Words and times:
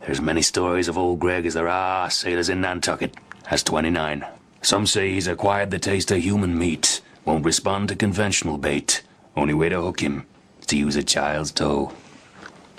There's 0.00 0.20
many 0.20 0.42
stories 0.42 0.88
of 0.88 0.98
old 0.98 1.18
Greg 1.18 1.46
as 1.46 1.54
there 1.54 1.68
are 1.68 2.10
sailors 2.10 2.48
in 2.48 2.60
Nantucket. 2.60 3.14
That's 3.48 3.62
29. 3.62 4.24
Some 4.62 4.86
say 4.86 5.12
he's 5.12 5.26
acquired 5.26 5.70
the 5.70 5.78
taste 5.78 6.10
of 6.10 6.18
human 6.18 6.58
meat, 6.58 7.00
won't 7.24 7.44
respond 7.44 7.88
to 7.88 7.96
conventional 7.96 8.58
bait. 8.58 9.02
Only 9.36 9.54
way 9.54 9.68
to 9.68 9.80
hook 9.80 10.00
him 10.00 10.26
is 10.60 10.66
to 10.66 10.76
use 10.76 10.96
a 10.96 11.02
child's 11.02 11.52
toe. 11.52 11.92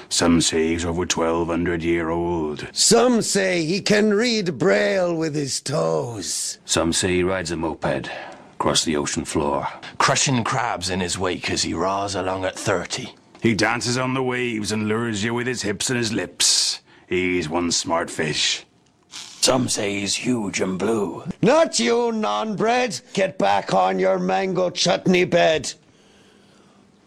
Some 0.10 0.40
say 0.40 0.70
he's 0.70 0.86
over 0.86 1.02
1200 1.02 1.84
year 1.84 2.10
old. 2.10 2.68
Some 2.72 3.22
say 3.22 3.66
he 3.66 3.82
can 3.82 4.14
read 4.14 4.58
Braille 4.58 5.14
with 5.14 5.36
his 5.36 5.60
toes. 5.60 6.60
Some 6.66 6.94
say 6.94 7.16
he 7.16 7.24
rides 7.24 7.52
a 7.52 7.58
moped 7.58 8.10
across 8.56 8.86
the 8.86 8.96
ocean 8.96 9.26
floor. 9.26 9.68
Crushing 9.98 10.44
crabs 10.44 10.90
in 10.90 11.00
his 11.00 11.20
wake 11.20 11.52
as 11.52 11.64
he 11.64 11.74
roars 11.74 12.16
along 12.16 12.46
at 12.46 12.58
30. 12.58 13.10
He 13.42 13.54
dances 13.54 13.98
on 13.98 14.14
the 14.14 14.24
waves 14.24 14.72
and 14.72 14.88
lures 14.88 15.24
you 15.24 15.34
with 15.34 15.46
his 15.46 15.62
hips 15.62 15.90
and 15.90 15.98
his 15.98 16.14
lips. 16.14 16.80
He's 17.08 17.48
one 17.48 17.72
smart 17.72 18.10
fish. 18.12 18.66
Some 19.10 19.70
say 19.70 20.02
he's 20.02 20.16
huge 20.16 20.60
and 20.60 20.78
blue. 20.78 21.24
Not 21.42 21.80
you, 21.80 22.12
non-bred. 22.12 23.00
Get 23.14 23.38
back 23.38 23.74
on 23.74 23.98
your 23.98 24.20
mango 24.20 24.70
chutney 24.70 25.24
bed. 25.24 25.74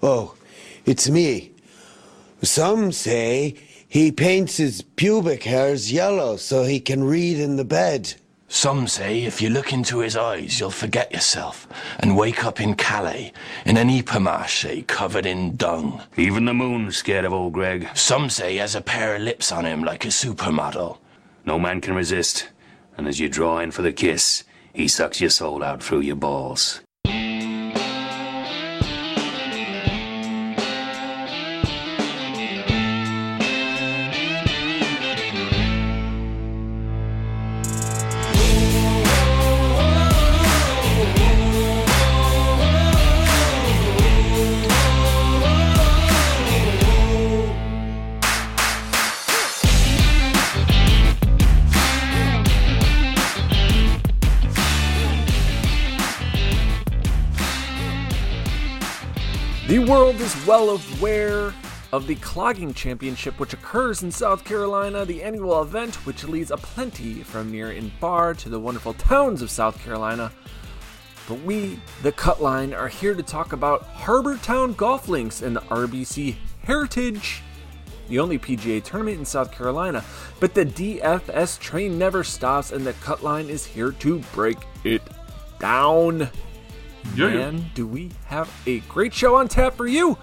Oh, 0.02 0.34
it's 0.86 1.10
me. 1.10 1.52
Some 2.42 2.92
say 2.92 3.56
he 3.86 4.10
paints 4.10 4.56
his 4.56 4.80
pubic 4.80 5.42
hairs 5.45 5.92
yellow 5.92 6.37
so 6.37 6.64
he 6.64 6.80
can 6.80 7.04
read 7.04 7.38
in 7.38 7.56
the 7.56 7.64
bed. 7.64 8.14
Some 8.52 8.88
say 8.88 9.22
if 9.22 9.40
you 9.40 9.48
look 9.48 9.72
into 9.72 10.00
his 10.00 10.16
eyes, 10.16 10.59
you'll 10.59 10.72
forget 10.72 11.12
yourself 11.12 11.68
and 12.00 12.16
wake 12.16 12.45
up 12.45 12.60
in 12.60 12.74
Calais 12.74 13.32
in 13.64 13.76
an 13.76 13.88
ipamashe 13.88 14.84
covered 14.88 15.24
in 15.24 15.54
dung. 15.54 16.02
Even 16.16 16.46
the 16.46 16.52
moon's 16.52 16.96
scared 16.96 17.24
of 17.24 17.32
old 17.32 17.52
Greg. 17.52 17.88
Some 17.95 18.28
say 18.28 18.52
he 18.52 18.59
has 18.59 18.74
a 18.74 18.80
pair 18.80 19.14
of 19.14 19.23
lips 19.23 19.52
on 19.52 19.64
him 19.64 19.84
like 19.84 20.04
a 20.04 20.09
supermodel. 20.09 20.98
No 21.46 21.60
man 21.60 21.80
can 21.80 21.95
resist. 21.95 22.48
And 22.96 23.06
as 23.06 23.21
you 23.21 23.28
draw 23.28 23.60
in 23.60 23.71
for 23.71 23.82
the 23.82 23.93
kiss, 23.93 24.43
he 24.73 24.88
sucks 24.88 25.21
your 25.21 25.30
soul 25.30 25.62
out 25.62 25.80
through 25.80 26.01
your 26.01 26.16
balls. 26.16 26.80
Is 60.21 60.46
well 60.46 60.79
aware 60.99 61.54
of 61.93 62.07
the 62.07 62.15
Clogging 62.16 62.74
Championship, 62.74 63.40
which 63.40 63.54
occurs 63.54 64.03
in 64.03 64.12
South 64.12 64.44
Carolina, 64.44 65.06
the 65.06 65.22
annual 65.22 65.62
event 65.62 65.94
which 66.04 66.25
leads 66.25 66.50
a 66.50 66.59
plenty 66.59 67.22
from 67.22 67.50
near 67.50 67.71
and 67.71 67.91
far 67.93 68.34
to 68.34 68.50
the 68.50 68.60
wonderful 68.60 68.93
towns 68.93 69.41
of 69.41 69.50
South 69.50 69.82
Carolina. 69.82 70.31
But 71.27 71.41
we, 71.41 71.81
the 72.03 72.12
Cutline, 72.12 72.77
are 72.77 72.88
here 72.88 73.15
to 73.15 73.22
talk 73.22 73.54
about 73.54 73.84
Harbour 73.84 74.37
Town 74.37 74.75
Golf 74.75 75.09
Links 75.09 75.41
and 75.41 75.56
the 75.56 75.62
RBC 75.62 76.37
Heritage, 76.65 77.43
the 78.10 78.19
only 78.19 78.38
PGA 78.38 78.84
tournament 78.84 79.19
in 79.19 79.25
South 79.25 79.50
Carolina. 79.50 80.05
But 80.38 80.53
the 80.53 80.66
DFS 80.66 81.59
train 81.59 81.99
never 81.99 82.25
stops, 82.25 82.72
and 82.72 82.87
the 82.87 82.93
Cutline 82.93 83.49
is 83.49 83.65
here 83.65 83.93
to 83.93 84.19
break 84.34 84.59
it 84.84 85.03
down. 85.59 86.28
Man, 87.16 87.71
do 87.75 87.87
we 87.87 88.11
have 88.27 88.50
a 88.66 88.81
great 88.81 89.12
show 89.12 89.37
on 89.37 89.49
tap 89.49 89.77
for 89.77 89.87
you? 89.87 90.16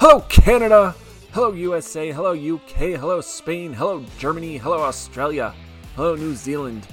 Hello, 0.00 0.20
Canada. 0.28 0.94
Hello, 1.32 1.52
USA. 1.52 2.12
Hello, 2.12 2.32
UK. 2.32 2.98
Hello, 2.98 3.20
Spain. 3.20 3.72
Hello, 3.72 4.04
Germany. 4.18 4.56
Hello, 4.56 4.82
Australia. 4.82 5.54
Hello, 5.94 6.14
New 6.14 6.34
Zealand. 6.34 6.86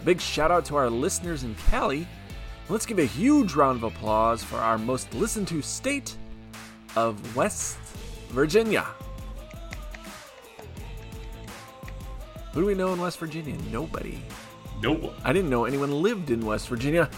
A 0.00 0.04
big 0.04 0.20
shout 0.20 0.50
out 0.50 0.64
to 0.66 0.76
our 0.76 0.90
listeners 0.90 1.44
in 1.44 1.54
Cali. 1.70 2.06
Let's 2.68 2.86
give 2.86 2.98
a 2.98 3.04
huge 3.04 3.54
round 3.54 3.76
of 3.76 3.82
applause 3.84 4.42
for 4.42 4.56
our 4.56 4.78
most 4.78 5.12
listened 5.14 5.48
to 5.48 5.60
state 5.62 6.16
of 6.96 7.36
West 7.36 7.76
Virginia. 8.30 8.86
Who 12.52 12.60
do 12.60 12.66
we 12.66 12.74
know 12.74 12.92
in 12.92 13.00
West 13.00 13.18
Virginia? 13.18 13.56
Nobody. 13.72 14.22
Nope. 14.80 15.14
I 15.24 15.32
didn't 15.32 15.50
know 15.50 15.64
anyone 15.64 15.90
lived 16.02 16.30
in 16.30 16.44
West 16.44 16.68
Virginia. 16.68 17.10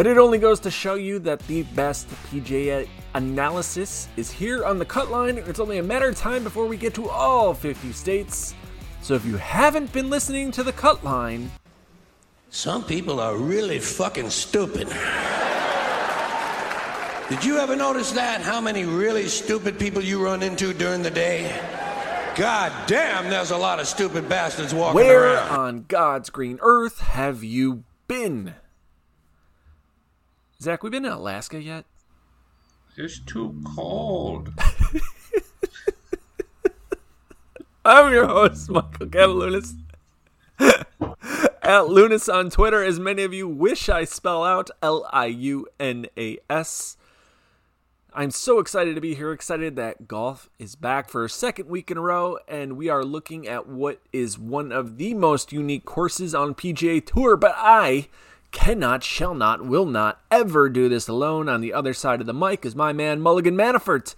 But 0.00 0.06
it 0.06 0.16
only 0.16 0.38
goes 0.38 0.60
to 0.60 0.70
show 0.70 0.94
you 0.94 1.18
that 1.18 1.40
the 1.40 1.62
best 1.74 2.08
PGA 2.32 2.88
analysis 3.12 4.08
is 4.16 4.30
here 4.30 4.64
on 4.64 4.78
the 4.78 4.84
cut 4.86 5.10
line. 5.10 5.36
It's 5.36 5.60
only 5.60 5.76
a 5.76 5.82
matter 5.82 6.08
of 6.08 6.16
time 6.16 6.42
before 6.42 6.64
we 6.64 6.78
get 6.78 6.94
to 6.94 7.10
all 7.10 7.52
50 7.52 7.92
states. 7.92 8.54
So 9.02 9.12
if 9.12 9.26
you 9.26 9.36
haven't 9.36 9.92
been 9.92 10.08
listening 10.08 10.52
to 10.52 10.62
the 10.62 10.72
cut 10.72 11.04
line, 11.04 11.50
Some 12.48 12.82
people 12.82 13.20
are 13.20 13.36
really 13.36 13.78
fucking 13.78 14.30
stupid. 14.30 14.88
Did 17.28 17.44
you 17.44 17.58
ever 17.58 17.76
notice 17.76 18.12
that? 18.12 18.40
How 18.40 18.58
many 18.58 18.86
really 18.86 19.26
stupid 19.26 19.78
people 19.78 20.02
you 20.02 20.24
run 20.24 20.42
into 20.42 20.72
during 20.72 21.02
the 21.02 21.10
day? 21.10 21.54
God 22.36 22.72
damn, 22.86 23.28
there's 23.28 23.50
a 23.50 23.58
lot 23.58 23.78
of 23.78 23.86
stupid 23.86 24.30
bastards 24.30 24.72
walking 24.72 24.94
where 24.94 25.34
around. 25.34 25.50
Where 25.50 25.58
on 25.58 25.84
God's 25.88 26.30
green 26.30 26.58
earth 26.62 27.00
have 27.00 27.44
you 27.44 27.84
been? 28.08 28.54
Zach, 30.62 30.82
we 30.82 30.90
been 30.90 31.06
in 31.06 31.12
Alaska 31.12 31.62
yet? 31.62 31.86
It's 32.94 33.18
too 33.18 33.62
cold. 33.74 34.52
I'm 37.84 38.12
your 38.12 38.26
host, 38.26 38.68
Michael 38.68 39.06
Catalunas. 39.06 39.74
At 41.62 41.88
Lunas 41.88 42.28
on 42.28 42.50
Twitter, 42.50 42.84
as 42.84 43.00
many 43.00 43.22
of 43.22 43.32
you 43.32 43.48
wish 43.48 43.88
I 43.88 44.04
spell 44.04 44.44
out 44.44 44.70
L 44.82 45.08
I 45.10 45.26
U 45.26 45.66
N 45.78 46.04
A 46.18 46.36
S. 46.50 46.98
I'm 48.12 48.30
so 48.30 48.58
excited 48.58 48.96
to 48.96 49.00
be 49.00 49.14
here, 49.14 49.32
excited 49.32 49.76
that 49.76 50.08
golf 50.08 50.50
is 50.58 50.74
back 50.74 51.08
for 51.08 51.24
a 51.24 51.30
second 51.30 51.70
week 51.70 51.90
in 51.90 51.96
a 51.96 52.02
row, 52.02 52.36
and 52.46 52.76
we 52.76 52.90
are 52.90 53.04
looking 53.04 53.48
at 53.48 53.66
what 53.66 54.02
is 54.12 54.38
one 54.38 54.72
of 54.72 54.98
the 54.98 55.14
most 55.14 55.52
unique 55.52 55.86
courses 55.86 56.34
on 56.34 56.54
PGA 56.54 57.02
Tour. 57.06 57.38
But 57.38 57.54
I 57.56 58.08
cannot, 58.52 59.02
shall 59.02 59.34
not, 59.34 59.64
will 59.64 59.86
not 59.86 60.20
ever 60.30 60.68
do 60.68 60.88
this 60.88 61.08
alone. 61.08 61.48
On 61.48 61.60
the 61.60 61.72
other 61.72 61.94
side 61.94 62.20
of 62.20 62.26
the 62.26 62.34
mic 62.34 62.64
is 62.64 62.74
my 62.74 62.92
man 62.92 63.20
Mulligan 63.20 63.56
Manafort. 63.56 64.14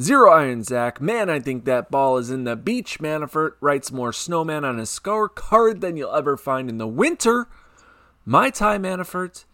Zero 0.00 0.30
Iron 0.32 0.62
Zach. 0.62 1.00
Man, 1.00 1.28
I 1.28 1.38
think 1.38 1.64
that 1.64 1.90
ball 1.90 2.16
is 2.16 2.30
in 2.30 2.44
the 2.44 2.56
beach. 2.56 2.98
Manafort 2.98 3.52
writes 3.60 3.92
more 3.92 4.12
snowman 4.12 4.64
on 4.64 4.78
his 4.78 4.88
scorecard 4.88 5.80
than 5.80 5.96
you'll 5.96 6.14
ever 6.14 6.36
find 6.36 6.70
in 6.70 6.78
the 6.78 6.86
winter. 6.86 7.46
My 8.24 8.48
Ty 8.50 8.78
Manafort, 8.78 9.44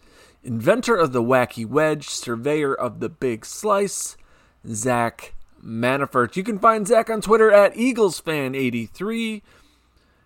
inventor 0.43 0.95
of 0.95 1.11
the 1.11 1.23
wacky 1.23 1.65
wedge, 1.65 2.07
surveyor 2.07 2.73
of 2.73 2.99
the 2.99 3.09
big 3.09 3.45
slice, 3.45 4.15
Zach 4.65 5.33
Manafort. 5.61 6.35
You 6.37 6.43
can 6.43 6.59
find 6.59 6.87
Zach 6.87 7.09
on 7.09 7.19
Twitter 7.19 7.51
at 7.51 7.73
EaglesFan83. 7.73 9.41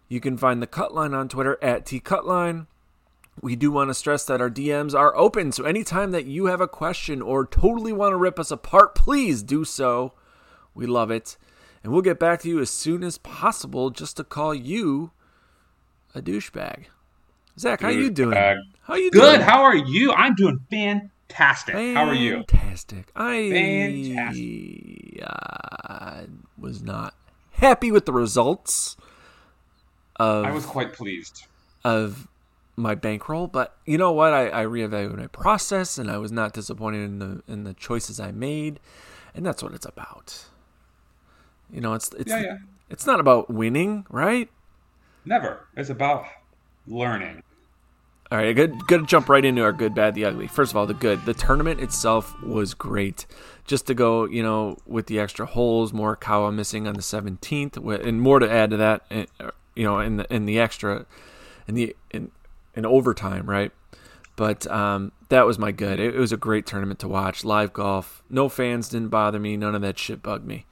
You 0.09 0.19
can 0.19 0.37
find 0.37 0.61
the 0.61 0.67
Cutline 0.67 1.15
on 1.15 1.27
Twitter 1.27 1.57
at 1.61 1.85
TCutline. 1.85 2.67
We 3.41 3.55
do 3.55 3.71
want 3.71 3.89
to 3.89 3.93
stress 3.93 4.25
that 4.25 4.39
our 4.41 4.49
DMs 4.49 4.93
are 4.97 5.15
open, 5.17 5.51
so 5.51 5.63
anytime 5.65 6.11
that 6.11 6.25
you 6.25 6.45
have 6.45 6.61
a 6.61 6.67
question 6.67 7.21
or 7.21 7.45
totally 7.45 7.91
want 7.91 8.13
to 8.13 8.17
rip 8.17 8.39
us 8.39 8.51
apart, 8.51 8.95
please 8.95 9.41
do 9.43 9.65
so. 9.65 10.13
We 10.75 10.85
love 10.85 11.11
it. 11.11 11.37
And 11.83 11.91
we'll 11.91 12.01
get 12.03 12.19
back 12.19 12.41
to 12.41 12.49
you 12.49 12.59
as 12.61 12.69
soon 12.69 13.03
as 13.03 13.17
possible 13.17 13.89
just 13.89 14.15
to 14.17 14.23
call 14.23 14.53
you 14.53 15.11
a 16.15 16.21
douchebag. 16.21 16.85
Zach, 17.59 17.81
how 17.81 17.89
you 17.89 18.09
doing? 18.09 18.37
How 18.83 18.95
you 18.95 19.11
Good. 19.11 19.21
doing? 19.35 19.41
How 19.41 19.63
are 19.63 19.75
you? 19.75 20.11
I'm 20.13 20.33
doing 20.35 20.59
fantastic. 20.69 21.75
How 21.75 22.05
are 22.05 22.13
you? 22.15 22.43
Fantastic. 22.49 23.11
I 23.15 23.49
Fantastic. 23.51 25.23
uh, 25.27 26.23
was 26.57 26.81
not 26.81 27.13
happy 27.51 27.91
with 27.91 28.05
the 28.05 28.13
results 28.13 28.95
of 30.15 30.45
I 30.45 30.51
was 30.51 30.65
quite 30.65 30.93
pleased. 30.93 31.45
of 31.83 32.27
my 32.75 32.95
bankroll, 32.95 33.47
but 33.47 33.77
you 33.85 33.97
know 33.97 34.11
what? 34.11 34.33
I, 34.33 34.47
I 34.49 34.65
reevaluated 34.65 35.17
my 35.17 35.27
process, 35.27 35.97
and 35.97 36.09
I 36.09 36.17
was 36.17 36.31
not 36.31 36.53
disappointed 36.53 37.03
in 37.03 37.19
the 37.19 37.43
in 37.47 37.63
the 37.63 37.73
choices 37.73 38.19
I 38.19 38.31
made, 38.31 38.79
and 39.35 39.45
that's 39.45 39.61
what 39.61 39.73
it's 39.73 39.85
about. 39.85 40.45
You 41.71 41.81
know, 41.81 41.93
it's 41.93 42.11
it's 42.13 42.29
Yeah, 42.31 42.41
yeah. 42.41 42.57
it's 42.89 43.05
not 43.05 43.19
about 43.19 43.49
winning, 43.49 44.05
right? 44.09 44.49
Never. 45.25 45.67
It's 45.75 45.89
about 45.89 46.25
learning. 46.87 47.43
All 48.31 48.39
right, 48.39 48.55
good. 48.55 48.87
Good 48.87 49.01
to 49.01 49.05
jump 49.05 49.29
right 49.29 49.45
into 49.45 49.61
our 49.61 49.71
good, 49.71 49.93
bad, 49.93 50.15
the 50.15 50.25
ugly. 50.25 50.47
First 50.47 50.71
of 50.71 50.77
all, 50.77 50.87
the 50.87 50.95
good. 50.95 51.23
The 51.25 51.35
tournament 51.35 51.79
itself 51.79 52.33
was 52.41 52.73
great. 52.73 53.27
just 53.65 53.85
to 53.87 53.93
go, 53.93 54.25
you 54.25 54.41
know, 54.41 54.77
with 54.87 55.05
the 55.05 55.19
extra 55.19 55.45
holes, 55.45 55.91
Morikawa 55.91 56.53
missing 56.53 56.87
on 56.87 56.95
the 56.95 57.01
17th, 57.01 57.77
and 58.03 58.21
more 58.21 58.39
to 58.39 58.51
add 58.51 58.71
to 58.71 58.77
that, 58.77 59.05
eh, 59.11 59.25
you 59.75 59.83
know, 59.85 59.99
in 59.99 60.17
the 60.17 60.33
in 60.33 60.45
the 60.45 60.59
extra, 60.59 61.05
in 61.67 61.75
the 61.75 61.95
in 62.11 62.31
in 62.75 62.85
overtime, 62.85 63.49
right? 63.49 63.71
But 64.35 64.65
um, 64.67 65.11
that 65.29 65.45
was 65.45 65.59
my 65.59 65.71
good. 65.71 65.99
It, 65.99 66.15
it 66.15 66.19
was 66.19 66.31
a 66.31 66.37
great 66.37 66.65
tournament 66.65 66.99
to 67.01 67.07
watch. 67.07 67.43
Live 67.43 67.73
golf. 67.73 68.23
No 68.29 68.49
fans 68.49 68.89
didn't 68.89 69.09
bother 69.09 69.39
me. 69.39 69.57
None 69.57 69.75
of 69.75 69.81
that 69.81 69.99
shit 69.99 70.23
bugged 70.23 70.45
me. 70.45 70.65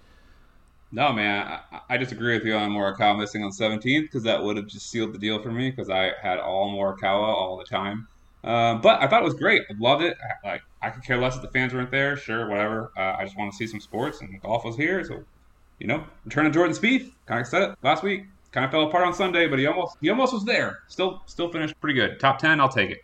No, 0.92 1.13
man, 1.13 1.59
I, 1.71 1.80
I 1.89 1.98
disagree 1.98 2.36
with 2.36 2.45
you 2.45 2.53
on 2.53 2.71
Morikawa 2.71 3.18
missing 3.18 3.44
on 3.44 3.51
17th 3.51 4.01
because 4.01 4.24
that 4.24 4.44
would 4.44 4.57
have 4.57 4.68
just 4.68 4.89
sealed 4.89 5.13
the 5.13 5.19
deal 5.19 5.42
for 5.42 5.51
me 5.51 5.69
because 5.69 5.89
I 5.89 6.12
had 6.21 6.38
all 6.38 6.69
Morikawa 6.71 7.27
all 7.27 7.57
the 7.57 7.63
time. 7.63 8.07
Uh, 8.44 8.75
but 8.75 9.01
I 9.01 9.07
thought 9.07 9.21
it 9.21 9.25
was 9.25 9.36
great. 9.36 9.62
I 9.69 9.74
loved 9.80 10.04
it. 10.04 10.18
I, 10.44 10.47
like 10.47 10.62
I 10.81 10.89
could 10.89 11.04
care 11.04 11.18
less 11.18 11.36
if 11.36 11.44
the 11.44 11.47
fans 11.50 11.74
weren't 11.74 11.92
there. 11.92 12.18
Sure, 12.18 12.50
whatever. 12.50 12.92
Uh, 12.97 13.15
I 13.18 13.24
just 13.24 13.38
want 13.38 13.51
to 13.51 13.57
see 13.57 13.68
some 13.68 13.80
sports, 13.80 14.19
and 14.21 14.42
golf 14.42 14.65
was 14.65 14.75
here. 14.75 15.04
So, 15.06 15.24
you 15.80 15.88
know, 15.88 16.04
return 16.25 16.45
of 16.47 16.54
Jordan 16.54 16.75
Spieth. 16.75 17.12
Kind 17.27 17.42
of 17.42 17.47
said 17.47 17.62
it 17.62 17.77
last 17.83 18.04
week. 18.04 18.25
Kind 18.51 18.65
of 18.65 18.71
fell 18.71 18.88
apart 18.88 19.06
on 19.06 19.13
Sunday, 19.13 19.48
but 19.48 19.59
he 19.59 19.65
almost 19.65 19.98
he 20.01 20.09
almost 20.09 20.33
was 20.33 20.44
there. 20.44 20.80
Still 20.88 21.21
still 21.25 21.50
finished 21.51 21.80
pretty 21.80 21.98
good. 21.98 22.19
Top 22.19 22.38
ten, 22.38 22.59
I'll 22.59 22.69
take 22.69 22.89
it. 22.92 23.03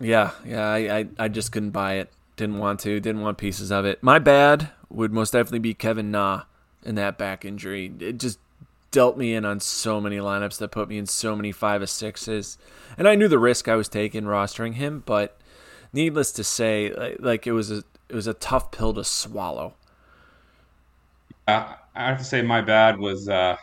Yeah, 0.00 0.32
yeah. 0.44 0.68
I, 0.68 0.98
I, 0.98 1.06
I 1.18 1.28
just 1.28 1.52
couldn't 1.52 1.70
buy 1.70 1.94
it. 1.94 2.10
Didn't 2.36 2.58
want 2.58 2.80
to. 2.80 2.98
Didn't 2.98 3.20
want 3.20 3.38
pieces 3.38 3.70
of 3.70 3.84
it. 3.84 4.02
My 4.02 4.18
bad 4.18 4.70
would 4.88 5.12
most 5.12 5.32
definitely 5.32 5.60
be 5.60 5.74
Kevin 5.74 6.10
Na 6.10 6.42
in 6.84 6.96
that 6.96 7.16
back 7.16 7.44
injury. 7.44 7.92
It 8.00 8.18
just 8.18 8.40
dealt 8.90 9.16
me 9.16 9.34
in 9.34 9.44
on 9.44 9.60
so 9.60 10.00
many 10.00 10.18
lineups 10.18 10.58
that 10.58 10.70
put 10.70 10.88
me 10.88 10.98
in 10.98 11.06
so 11.06 11.36
many 11.36 11.52
five 11.52 11.80
or 11.80 11.86
sixes. 11.86 12.58
And 12.98 13.06
I 13.06 13.14
knew 13.14 13.28
the 13.28 13.38
risk 13.38 13.68
I 13.68 13.76
was 13.76 13.88
taking 13.88 14.24
rostering 14.24 14.74
him, 14.74 15.02
but 15.06 15.38
needless 15.92 16.32
to 16.32 16.44
say, 16.44 17.14
like 17.20 17.46
it 17.46 17.52
was 17.52 17.70
a 17.70 17.84
it 18.08 18.16
was 18.16 18.26
a 18.26 18.34
tough 18.34 18.72
pill 18.72 18.92
to 18.94 19.04
swallow. 19.04 19.74
Uh, 21.46 21.74
I 21.94 22.08
have 22.08 22.18
to 22.18 22.24
say, 22.24 22.42
my 22.42 22.60
bad 22.60 22.98
was 22.98 23.28
uh, 23.28 23.56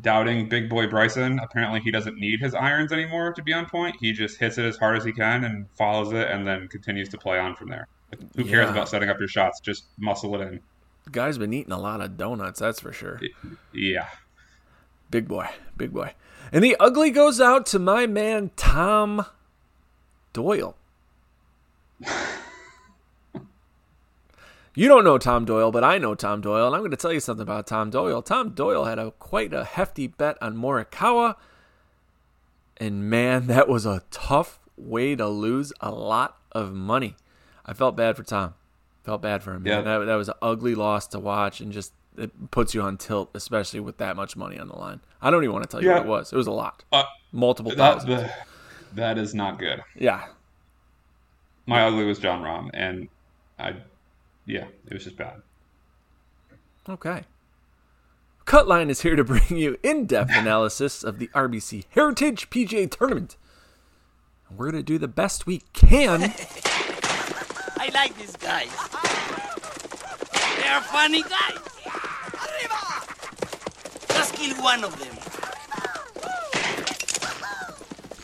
doubting 0.00 0.48
Big 0.48 0.68
Boy 0.68 0.86
Bryson. 0.86 1.38
Apparently, 1.42 1.80
he 1.80 1.90
doesn't 1.90 2.18
need 2.18 2.40
his 2.40 2.54
irons 2.54 2.92
anymore 2.92 3.32
to 3.32 3.42
be 3.42 3.52
on 3.52 3.66
point. 3.66 3.96
He 4.00 4.12
just 4.12 4.38
hits 4.38 4.58
it 4.58 4.64
as 4.64 4.76
hard 4.76 4.96
as 4.96 5.04
he 5.04 5.12
can 5.12 5.44
and 5.44 5.66
follows 5.76 6.12
it, 6.12 6.30
and 6.30 6.46
then 6.46 6.68
continues 6.68 7.08
to 7.10 7.18
play 7.18 7.38
on 7.38 7.54
from 7.54 7.68
there. 7.68 7.88
Who 8.36 8.44
cares 8.44 8.70
about 8.70 8.88
setting 8.88 9.08
up 9.08 9.18
your 9.18 9.28
shots? 9.28 9.60
Just 9.60 9.84
muscle 9.98 10.34
it 10.40 10.46
in. 10.46 10.60
The 11.04 11.10
guy's 11.10 11.38
been 11.38 11.52
eating 11.52 11.72
a 11.72 11.78
lot 11.78 12.00
of 12.00 12.16
donuts, 12.16 12.60
that's 12.60 12.80
for 12.80 12.92
sure. 12.92 13.20
Yeah. 13.72 14.08
Big 15.10 15.28
boy, 15.28 15.48
big 15.76 15.92
boy. 15.92 16.14
And 16.52 16.62
the 16.62 16.76
ugly 16.78 17.10
goes 17.10 17.40
out 17.40 17.66
to 17.66 17.78
my 17.78 18.06
man 18.06 18.50
Tom 18.56 19.26
Doyle. 20.32 20.76
you 24.76 24.88
don't 24.88 25.04
know 25.04 25.16
Tom 25.16 25.46
Doyle, 25.46 25.72
but 25.72 25.82
I 25.82 25.96
know 25.96 26.14
Tom 26.14 26.42
Doyle, 26.42 26.66
and 26.66 26.76
I'm 26.76 26.82
going 26.82 26.90
to 26.90 26.98
tell 26.98 27.12
you 27.12 27.18
something 27.18 27.42
about 27.42 27.66
Tom 27.66 27.90
Doyle. 27.90 28.20
Tom 28.20 28.50
Doyle 28.50 28.84
had 28.84 28.98
a 28.98 29.10
quite 29.12 29.52
a 29.54 29.64
hefty 29.64 30.06
bet 30.06 30.36
on 30.42 30.54
Morikawa, 30.54 31.34
and 32.76 33.08
man, 33.08 33.46
that 33.48 33.68
was 33.68 33.86
a 33.86 34.02
tough 34.10 34.60
way 34.76 35.16
to 35.16 35.26
lose 35.26 35.72
a 35.80 35.90
lot 35.90 36.36
of 36.52 36.72
money. 36.74 37.16
I 37.64 37.72
felt 37.72 37.96
bad 37.96 38.16
for 38.16 38.22
Tom. 38.22 38.54
Felt 39.02 39.22
bad 39.22 39.42
for 39.42 39.54
him. 39.54 39.66
Yeah, 39.66 39.80
that, 39.80 40.04
that 40.04 40.14
was 40.14 40.28
an 40.28 40.34
ugly 40.42 40.74
loss 40.74 41.06
to 41.08 41.18
watch, 41.18 41.60
and 41.60 41.72
just 41.72 41.92
it 42.18 42.50
puts 42.50 42.74
you 42.74 42.82
on 42.82 42.98
tilt, 42.98 43.30
especially 43.34 43.80
with 43.80 43.96
that 43.96 44.14
much 44.14 44.36
money 44.36 44.58
on 44.58 44.68
the 44.68 44.76
line. 44.76 45.00
I 45.22 45.30
don't 45.30 45.42
even 45.42 45.54
want 45.54 45.64
to 45.64 45.70
tell 45.70 45.82
you 45.82 45.88
yeah. 45.88 45.98
what 45.98 46.06
it 46.06 46.08
was. 46.08 46.32
It 46.32 46.36
was 46.36 46.46
a 46.46 46.52
lot, 46.52 46.84
uh, 46.92 47.04
multiple 47.32 47.70
that, 47.70 48.02
thousands. 48.02 48.22
The, 48.22 48.32
that 48.94 49.16
is 49.16 49.34
not 49.34 49.58
good. 49.58 49.82
Yeah, 49.94 50.26
my 51.66 51.86
ugly 51.86 52.04
was 52.04 52.18
Jon 52.18 52.42
Rahm, 52.42 52.70
and 52.74 53.08
I, 53.58 53.76
yeah, 54.46 54.66
it 54.86 54.94
was 54.94 55.04
just 55.04 55.16
bad. 55.16 55.42
Okay. 56.88 57.24
Cutline 58.46 58.90
is 58.90 59.00
here 59.00 59.16
to 59.16 59.24
bring 59.24 59.56
you 59.56 59.76
in-depth 59.82 60.30
analysis 60.34 61.02
of 61.02 61.18
the 61.18 61.28
RBC 61.28 61.84
Heritage 61.90 62.48
PGA 62.48 62.88
Tournament. 62.88 63.36
We're 64.56 64.70
gonna 64.70 64.84
do 64.84 64.98
the 64.98 65.08
best 65.08 65.46
we 65.46 65.62
can. 65.72 66.22
I 67.78 67.90
like 67.92 68.16
these 68.16 68.36
guys. 68.36 68.70
They're 70.60 70.80
funny 70.82 71.22
guys. 71.22 71.58
Arriba! 72.34 72.80
Just 74.14 74.34
kill 74.34 74.56
one 74.62 74.84
of 74.84 74.96
them. 75.00 75.16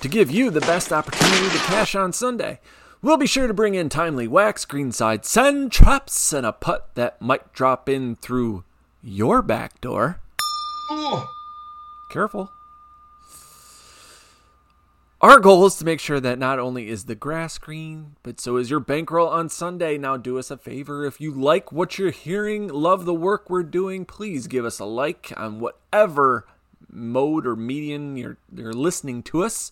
To 0.01 0.09
give 0.09 0.31
you 0.31 0.51
the 0.51 0.61
best 0.61 0.93
opportunity 0.93 1.49
to 1.51 1.59
cash 1.65 1.95
on 1.97 2.13
Sunday, 2.13 2.61
we'll 3.03 3.17
be 3.17 3.27
sure 3.27 3.47
to 3.47 3.55
bring 3.55 3.75
in 3.75 3.89
timely 3.89 4.29
wax, 4.29 4.65
greenside 4.65 5.25
sun 5.25 5.69
traps, 5.69 6.33
and 6.33 6.47
a 6.47 6.53
putt 6.53 6.95
that 6.95 7.21
might 7.21 7.53
drop 7.53 7.89
in 7.89 8.17
through 8.17 8.65
your 9.03 9.43
back 9.43 9.81
door. 9.81 10.21
Oh. 10.91 11.29
Careful. 12.11 12.51
Our 15.21 15.39
goal 15.39 15.67
is 15.67 15.77
to 15.77 15.85
make 15.85 16.01
sure 16.01 16.19
that 16.19 16.39
not 16.39 16.59
only 16.59 16.89
is 16.89 17.05
the 17.05 17.15
grass 17.15 17.57
green, 17.57 18.17
but 18.25 18.41
so 18.41 18.57
is 18.57 18.71
your 18.71 18.81
bankroll 18.81 19.29
on 19.29 19.49
Sunday. 19.49 19.97
Now, 19.97 20.17
do 20.17 20.37
us 20.37 20.51
a 20.51 20.57
favor. 20.57 21.07
If 21.07 21.21
you 21.21 21.31
like 21.33 21.71
what 21.71 21.97
you're 21.97 22.11
hearing, 22.11 22.67
love 22.67 23.05
the 23.05 23.15
work 23.15 23.49
we're 23.49 23.63
doing, 23.63 24.05
please 24.05 24.49
give 24.49 24.65
us 24.65 24.81
a 24.81 24.85
like 24.85 25.33
on 25.37 25.61
whatever 25.61 26.49
mode 26.91 27.47
or 27.47 27.55
medium 27.55 28.17
you're, 28.17 28.37
you're 28.53 28.73
listening 28.73 29.23
to 29.23 29.45
us. 29.45 29.71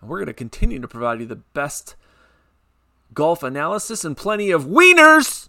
And 0.00 0.08
we're 0.08 0.18
going 0.18 0.26
to 0.28 0.32
continue 0.32 0.78
to 0.78 0.86
provide 0.86 1.18
you 1.18 1.26
the 1.26 1.36
best 1.36 1.96
golf 3.14 3.42
analysis 3.42 4.04
and 4.04 4.16
plenty 4.16 4.50
of 4.50 4.66
wieners 4.66 5.48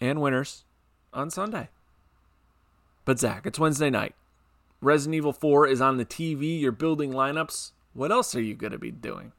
and 0.00 0.20
winners 0.20 0.64
on 1.12 1.30
Sunday. 1.30 1.68
But, 3.04 3.18
Zach, 3.18 3.46
it's 3.46 3.58
Wednesday 3.58 3.90
night. 3.90 4.14
Resident 4.80 5.16
Evil 5.16 5.32
4 5.32 5.66
is 5.66 5.80
on 5.80 5.98
the 5.98 6.04
TV, 6.04 6.60
you're 6.60 6.72
building 6.72 7.12
lineups. 7.12 7.72
What 7.92 8.10
else 8.10 8.34
are 8.34 8.40
you 8.40 8.54
going 8.54 8.72
to 8.72 8.78
be 8.78 8.90
doing? 8.90 9.32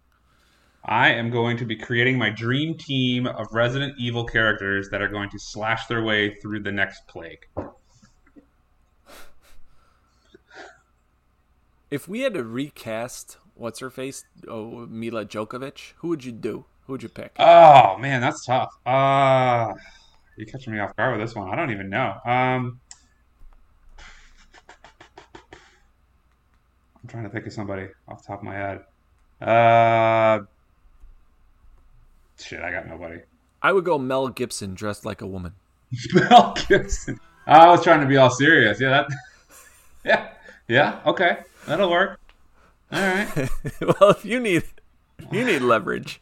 I 0.84 1.10
am 1.10 1.30
going 1.30 1.58
to 1.58 1.66
be 1.66 1.76
creating 1.76 2.18
my 2.18 2.30
dream 2.30 2.76
team 2.76 3.28
of 3.28 3.54
Resident 3.54 3.94
Evil 4.00 4.26
characters 4.26 4.90
that 4.90 5.02
are 5.02 5.08
going 5.08 5.30
to 5.30 5.40
slash 5.40 5.86
their 5.86 6.04
way 6.04 6.36
through 6.36 6.62
the 6.62 6.72
next 6.72 7.08
plague. 7.08 7.46
If 11.92 12.08
we 12.08 12.22
had 12.22 12.34
to 12.34 12.44
recast 12.44 13.38
what's 13.62 13.80
her 13.80 13.90
face, 13.90 14.26
oh, 14.48 14.88
Milla 14.90 15.26
Jovovich, 15.26 15.94
who 15.98 16.10
would 16.10 16.26
you 16.26 16.32
do? 16.32 16.66
Who 16.88 16.94
would 16.94 17.04
you 17.04 17.10
pick? 17.10 17.34
Oh 17.38 17.98
man, 17.98 18.20
that's 18.20 18.46
tough. 18.46 18.74
Uh 18.86 19.74
you're 20.36 20.48
catching 20.48 20.74
me 20.74 20.80
off 20.80 20.96
guard 20.96 21.18
with 21.18 21.28
this 21.28 21.36
one. 21.36 21.50
I 21.50 21.56
don't 21.56 21.72
even 21.72 21.90
know. 21.90 22.16
Um 22.26 22.80
I'm 27.04 27.10
trying 27.10 27.24
to 27.24 27.30
think 27.30 27.46
of 27.48 27.54
somebody 27.54 27.88
off 28.08 28.22
the 28.22 28.28
top 28.28 28.40
of 28.40 28.44
my 28.44 28.54
head. 28.54 28.82
Uh, 29.42 30.46
shit, 32.40 32.62
I 32.62 32.72
got 32.72 32.88
nobody. 32.88 33.20
I 33.62 33.72
would 33.74 33.86
go 33.86 33.98
Mel 33.98 34.30
Gibson 34.30 34.76
dressed 34.76 35.04
like 35.04 35.22
a 35.22 35.28
woman. 35.28 35.54
Mel 36.14 36.56
Gibson. 36.68 37.20
I 37.48 37.68
was 37.70 37.84
trying 37.84 38.02
to 38.02 38.06
be 38.08 38.18
all 38.18 38.30
serious. 38.30 38.80
Yeah, 38.80 38.90
that. 38.90 39.08
Yeah, 40.04 40.30
yeah. 40.68 41.00
Okay, 41.06 41.38
that'll 41.68 41.92
work. 41.92 42.20
All 42.92 43.00
right. 43.00 43.50
well, 43.82 44.12
if 44.12 44.26
you 44.26 44.40
need, 44.40 44.64
if 45.20 45.32
you 45.32 45.46
need 45.46 45.62
leverage. 45.62 46.20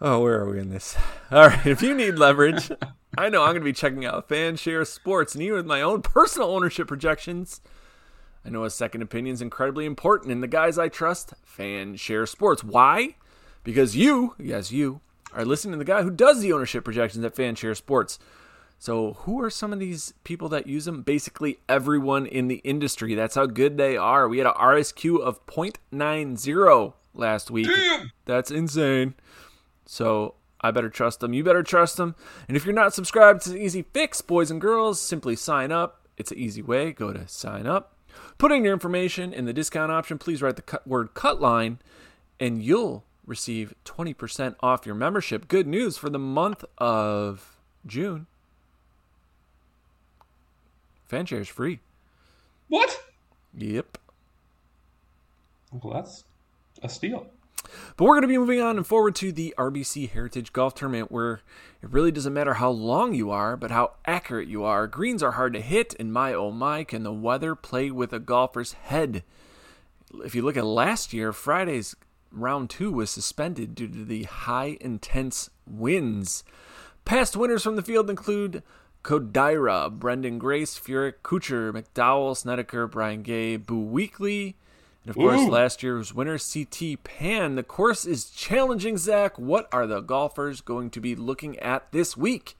Oh, 0.00 0.20
where 0.20 0.40
are 0.40 0.50
we 0.50 0.58
in 0.58 0.70
this? 0.70 0.96
All 1.30 1.48
right, 1.48 1.66
if 1.66 1.80
you 1.82 1.94
need 1.94 2.12
leverage, 2.12 2.72
I 3.16 3.28
know 3.28 3.42
I'm 3.42 3.50
going 3.50 3.60
to 3.60 3.64
be 3.64 3.72
checking 3.72 4.04
out 4.04 4.28
FanShare 4.28 4.86
Sports, 4.86 5.34
and 5.34 5.42
even 5.42 5.58
with 5.58 5.66
my 5.66 5.82
own 5.82 6.02
personal 6.02 6.48
ownership 6.48 6.88
projections. 6.88 7.60
I 8.44 8.50
know 8.50 8.64
a 8.64 8.70
second 8.70 9.02
opinion 9.02 9.34
is 9.34 9.42
incredibly 9.42 9.86
important, 9.86 10.32
and 10.32 10.42
the 10.42 10.48
guys 10.48 10.78
I 10.78 10.88
trust, 10.88 11.34
FanShare 11.46 12.28
Sports. 12.28 12.64
Why? 12.64 13.14
Because 13.62 13.94
you, 13.94 14.34
yes, 14.38 14.72
you, 14.72 15.00
are 15.34 15.44
listening 15.44 15.72
to 15.72 15.78
the 15.78 15.84
guy 15.84 16.02
who 16.02 16.10
does 16.10 16.40
the 16.40 16.52
ownership 16.52 16.84
projections 16.84 17.24
at 17.24 17.34
FanShare 17.34 17.76
Sports. 17.76 18.18
So, 18.82 19.12
who 19.20 19.40
are 19.40 19.48
some 19.48 19.72
of 19.72 19.78
these 19.78 20.12
people 20.24 20.48
that 20.48 20.66
use 20.66 20.86
them? 20.86 21.02
Basically, 21.02 21.58
everyone 21.68 22.26
in 22.26 22.48
the 22.48 22.56
industry. 22.64 23.14
That's 23.14 23.36
how 23.36 23.46
good 23.46 23.76
they 23.76 23.96
are. 23.96 24.28
We 24.28 24.38
had 24.38 24.46
a 24.48 24.54
RSQ 24.54 25.20
of 25.20 25.46
0.90 25.46 26.92
last 27.14 27.48
week. 27.48 27.68
Damn. 27.68 28.10
That's 28.24 28.50
insane. 28.50 29.14
So, 29.86 30.34
I 30.60 30.72
better 30.72 30.90
trust 30.90 31.20
them. 31.20 31.32
You 31.32 31.44
better 31.44 31.62
trust 31.62 31.96
them. 31.96 32.16
And 32.48 32.56
if 32.56 32.64
you're 32.64 32.74
not 32.74 32.92
subscribed 32.92 33.42
to 33.42 33.50
the 33.50 33.62
Easy 33.62 33.82
Fix, 33.82 34.20
boys 34.20 34.50
and 34.50 34.60
girls, 34.60 35.00
simply 35.00 35.36
sign 35.36 35.70
up. 35.70 36.08
It's 36.16 36.32
an 36.32 36.38
easy 36.38 36.60
way. 36.60 36.90
Go 36.90 37.12
to 37.12 37.28
sign 37.28 37.68
up 37.68 37.92
Put 38.38 38.50
in 38.50 38.64
your 38.64 38.72
information 38.72 39.32
in 39.32 39.44
the 39.44 39.52
discount 39.52 39.92
option. 39.92 40.18
Please 40.18 40.42
write 40.42 40.56
the 40.56 40.62
cut 40.62 40.86
word 40.86 41.14
cut 41.14 41.40
line, 41.40 41.78
and 42.40 42.62
you'll 42.62 43.04
receive 43.24 43.74
20% 43.84 44.56
off 44.60 44.86
your 44.86 44.94
membership. 44.94 45.46
Good 45.48 45.66
news 45.66 45.96
for 45.96 46.10
the 46.10 46.18
month 46.18 46.64
of 46.78 47.56
June. 47.86 48.26
Fanshare 51.12 51.40
is 51.40 51.48
free. 51.48 51.80
What? 52.68 53.02
Yep. 53.54 53.98
Well, 55.70 55.92
that's 55.92 56.24
a 56.82 56.88
steal. 56.88 57.26
But 57.96 58.04
we're 58.04 58.14
going 58.14 58.22
to 58.22 58.28
be 58.28 58.38
moving 58.38 58.60
on 58.60 58.78
and 58.78 58.86
forward 58.86 59.14
to 59.16 59.30
the 59.30 59.54
RBC 59.58 60.10
Heritage 60.10 60.52
Golf 60.52 60.74
Tournament 60.74 61.12
where 61.12 61.40
it 61.82 61.90
really 61.90 62.10
doesn't 62.10 62.32
matter 62.32 62.54
how 62.54 62.70
long 62.70 63.14
you 63.14 63.30
are, 63.30 63.56
but 63.56 63.70
how 63.70 63.92
accurate 64.06 64.48
you 64.48 64.64
are. 64.64 64.86
Greens 64.86 65.22
are 65.22 65.32
hard 65.32 65.52
to 65.52 65.60
hit, 65.60 65.94
and 66.00 66.12
my 66.12 66.32
oh 66.32 66.50
my, 66.50 66.82
can 66.82 67.02
the 67.02 67.12
weather 67.12 67.54
play 67.54 67.90
with 67.90 68.12
a 68.12 68.18
golfer's 68.18 68.72
head? 68.72 69.22
If 70.24 70.34
you 70.34 70.42
look 70.42 70.56
at 70.56 70.64
last 70.64 71.12
year, 71.12 71.32
Friday's 71.32 71.94
round 72.30 72.70
two 72.70 72.90
was 72.90 73.10
suspended 73.10 73.74
due 73.74 73.88
to 73.88 74.04
the 74.04 74.24
high 74.24 74.78
intense 74.80 75.50
winds. 75.66 76.42
Past 77.04 77.36
winners 77.36 77.62
from 77.62 77.76
the 77.76 77.82
field 77.82 78.08
include 78.08 78.62
Kodaira, 79.02 79.90
Branden 79.96 80.38
Grace, 80.38 80.78
Furyk, 80.78 81.14
Kuchar, 81.24 81.72
McDowell, 81.72 82.36
Snedeker, 82.36 82.86
Brian 82.86 83.22
Gay, 83.22 83.56
Boo 83.56 83.84
Weekley, 83.84 84.54
and 85.04 85.10
of 85.10 85.16
course, 85.16 85.48
last 85.48 85.82
year's 85.82 86.14
winner, 86.14 86.38
CT 86.38 87.02
Pan. 87.02 87.56
The 87.56 87.64
course 87.64 88.04
is 88.04 88.30
challenging, 88.30 88.96
Zach. 88.96 89.36
What 89.36 89.68
are 89.72 89.86
the 89.86 90.00
golfers 90.00 90.60
going 90.60 90.90
to 90.90 91.00
be 91.00 91.16
looking 91.16 91.58
at 91.58 91.90
this 91.90 92.16
week? 92.16 92.56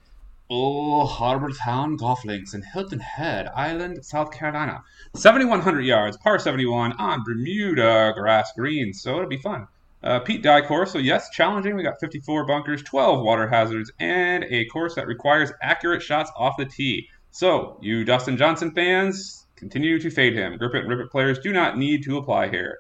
Oh, 0.51 1.07
Harbour 1.07 1.51
Town 1.51 1.97
Golf 1.97 2.25
Links 2.25 2.53
in 2.53 2.63
Hilton 2.63 2.99
Head 2.99 3.49
Island, 3.55 4.05
South 4.05 4.33
Carolina. 4.33 4.83
7,100 5.15 5.81
yards, 5.83 6.17
par 6.17 6.39
71 6.39 6.93
on 6.95 7.23
Bermuda 7.23 8.13
grass 8.17 8.53
greens, 8.57 9.01
so 9.01 9.15
it'll 9.17 9.29
be 9.29 9.39
fun. 9.39 9.69
Uh, 10.03 10.19
Pete 10.19 10.45
course, 10.67 10.93
so 10.93 10.99
yes, 10.99 11.31
challenging. 11.31 11.77
We 11.77 11.83
got 11.83 12.01
54 12.01 12.45
bunkers, 12.47 12.83
12 12.83 13.25
water 13.25 13.49
hazards, 13.49 13.93
and 14.01 14.45
a 14.45 14.65
course 14.67 14.97
that 14.97 15.07
requires 15.07 15.53
accurate 15.63 16.03
shots 16.03 16.31
off 16.37 16.57
the 16.59 16.65
tee. 16.65 17.09
So, 17.31 17.79
you 17.81 18.05
Dustin 18.05 18.37
Johnson 18.37 18.73
fans, 18.73 19.47
continue 19.57 20.01
to 20.01 20.11
fade 20.11 20.35
him. 20.35 20.57
Grip 20.59 20.75
it 20.75 20.81
and 20.81 20.89
rip 20.89 20.99
it 20.99 21.11
players 21.11 21.39
do 21.39 21.53
not 21.53 21.79
need 21.79 22.03
to 22.05 22.19
apply 22.19 22.49
here. 22.49 22.79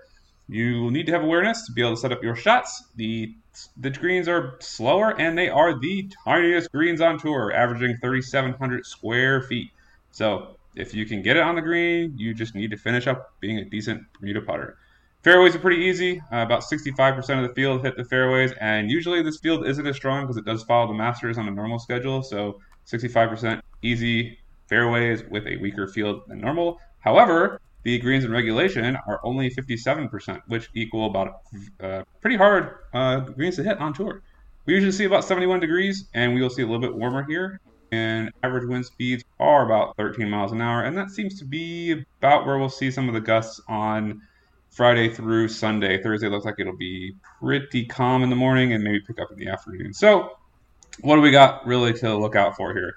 You 0.49 0.91
need 0.91 1.07
to 1.07 1.13
have 1.13 1.23
awareness 1.23 1.65
to 1.67 1.73
be 1.73 1.81
able 1.81 1.93
to 1.93 1.97
set 1.97 2.13
up 2.13 2.23
your 2.23 2.35
shots. 2.35 2.85
The 2.97 3.35
the 3.77 3.91
greens 3.91 4.29
are 4.29 4.57
slower 4.61 5.19
and 5.19 5.39
they 5.39 5.49
are 5.49 5.79
the 5.79 6.11
tiniest 6.25 6.73
greens 6.73 7.01
on 7.01 7.19
tour, 7.19 7.53
averaging 7.53 7.99
3,700 8.03 8.85
square 8.85 9.43
feet. 9.43 9.71
So 10.11 10.57
if 10.75 10.95
you 10.95 11.07
can 11.07 11.23
get 11.23 11.37
it 11.37 11.43
on 11.43 11.55
the 11.55 11.63
green, 11.63 12.15
you 12.17 12.35
just 12.35 12.55
need 12.55 12.71
to 12.73 12.77
finish 12.77 13.07
up 13.07 13.33
being 13.41 13.59
a 13.59 13.65
decent 13.65 14.03
Bermuda 14.15 14.41
putter. 14.41 14.77
Fairways 15.23 15.55
are 15.55 15.61
pretty 15.61 15.85
easy. 15.85 16.21
Uh, 16.33 16.39
about 16.39 16.63
65% 16.63 17.19
of 17.43 17.49
the 17.49 17.55
field 17.55 17.85
hit 17.85 17.97
the 17.97 18.05
fairways, 18.05 18.53
and 18.61 18.91
usually 18.91 19.23
this 19.23 19.39
field 19.39 19.67
isn't 19.67 19.87
as 19.87 19.95
strong 19.95 20.23
because 20.23 20.37
it 20.37 20.45
does 20.45 20.65
follow 20.65 20.89
the 20.89 20.95
Masters 20.95 21.39
on 21.39 21.47
a 21.47 21.51
normal 21.51 21.79
schedule. 21.79 22.23
So 22.23 22.59
65% 22.87 23.61
easy 23.83 24.39
fairways 24.69 25.23
with 25.31 25.47
a 25.47 25.57
weaker 25.59 25.87
field 25.87 26.23
than 26.27 26.41
normal. 26.41 26.81
However, 26.99 27.61
the 27.85 27.99
greens 27.99 28.25
in 28.25 28.33
regulation 28.33 28.97
are 29.07 29.21
only 29.23 29.51
57%, 29.51 30.41
which 30.47 30.69
equal 30.75 31.07
about 31.07 31.43
uh, 31.81 32.03
pretty 32.21 32.37
hard 32.37 32.77
uh, 32.93 33.21
greens 33.21 33.57
to 33.57 33.63
hit 33.63 33.79
on 33.79 33.93
tour. 33.93 34.23
We 34.67 34.75
usually 34.75 34.93
see 34.93 35.05
about 35.05 35.25
71 35.25 35.61
degrees, 35.61 36.09
and 36.15 36.35
we 36.35 36.41
will 36.41 36.51
see 36.51 36.63
a 36.63 36.67
little 36.67 36.81
bit 36.81 36.95
warmer 36.95 37.25
here. 37.25 37.61
And 37.91 38.33
average 38.43 38.67
wind 38.67 38.87
speeds 38.87 39.23
are 39.39 39.67
about 39.67 39.97
13 39.99 40.29
miles 40.29 40.53
an 40.53 40.63
hour, 40.63 40.83
and 40.83 40.97
that 40.97 41.11
seems 41.11 41.39
to 41.41 41.45
be 41.45 42.05
about 42.21 42.47
where 42.47 42.59
we'll 42.59 42.71
see 42.71 42.91
some 42.91 43.07
of 43.07 43.15
the 43.15 43.21
gusts 43.21 43.61
on 43.69 44.23
Friday 44.73 45.13
through 45.13 45.49
Sunday. 45.49 46.03
Thursday 46.03 46.29
looks 46.29 46.47
like 46.47 46.55
it'll 46.59 46.77
be 46.77 47.15
pretty 47.41 47.85
calm 47.85 48.23
in 48.23 48.31
the 48.31 48.37
morning 48.37 48.73
and 48.73 48.83
maybe 48.83 49.01
pick 49.01 49.21
up 49.21 49.31
in 49.31 49.39
the 49.39 49.49
afternoon. 49.49 49.93
So, 49.93 50.39
what 51.01 51.17
do 51.17 51.21
we 51.21 51.31
got 51.31 51.67
really 51.67 51.93
to 51.95 52.17
look 52.17 52.35
out 52.35 52.57
for 52.57 52.73
here? 52.73 52.95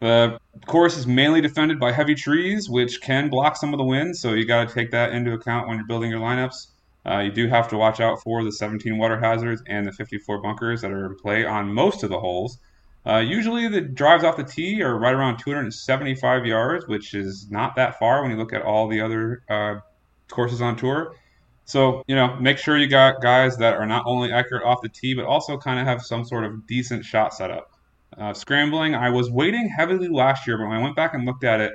The 0.00 0.40
course 0.66 0.96
is 0.96 1.06
mainly 1.06 1.40
defended 1.40 1.78
by 1.78 1.92
heavy 1.92 2.16
trees, 2.16 2.68
which 2.68 3.00
can 3.00 3.30
block 3.30 3.56
some 3.56 3.72
of 3.72 3.78
the 3.78 3.84
wind, 3.84 4.16
so 4.16 4.32
you 4.32 4.44
got 4.44 4.68
to 4.68 4.74
take 4.74 4.90
that 4.90 5.12
into 5.12 5.32
account 5.32 5.68
when 5.68 5.76
you're 5.76 5.86
building 5.86 6.10
your 6.10 6.18
lineups. 6.18 6.66
Uh, 7.06 7.18
you 7.18 7.30
do 7.30 7.48
have 7.48 7.68
to 7.68 7.76
watch 7.76 8.00
out 8.00 8.20
for 8.20 8.42
the 8.42 8.50
17 8.50 8.98
water 8.98 9.18
hazards 9.18 9.62
and 9.68 9.86
the 9.86 9.92
54 9.92 10.42
bunkers 10.42 10.80
that 10.82 10.90
are 10.90 11.06
in 11.06 11.16
play 11.16 11.44
on 11.44 11.72
most 11.72 12.02
of 12.02 12.10
the 12.10 12.18
holes. 12.18 12.58
Uh, 13.06 13.18
usually, 13.18 13.68
the 13.68 13.80
drives 13.80 14.24
off 14.24 14.36
the 14.36 14.44
tee 14.44 14.82
are 14.82 14.98
right 14.98 15.14
around 15.14 15.38
275 15.38 16.46
yards, 16.46 16.88
which 16.88 17.14
is 17.14 17.48
not 17.48 17.76
that 17.76 17.98
far 18.00 18.22
when 18.22 18.32
you 18.32 18.36
look 18.36 18.52
at 18.52 18.62
all 18.62 18.88
the 18.88 19.00
other 19.00 19.42
uh, 19.48 19.74
courses 20.32 20.60
on 20.60 20.76
tour. 20.76 21.14
So, 21.64 22.02
you 22.08 22.16
know, 22.16 22.36
make 22.36 22.58
sure 22.58 22.76
you 22.76 22.88
got 22.88 23.22
guys 23.22 23.56
that 23.58 23.74
are 23.74 23.86
not 23.86 24.02
only 24.06 24.32
accurate 24.32 24.64
off 24.64 24.82
the 24.82 24.88
tee, 24.88 25.14
but 25.14 25.24
also 25.24 25.56
kind 25.56 25.78
of 25.78 25.86
have 25.86 26.02
some 26.02 26.24
sort 26.24 26.44
of 26.44 26.66
decent 26.66 27.04
shot 27.04 27.32
setup. 27.32 27.70
Uh, 28.18 28.34
scrambling, 28.34 28.94
I 28.94 29.10
was 29.10 29.30
waiting 29.30 29.68
heavily 29.68 30.08
last 30.08 30.46
year, 30.46 30.58
but 30.58 30.66
when 30.66 30.76
I 30.76 30.82
went 30.82 30.96
back 30.96 31.14
and 31.14 31.24
looked 31.24 31.44
at 31.44 31.60
it, 31.60 31.72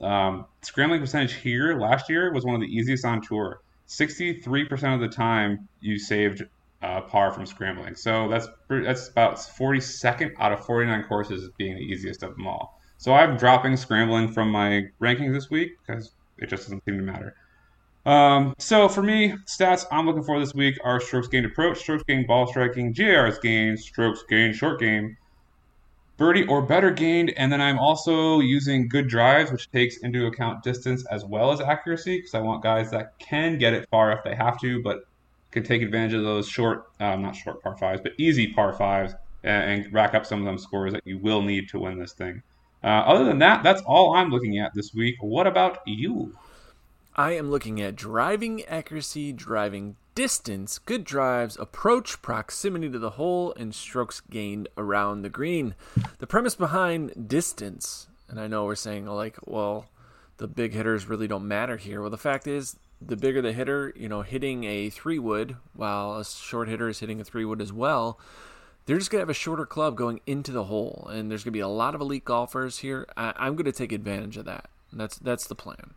um, 0.00 0.46
scrambling 0.62 1.00
percentage 1.00 1.34
here 1.34 1.78
last 1.78 2.08
year 2.08 2.32
was 2.32 2.44
one 2.44 2.54
of 2.54 2.60
the 2.60 2.66
easiest 2.66 3.04
on 3.04 3.22
tour. 3.22 3.60
63% 3.88 4.94
of 4.94 5.00
the 5.00 5.08
time 5.08 5.68
you 5.80 5.98
saved 5.98 6.42
uh, 6.82 7.00
par 7.02 7.32
from 7.32 7.46
scrambling. 7.46 7.94
So 7.94 8.28
that's 8.28 8.48
that's 8.68 9.08
about 9.08 9.36
42nd 9.36 10.32
out 10.38 10.52
of 10.52 10.64
49 10.64 11.04
courses 11.08 11.48
being 11.56 11.76
the 11.76 11.82
easiest 11.82 12.22
of 12.22 12.36
them 12.36 12.46
all. 12.46 12.78
So 12.98 13.14
I'm 13.14 13.36
dropping 13.36 13.76
scrambling 13.76 14.32
from 14.32 14.50
my 14.50 14.88
rankings 15.00 15.32
this 15.32 15.50
week 15.50 15.72
because 15.84 16.12
it 16.36 16.48
just 16.48 16.64
doesn't 16.64 16.84
seem 16.84 16.98
to 16.98 17.02
matter. 17.02 17.34
Um, 18.06 18.54
so 18.58 18.88
for 18.88 19.02
me, 19.02 19.34
stats 19.46 19.84
I'm 19.90 20.06
looking 20.06 20.22
for 20.22 20.40
this 20.40 20.54
week 20.54 20.78
are 20.82 21.00
strokes 21.00 21.28
gained 21.28 21.46
approach, 21.46 21.78
strokes 21.78 22.04
gained 22.04 22.26
ball 22.26 22.46
striking, 22.46 22.92
GIRs 22.92 23.38
gained, 23.38 23.78
strokes 23.78 24.24
gained 24.28 24.54
short 24.54 24.80
game, 24.80 25.16
birdie 26.16 26.46
or 26.46 26.62
better 26.62 26.90
gained, 26.90 27.32
and 27.36 27.52
then 27.52 27.60
I'm 27.60 27.78
also 27.78 28.40
using 28.40 28.88
good 28.88 29.08
drives, 29.08 29.52
which 29.52 29.70
takes 29.70 29.98
into 29.98 30.26
account 30.26 30.62
distance 30.62 31.04
as 31.10 31.24
well 31.24 31.52
as 31.52 31.60
accuracy, 31.60 32.18
because 32.18 32.34
I 32.34 32.40
want 32.40 32.62
guys 32.62 32.90
that 32.90 33.18
can 33.18 33.58
get 33.58 33.74
it 33.74 33.88
far 33.90 34.12
if 34.12 34.24
they 34.24 34.34
have 34.34 34.60
to, 34.60 34.82
but 34.82 35.00
can 35.50 35.62
take 35.62 35.82
advantage 35.82 36.14
of 36.14 36.24
those 36.24 36.48
short, 36.48 36.86
uh, 37.00 37.16
not 37.16 37.34
short 37.34 37.62
par 37.62 37.76
fives, 37.76 38.00
but 38.02 38.12
easy 38.18 38.52
par 38.52 38.72
fives, 38.72 39.14
and, 39.44 39.84
and, 39.84 39.92
rack 39.92 40.14
up 40.14 40.26
some 40.26 40.40
of 40.40 40.44
them 40.44 40.58
scores 40.58 40.92
that 40.92 41.06
you 41.06 41.18
will 41.18 41.42
need 41.42 41.68
to 41.70 41.78
win 41.78 41.98
this 41.98 42.12
thing. 42.12 42.42
Uh, 42.82 42.86
other 42.86 43.24
than 43.24 43.38
that, 43.38 43.62
that's 43.62 43.82
all 43.82 44.14
I'm 44.14 44.30
looking 44.30 44.58
at 44.58 44.72
this 44.74 44.92
week. 44.94 45.16
What 45.20 45.46
about 45.46 45.78
you? 45.86 46.36
I 47.18 47.32
am 47.32 47.50
looking 47.50 47.80
at 47.80 47.96
driving 47.96 48.64
accuracy, 48.66 49.32
driving 49.32 49.96
distance, 50.14 50.78
good 50.78 51.02
drives, 51.02 51.56
approach, 51.56 52.22
proximity 52.22 52.88
to 52.90 52.98
the 53.00 53.10
hole, 53.10 53.52
and 53.56 53.74
strokes 53.74 54.20
gained 54.20 54.68
around 54.76 55.22
the 55.22 55.28
green. 55.28 55.74
The 56.18 56.28
premise 56.28 56.54
behind 56.54 57.28
distance, 57.28 58.06
and 58.28 58.38
I 58.38 58.46
know 58.46 58.66
we're 58.66 58.76
saying, 58.76 59.06
like, 59.06 59.36
well, 59.44 59.86
the 60.36 60.46
big 60.46 60.74
hitters 60.74 61.08
really 61.08 61.26
don't 61.26 61.48
matter 61.48 61.76
here. 61.76 62.00
Well, 62.00 62.10
the 62.10 62.16
fact 62.16 62.46
is, 62.46 62.76
the 63.04 63.16
bigger 63.16 63.42
the 63.42 63.52
hitter, 63.52 63.92
you 63.96 64.08
know, 64.08 64.22
hitting 64.22 64.62
a 64.62 64.88
three 64.88 65.18
wood, 65.18 65.56
while 65.74 66.18
a 66.18 66.24
short 66.24 66.68
hitter 66.68 66.88
is 66.88 67.00
hitting 67.00 67.20
a 67.20 67.24
three 67.24 67.44
wood 67.44 67.60
as 67.60 67.72
well, 67.72 68.20
they're 68.86 68.96
just 68.98 69.10
going 69.10 69.18
to 69.18 69.22
have 69.22 69.28
a 69.28 69.34
shorter 69.34 69.66
club 69.66 69.96
going 69.96 70.20
into 70.24 70.52
the 70.52 70.64
hole. 70.64 71.08
And 71.12 71.28
there's 71.28 71.42
going 71.42 71.50
to 71.52 71.56
be 71.56 71.58
a 71.58 71.66
lot 71.66 71.96
of 71.96 72.00
elite 72.00 72.24
golfers 72.24 72.78
here. 72.78 73.08
I- 73.16 73.34
I'm 73.36 73.56
going 73.56 73.64
to 73.64 73.72
take 73.72 73.90
advantage 73.90 74.36
of 74.36 74.44
that. 74.44 74.70
That's 74.92 75.18
that's 75.18 75.48
the 75.48 75.56
plan. 75.56 75.94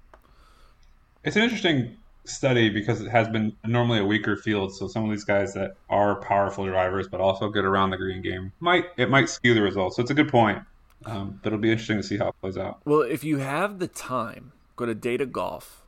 It's 1.23 1.35
an 1.35 1.43
interesting 1.43 1.97
study 2.25 2.69
because 2.69 3.01
it 3.01 3.09
has 3.09 3.27
been 3.27 3.55
normally 3.65 3.99
a 3.99 4.05
weaker 4.05 4.35
field. 4.35 4.75
So 4.75 4.87
some 4.87 5.03
of 5.03 5.11
these 5.11 5.23
guys 5.23 5.53
that 5.53 5.75
are 5.89 6.15
powerful 6.15 6.65
drivers 6.65 7.07
but 7.07 7.19
also 7.19 7.49
good 7.49 7.65
around 7.65 7.89
the 7.89 7.97
green 7.97 8.21
game 8.21 8.51
might 8.59 8.85
it 8.97 9.09
might 9.09 9.29
skew 9.29 9.53
the 9.53 9.61
results. 9.61 9.95
So 9.95 10.01
it's 10.01 10.11
a 10.11 10.15
good 10.15 10.29
point. 10.29 10.59
Um, 11.05 11.39
but 11.41 11.47
it'll 11.47 11.59
be 11.59 11.71
interesting 11.71 11.97
to 11.97 12.03
see 12.03 12.17
how 12.17 12.27
it 12.27 12.35
plays 12.41 12.57
out. 12.57 12.79
Well, 12.85 13.01
if 13.01 13.23
you 13.23 13.37
have 13.37 13.79
the 13.79 13.87
time, 13.87 14.51
go 14.75 14.85
to 14.85 14.93
Data 14.93 15.25
Golf 15.25 15.81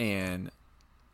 and 0.00 0.50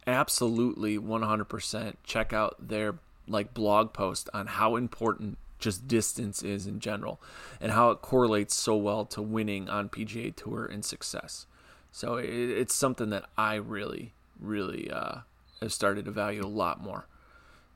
absolutely 0.07 0.99
100% 0.99 1.95
check 2.05 2.33
out 2.33 2.57
their 2.61 2.95
like 3.27 3.55
blog 3.55 3.93
post 3.93 4.29
on 4.35 4.47
how 4.47 4.77
important 4.77 5.39
just 5.59 5.89
distance 5.89 6.43
is 6.43 6.67
in 6.67 6.79
general 6.79 7.21
and 7.61 7.73
how 7.73 7.91
it 7.91 8.03
correlates 8.03 8.55
so 8.55 8.77
well 8.77 9.05
to 9.07 9.23
winning 9.23 9.69
on 9.69 9.89
PGA 9.89 10.35
Tour 10.35 10.67
and 10.67 10.85
success. 10.85 11.47
So 11.95 12.17
it, 12.17 12.27
it's 12.27 12.75
something 12.75 13.11
that 13.11 13.27
I 13.39 13.55
really, 13.55 14.15
really 14.41 14.91
uh, 14.91 15.19
have 15.63 15.73
started 15.73 16.07
to 16.07 16.11
value 16.11 16.45
a 16.45 16.49
lot 16.49 16.83
more. 16.83 17.07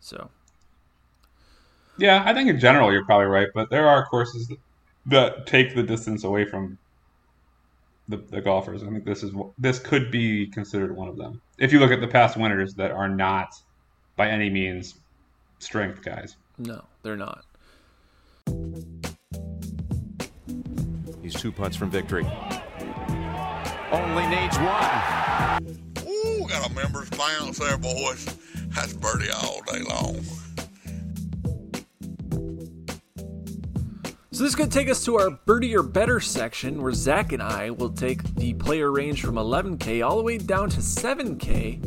So, 0.01 0.31
yeah, 1.99 2.25
I 2.27 2.35
think 2.35 2.51
in 2.51 2.59
general 2.59 2.93
you're 2.93 3.05
probably 3.05 3.27
right, 3.27 3.47
but 3.55 3.71
there 3.71 3.87
are 3.87 4.05
courses 4.07 4.49
that, 4.49 4.59
that 5.07 5.47
take 5.47 5.77
the 5.77 5.85
distance 5.85 6.25
away 6.25 6.45
from 6.45 6.79
the, 8.09 8.17
the 8.17 8.41
golfers. 8.41 8.83
I 8.83 8.87
think 8.87 9.05
this 9.05 9.23
is 9.23 9.31
this 9.57 9.79
could 9.79 10.11
be 10.11 10.49
considered 10.49 10.97
one 10.97 11.07
of 11.07 11.17
them. 11.17 11.41
If 11.57 11.73
you 11.73 11.79
look 11.79 11.93
at 11.93 12.01
the 12.01 12.09
past 12.09 12.37
winners 12.37 12.75
that 12.75 12.91
are 12.91 13.09
not 13.09 13.55
by 14.17 14.29
any 14.29 14.51
means 14.51 14.97
strength 15.61 16.03
guys. 16.03 16.35
No, 16.59 16.83
they're 17.05 17.17
not. 17.17 17.45
He's 21.23 21.35
two 21.35 21.53
putts 21.53 21.77
from 21.77 21.91
victory. 21.91 22.27
Only 23.90 24.26
needs 24.26 24.59
one. 24.59 25.78
Ooh, 26.07 26.47
got 26.47 26.71
a 26.71 26.75
member's 26.75 27.11
bounce 27.11 27.59
there, 27.59 27.78
boys. 27.78 28.26
That's 28.68 28.92
birdie 28.92 29.30
all 29.30 29.62
day 29.62 29.80
long. 29.83 30.21
So 34.30 34.45
this 34.45 34.54
could 34.54 34.71
take 34.71 34.88
us 34.88 35.04
to 35.07 35.16
our 35.18 35.30
birdie 35.30 35.75
or 35.76 35.83
better 35.83 36.21
section, 36.21 36.80
where 36.80 36.92
Zach 36.92 37.33
and 37.33 37.42
I 37.42 37.71
will 37.71 37.90
take 37.90 38.23
the 38.37 38.54
player 38.54 38.92
range 38.92 39.23
from 39.23 39.35
11k 39.35 40.07
all 40.07 40.16
the 40.16 40.23
way 40.23 40.38
down 40.38 40.71
to 40.71 40.80
7k, 40.80 41.83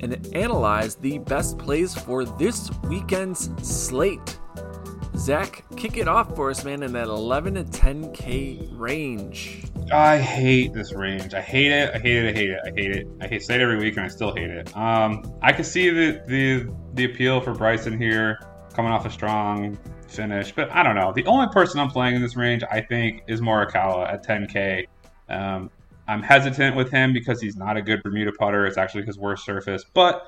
and 0.00 0.34
analyze 0.34 0.94
the 0.94 1.18
best 1.18 1.58
plays 1.58 1.94
for 1.94 2.24
this 2.24 2.70
weekend's 2.84 3.50
slate. 3.62 4.38
Zach, 5.16 5.64
kick 5.76 5.96
it 5.96 6.08
off 6.08 6.34
for 6.34 6.50
us, 6.50 6.64
man, 6.64 6.82
in 6.82 6.92
that 6.92 7.08
11 7.08 7.54
to 7.54 7.64
10K 7.64 8.68
range. 8.78 9.64
I 9.92 10.18
hate 10.18 10.72
this 10.72 10.92
range. 10.92 11.34
I 11.34 11.40
hate 11.40 11.70
it. 11.70 11.94
I 11.94 11.98
hate 11.98 12.24
it. 12.24 12.28
I 12.28 12.32
hate 12.32 12.50
it. 12.50 12.60
I 12.64 12.70
hate 12.70 12.90
it. 12.96 13.08
I 13.20 13.26
hate 13.28 13.42
say 13.42 13.56
it 13.56 13.60
every 13.60 13.78
week, 13.78 13.96
and 13.96 14.06
I 14.06 14.08
still 14.08 14.34
hate 14.34 14.50
it. 14.50 14.74
Um, 14.76 15.32
I 15.42 15.52
can 15.52 15.64
see 15.64 15.90
the 15.90 16.22
the 16.26 16.74
the 16.94 17.04
appeal 17.04 17.40
for 17.40 17.52
Bryson 17.52 17.98
here, 17.98 18.40
coming 18.72 18.90
off 18.90 19.04
a 19.04 19.10
strong 19.10 19.78
finish, 20.08 20.52
but 20.52 20.70
I 20.72 20.82
don't 20.82 20.94
know. 20.94 21.12
The 21.12 21.26
only 21.26 21.48
person 21.52 21.80
I'm 21.80 21.90
playing 21.90 22.16
in 22.16 22.22
this 22.22 22.36
range, 22.36 22.62
I 22.70 22.80
think, 22.80 23.22
is 23.26 23.40
Morikawa 23.40 24.12
at 24.12 24.26
10K. 24.26 24.86
Um, 25.28 25.70
I'm 26.08 26.22
hesitant 26.22 26.76
with 26.76 26.90
him 26.90 27.12
because 27.12 27.40
he's 27.40 27.56
not 27.56 27.76
a 27.76 27.82
good 27.82 28.02
Bermuda 28.02 28.32
putter. 28.32 28.66
It's 28.66 28.76
actually 28.76 29.04
his 29.04 29.18
worst 29.18 29.44
surface, 29.44 29.84
but 29.94 30.24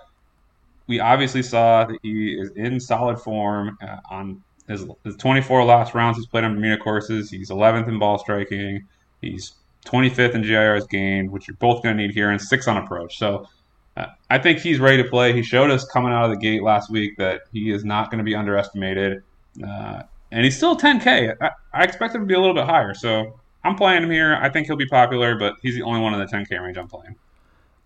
we 0.87 1.01
obviously 1.01 1.43
saw 1.43 1.85
that 1.85 1.99
he 2.03 2.39
is 2.39 2.51
in 2.51 2.79
solid 2.81 3.19
form 3.19 3.79
uh, 3.83 3.99
on 4.11 4.43
his, 4.69 4.87
his 5.05 5.17
24 5.17 5.65
last 5.65 5.95
rounds 5.95 6.17
he's 6.17 6.27
played 6.27 6.45
on 6.45 6.55
Bermuda 6.55 6.79
courses. 6.79 7.31
He's 7.31 7.51
11th 7.51 7.89
in 7.89 7.99
ball 7.99 8.19
striking. 8.19 8.87
He's 9.21 9.55
25th 9.87 10.35
in 10.35 10.43
GIRs 10.43 10.87
gained, 10.87 11.31
which 11.31 11.47
you're 11.47 11.57
both 11.57 11.83
going 11.83 11.97
to 11.97 12.03
need 12.03 12.15
here, 12.15 12.31
and 12.31 12.41
six 12.41 12.67
on 12.67 12.77
approach. 12.79 13.19
So 13.19 13.49
uh, 13.97 14.07
I 14.31 14.39
think 14.39 14.61
he's 14.61 14.81
ready 14.81 15.03
to 15.03 15.09
play. 15.09 15.33
He 15.33 15.43
showed 15.43 15.71
us 15.71 15.85
coming 15.85 16.13
out 16.13 16.25
of 16.25 16.31
the 16.31 16.39
gate 16.39 16.63
last 16.63 16.91
week 16.91 17.17
that 17.19 17.43
he 17.53 17.71
is 17.71 17.85
not 17.85 18.11
going 18.11 18.19
to 18.19 18.25
be 18.25 18.35
underestimated. 18.35 19.23
Uh, 19.67 20.03
and 20.33 20.45
he's 20.45 20.57
still 20.57 20.77
10K. 20.77 21.37
I, 21.41 21.51
I 21.73 21.85
expect 21.85 22.15
him 22.15 22.23
to 22.23 22.27
be 22.27 22.35
a 22.35 22.41
little 22.41 22.55
bit 22.55 22.65
higher. 22.65 22.95
So 22.95 23.39
I'm 23.63 23.77
playing 23.77 24.03
him 24.03 24.11
here. 24.11 24.37
I 24.41 24.49
think 24.49 24.67
he'll 24.67 24.77
be 24.77 24.87
popular, 24.87 25.39
but 25.39 25.55
he's 25.63 25.75
the 25.75 25.83
only 25.83 26.01
one 26.01 26.15
in 26.15 26.21
the 26.21 26.27
10K 26.27 26.61
range 26.61 26.77
I'm 26.77 26.89
playing. 26.89 27.17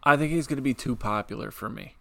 I 0.02 0.16
think 0.16 0.32
he's 0.32 0.46
going 0.46 0.56
to 0.56 0.62
be 0.62 0.74
too 0.74 0.96
popular 0.96 1.50
for 1.50 1.68
me. 1.68 1.94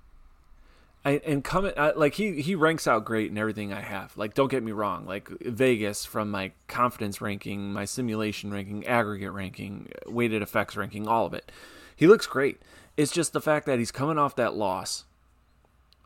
I, 1.08 1.22
and 1.26 1.42
coming 1.42 1.72
like 1.96 2.16
he 2.16 2.42
he 2.42 2.54
ranks 2.54 2.86
out 2.86 3.06
great 3.06 3.32
in 3.32 3.38
everything 3.38 3.72
I 3.72 3.80
have. 3.80 4.18
Like 4.18 4.34
don't 4.34 4.52
get 4.52 4.62
me 4.62 4.74
wrong, 4.74 5.06
like 5.06 5.30
Vegas 5.40 6.04
from 6.04 6.30
my 6.30 6.52
confidence 6.68 7.22
ranking, 7.22 7.72
my 7.72 7.86
simulation 7.86 8.52
ranking, 8.52 8.86
aggregate 8.86 9.32
ranking, 9.32 9.90
weighted 10.06 10.42
effects 10.42 10.76
ranking, 10.76 11.08
all 11.08 11.26
of 11.26 11.34
it. 11.34 11.50
He 11.96 12.08
looks 12.08 12.28
great. 12.28 12.62
It's 12.98 13.14
just 13.14 13.32
the 13.32 13.40
fact 13.40 13.68
that 13.68 13.80
he's 13.80 13.90
coming 13.90 14.18
off 14.18 14.36
that 14.36 14.56
loss 14.56 15.06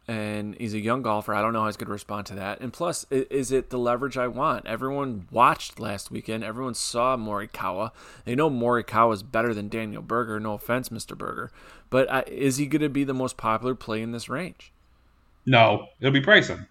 and 0.07 0.55
he's 0.59 0.75
a 0.75 0.79
young 0.79 1.01
golfer. 1.01 1.33
I 1.33 1.41
don't 1.41 1.53
know 1.53 1.61
how 1.61 1.65
he's 1.65 1.77
going 1.77 1.87
to 1.87 1.93
respond 1.93 2.27
to 2.27 2.35
that. 2.35 2.59
And 2.59 2.71
plus, 2.71 3.07
is 3.09 3.51
it 3.51 3.71
the 3.71 3.79
leverage 3.79 4.17
I 4.17 4.27
want? 4.27 4.67
Everyone 4.67 5.27
watched 5.31 5.79
last 5.79 6.11
weekend. 6.11 6.43
Everyone 6.43 6.75
saw 6.75 7.17
Morikawa. 7.17 7.89
They 8.25 8.35
know 8.35 8.51
Morikawa 8.51 9.15
is 9.15 9.23
better 9.23 9.55
than 9.55 9.67
Daniel 9.67 10.03
Berger. 10.03 10.39
No 10.39 10.53
offense, 10.53 10.89
Mr. 10.89 11.17
Berger, 11.17 11.51
but 11.89 12.07
uh, 12.11 12.23
is 12.27 12.57
he 12.57 12.67
going 12.67 12.83
to 12.83 12.89
be 12.89 13.03
the 13.03 13.15
most 13.15 13.35
popular 13.35 13.73
play 13.73 14.03
in 14.03 14.11
this 14.11 14.29
range? 14.29 14.71
No, 15.45 15.87
it'll 15.99 16.13
be 16.13 16.19
Bryson. 16.19 16.67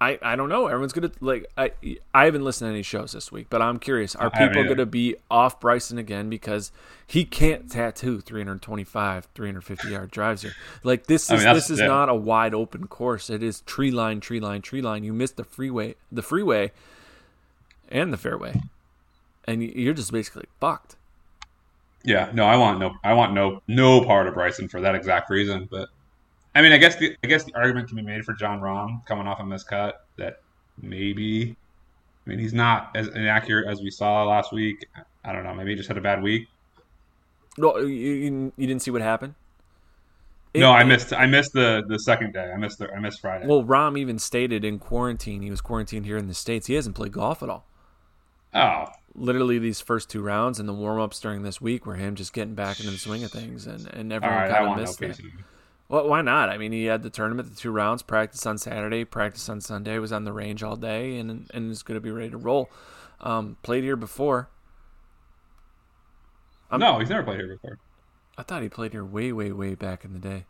I, 0.00 0.18
I 0.20 0.36
don't 0.36 0.48
know. 0.48 0.66
Everyone's 0.66 0.92
gonna 0.92 1.12
like. 1.20 1.46
I 1.56 1.72
I 2.12 2.24
haven't 2.24 2.44
listened 2.44 2.68
to 2.68 2.72
any 2.74 2.82
shows 2.82 3.12
this 3.12 3.30
week, 3.30 3.46
but 3.48 3.62
I'm 3.62 3.78
curious. 3.78 4.14
Are 4.16 4.28
people 4.28 4.64
gonna 4.64 4.86
be 4.86 5.16
off 5.30 5.60
Bryson 5.60 5.98
again 5.98 6.28
because 6.28 6.72
he 7.06 7.24
can't 7.24 7.70
tattoo 7.70 8.20
325, 8.20 9.28
350 9.34 9.88
yard 9.88 10.10
drives 10.10 10.42
here? 10.42 10.52
Like 10.82 11.06
this 11.06 11.30
is 11.30 11.42
I 11.42 11.44
mean, 11.46 11.54
this 11.54 11.70
is 11.70 11.78
yeah. 11.78 11.86
not 11.86 12.08
a 12.08 12.14
wide 12.14 12.54
open 12.54 12.88
course. 12.88 13.30
It 13.30 13.42
is 13.42 13.60
tree 13.62 13.92
line, 13.92 14.20
tree 14.20 14.40
line, 14.40 14.62
tree 14.62 14.82
line. 14.82 15.04
You 15.04 15.12
missed 15.12 15.36
the 15.36 15.44
freeway, 15.44 15.94
the 16.10 16.22
freeway, 16.22 16.72
and 17.88 18.12
the 18.12 18.18
fairway, 18.18 18.60
and 19.46 19.62
you're 19.62 19.94
just 19.94 20.12
basically 20.12 20.46
fucked. 20.60 20.96
Yeah, 22.02 22.30
no, 22.34 22.44
I 22.44 22.56
want 22.56 22.80
no, 22.80 22.94
I 23.04 23.14
want 23.14 23.32
no, 23.32 23.62
no 23.68 24.04
part 24.04 24.26
of 24.26 24.34
Bryson 24.34 24.68
for 24.68 24.80
that 24.80 24.94
exact 24.94 25.30
reason. 25.30 25.68
But 25.70 25.88
I 26.54 26.62
mean, 26.62 26.72
I 26.72 26.78
guess 26.78 26.96
the 26.96 27.16
I 27.24 27.26
guess 27.26 27.44
the 27.44 27.54
argument 27.54 27.88
can 27.88 27.96
be 27.96 28.02
made 28.02 28.24
for 28.24 28.32
Jon 28.32 28.60
Rahm 28.60 29.04
coming 29.06 29.26
off 29.26 29.40
a 29.40 29.42
miscut 29.42 29.94
that 30.16 30.40
maybe. 30.80 31.56
I 32.26 32.30
mean, 32.30 32.38
he's 32.38 32.54
not 32.54 32.90
as 32.94 33.08
inaccurate 33.08 33.70
as 33.70 33.82
we 33.82 33.90
saw 33.90 34.24
last 34.24 34.50
week. 34.52 34.86
I 35.24 35.32
don't 35.32 35.44
know. 35.44 35.52
Maybe 35.54 35.70
he 35.70 35.76
just 35.76 35.88
had 35.88 35.98
a 35.98 36.00
bad 36.00 36.22
week. 36.22 36.48
No, 37.58 37.76
you, 37.78 37.86
you, 37.86 38.52
you 38.56 38.66
didn't 38.66 38.80
see 38.80 38.90
what 38.90 39.02
happened. 39.02 39.34
It, 40.54 40.60
no, 40.60 40.70
I 40.72 40.84
missed. 40.84 41.12
I 41.12 41.26
missed 41.26 41.52
the 41.52 41.82
the 41.86 41.98
second 41.98 42.32
day. 42.32 42.50
I 42.50 42.56
missed 42.56 42.78
the. 42.78 42.90
I 42.92 42.98
missed 42.98 43.20
Friday. 43.20 43.46
Well, 43.46 43.62
Rahm 43.64 43.98
even 43.98 44.18
stated 44.18 44.64
in 44.64 44.78
quarantine. 44.78 45.42
He 45.42 45.50
was 45.50 45.60
quarantined 45.60 46.06
here 46.06 46.16
in 46.16 46.28
the 46.28 46.34
states. 46.34 46.68
He 46.68 46.74
hasn't 46.74 46.94
played 46.94 47.12
golf 47.12 47.42
at 47.42 47.50
all. 47.50 47.66
Oh, 48.54 48.86
literally 49.14 49.58
these 49.58 49.80
first 49.80 50.10
two 50.10 50.22
rounds 50.22 50.58
and 50.58 50.68
the 50.68 50.72
warm 50.72 51.00
ups 51.00 51.20
during 51.20 51.42
this 51.42 51.60
week 51.60 51.86
were 51.86 51.94
him 51.94 52.14
just 52.14 52.32
getting 52.32 52.54
back 52.54 52.80
into 52.80 52.90
the 52.90 52.98
swing 52.98 53.24
of 53.24 53.30
things, 53.30 53.66
and 53.66 53.86
and 53.88 54.12
everyone 54.12 54.38
right, 54.38 54.50
kind 54.50 54.70
of 54.70 54.76
missed 54.76 55.00
no 55.00 55.08
it. 55.08 55.20
Well, 55.88 56.08
why 56.08 56.22
not? 56.22 56.48
I 56.48 56.56
mean, 56.56 56.72
he 56.72 56.86
had 56.86 57.02
the 57.02 57.10
tournament, 57.10 57.50
the 57.50 57.56
two 57.56 57.70
rounds, 57.70 58.02
practice 58.02 58.44
on 58.46 58.58
Saturday, 58.58 59.04
practice 59.04 59.48
on 59.48 59.60
Sunday, 59.60 59.98
was 59.98 60.12
on 60.12 60.24
the 60.24 60.32
range 60.32 60.62
all 60.62 60.76
day, 60.76 61.18
and 61.18 61.50
and 61.52 61.70
is 61.70 61.82
going 61.82 61.96
to 61.96 62.00
be 62.00 62.10
ready 62.10 62.30
to 62.30 62.38
roll. 62.38 62.70
Um, 63.20 63.56
played 63.62 63.84
here 63.84 63.96
before. 63.96 64.48
I'm, 66.70 66.80
no, 66.80 66.98
he's 66.98 67.10
never 67.10 67.22
played 67.22 67.40
here 67.40 67.48
before. 67.48 67.78
I 68.36 68.42
thought 68.42 68.62
he 68.62 68.68
played 68.68 68.92
here 68.92 69.04
way, 69.04 69.30
way, 69.32 69.52
way 69.52 69.74
back 69.74 70.04
in 70.04 70.12
the 70.12 70.18
day. 70.18 70.46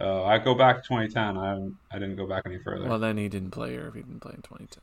Uh, 0.00 0.24
I 0.24 0.38
go 0.38 0.54
back 0.54 0.82
to 0.82 0.88
2010. 0.88 1.36
I 1.36 1.70
I 1.94 1.98
didn't 1.98 2.16
go 2.16 2.26
back 2.26 2.44
any 2.46 2.58
further. 2.58 2.88
Well, 2.88 2.98
then 2.98 3.16
he 3.16 3.28
didn't 3.28 3.50
play 3.50 3.70
here 3.72 3.88
if 3.88 3.94
he 3.94 4.02
didn't 4.02 4.20
play 4.20 4.32
in 4.34 4.42
2010. 4.42 4.82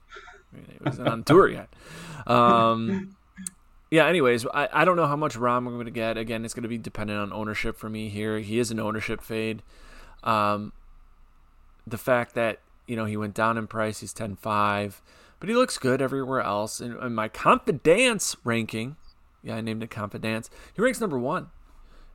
I 0.54 0.56
mean, 0.56 0.66
he 0.72 0.84
wasn't 0.84 1.08
on 1.08 1.24
tour 1.24 1.50
yet. 1.50 1.70
Um, 2.28 3.16
yeah, 3.92 4.08
anyways, 4.08 4.46
I, 4.54 4.70
I 4.72 4.86
don't 4.86 4.96
know 4.96 5.06
how 5.06 5.18
much 5.18 5.36
Rahm 5.36 5.58
I'm 5.58 5.74
going 5.74 5.84
to 5.84 5.92
get. 5.92 6.18
Again, 6.18 6.46
it's 6.46 6.54
going 6.54 6.64
to 6.64 6.70
be 6.70 6.78
dependent 6.78 7.20
on 7.20 7.34
ownership 7.34 7.78
for 7.78 7.90
me 7.90 8.08
here. 8.08 8.40
He 8.40 8.58
is 8.58 8.72
an 8.72 8.80
ownership 8.80 9.22
fade. 9.22 9.62
Um, 10.24 10.72
the 11.86 11.98
fact 11.98 12.34
that, 12.36 12.60
you 12.88 12.96
know, 12.96 13.04
he 13.04 13.18
went 13.18 13.34
down 13.34 13.58
in 13.58 13.68
price, 13.68 14.00
he's 14.00 14.14
10 14.14 14.38
5, 14.38 15.02
but 15.42 15.50
he 15.50 15.56
looks 15.56 15.78
good 15.78 16.02
everywhere 16.02 16.40
else. 16.40 16.80
And, 16.80 16.96
and 16.96 17.14
my 17.14 17.28
confidence 17.28 18.38
ranking, 18.46 18.96
yeah, 19.44 19.58
I 19.58 19.62
named 19.62 19.84
it 19.84 19.90
confidence, 19.90 20.50
he 20.74 20.82
ranks 20.82 21.02
number 21.02 21.20
one. 21.20 21.48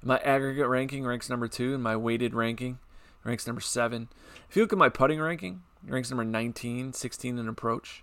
My 0.03 0.19
aggregate 0.19 0.69
ranking 0.69 1.05
ranks 1.05 1.29
number 1.29 1.47
two, 1.47 1.75
and 1.75 1.83
my 1.83 1.95
weighted 1.95 2.33
ranking 2.33 2.79
ranks 3.23 3.47
number 3.47 3.61
seven. 3.61 4.09
If 4.49 4.57
you 4.57 4.63
look 4.63 4.73
at 4.73 4.79
my 4.79 4.89
putting 4.89 5.21
ranking, 5.21 5.61
ranks 5.87 6.11
number 6.11 6.25
19, 6.25 6.95
16 6.95 7.39
in 7.39 7.49
approach. 7.49 8.03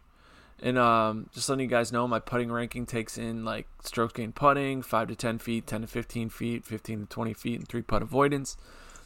And 0.62 0.78
um, 0.78 1.30
just 1.34 1.50
letting 1.50 1.64
you 1.64 1.70
guys 1.70 1.92
know, 1.92 2.08
my 2.08 2.20
putting 2.20 2.52
ranking 2.52 2.86
takes 2.86 3.18
in 3.18 3.44
like 3.44 3.68
strokes 3.84 4.14
gained 4.14 4.36
putting, 4.36 4.82
5 4.82 5.08
to 5.10 5.16
10 5.16 5.40
feet, 5.40 5.68
10 5.68 5.82
to 5.82 5.88
15 5.88 6.30
feet, 6.30 6.66
15 6.66 7.02
to 7.02 7.06
20 7.06 7.34
feet, 7.34 7.60
and 7.60 7.68
three 7.68 7.82
putt 7.82 8.02
avoidance. 8.02 8.56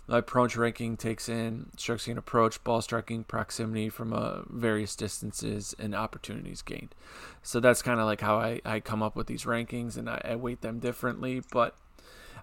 My 0.07 0.19
approach 0.19 0.55
ranking 0.55 0.95
takes 0.95 1.27
in 1.27 1.69
strokes 1.75 2.05
gained 2.05 2.17
approach, 2.17 2.63
ball 2.63 2.81
striking, 2.81 3.23
proximity 3.23 3.89
from 3.89 4.13
uh, 4.13 4.43
various 4.47 4.95
distances, 4.95 5.75
and 5.77 5.93
opportunities 5.93 6.61
gained. 6.61 6.95
So 7.43 7.59
that's 7.59 7.81
kind 7.81 7.99
of 7.99 8.05
like 8.05 8.21
how 8.21 8.37
I, 8.37 8.61
I 8.63 8.79
come 8.79 9.03
up 9.03 9.15
with 9.15 9.27
these 9.27 9.43
rankings, 9.43 9.97
and 9.97 10.09
I, 10.09 10.21
I 10.23 10.35
weight 10.35 10.61
them 10.61 10.79
differently. 10.79 11.41
But 11.51 11.75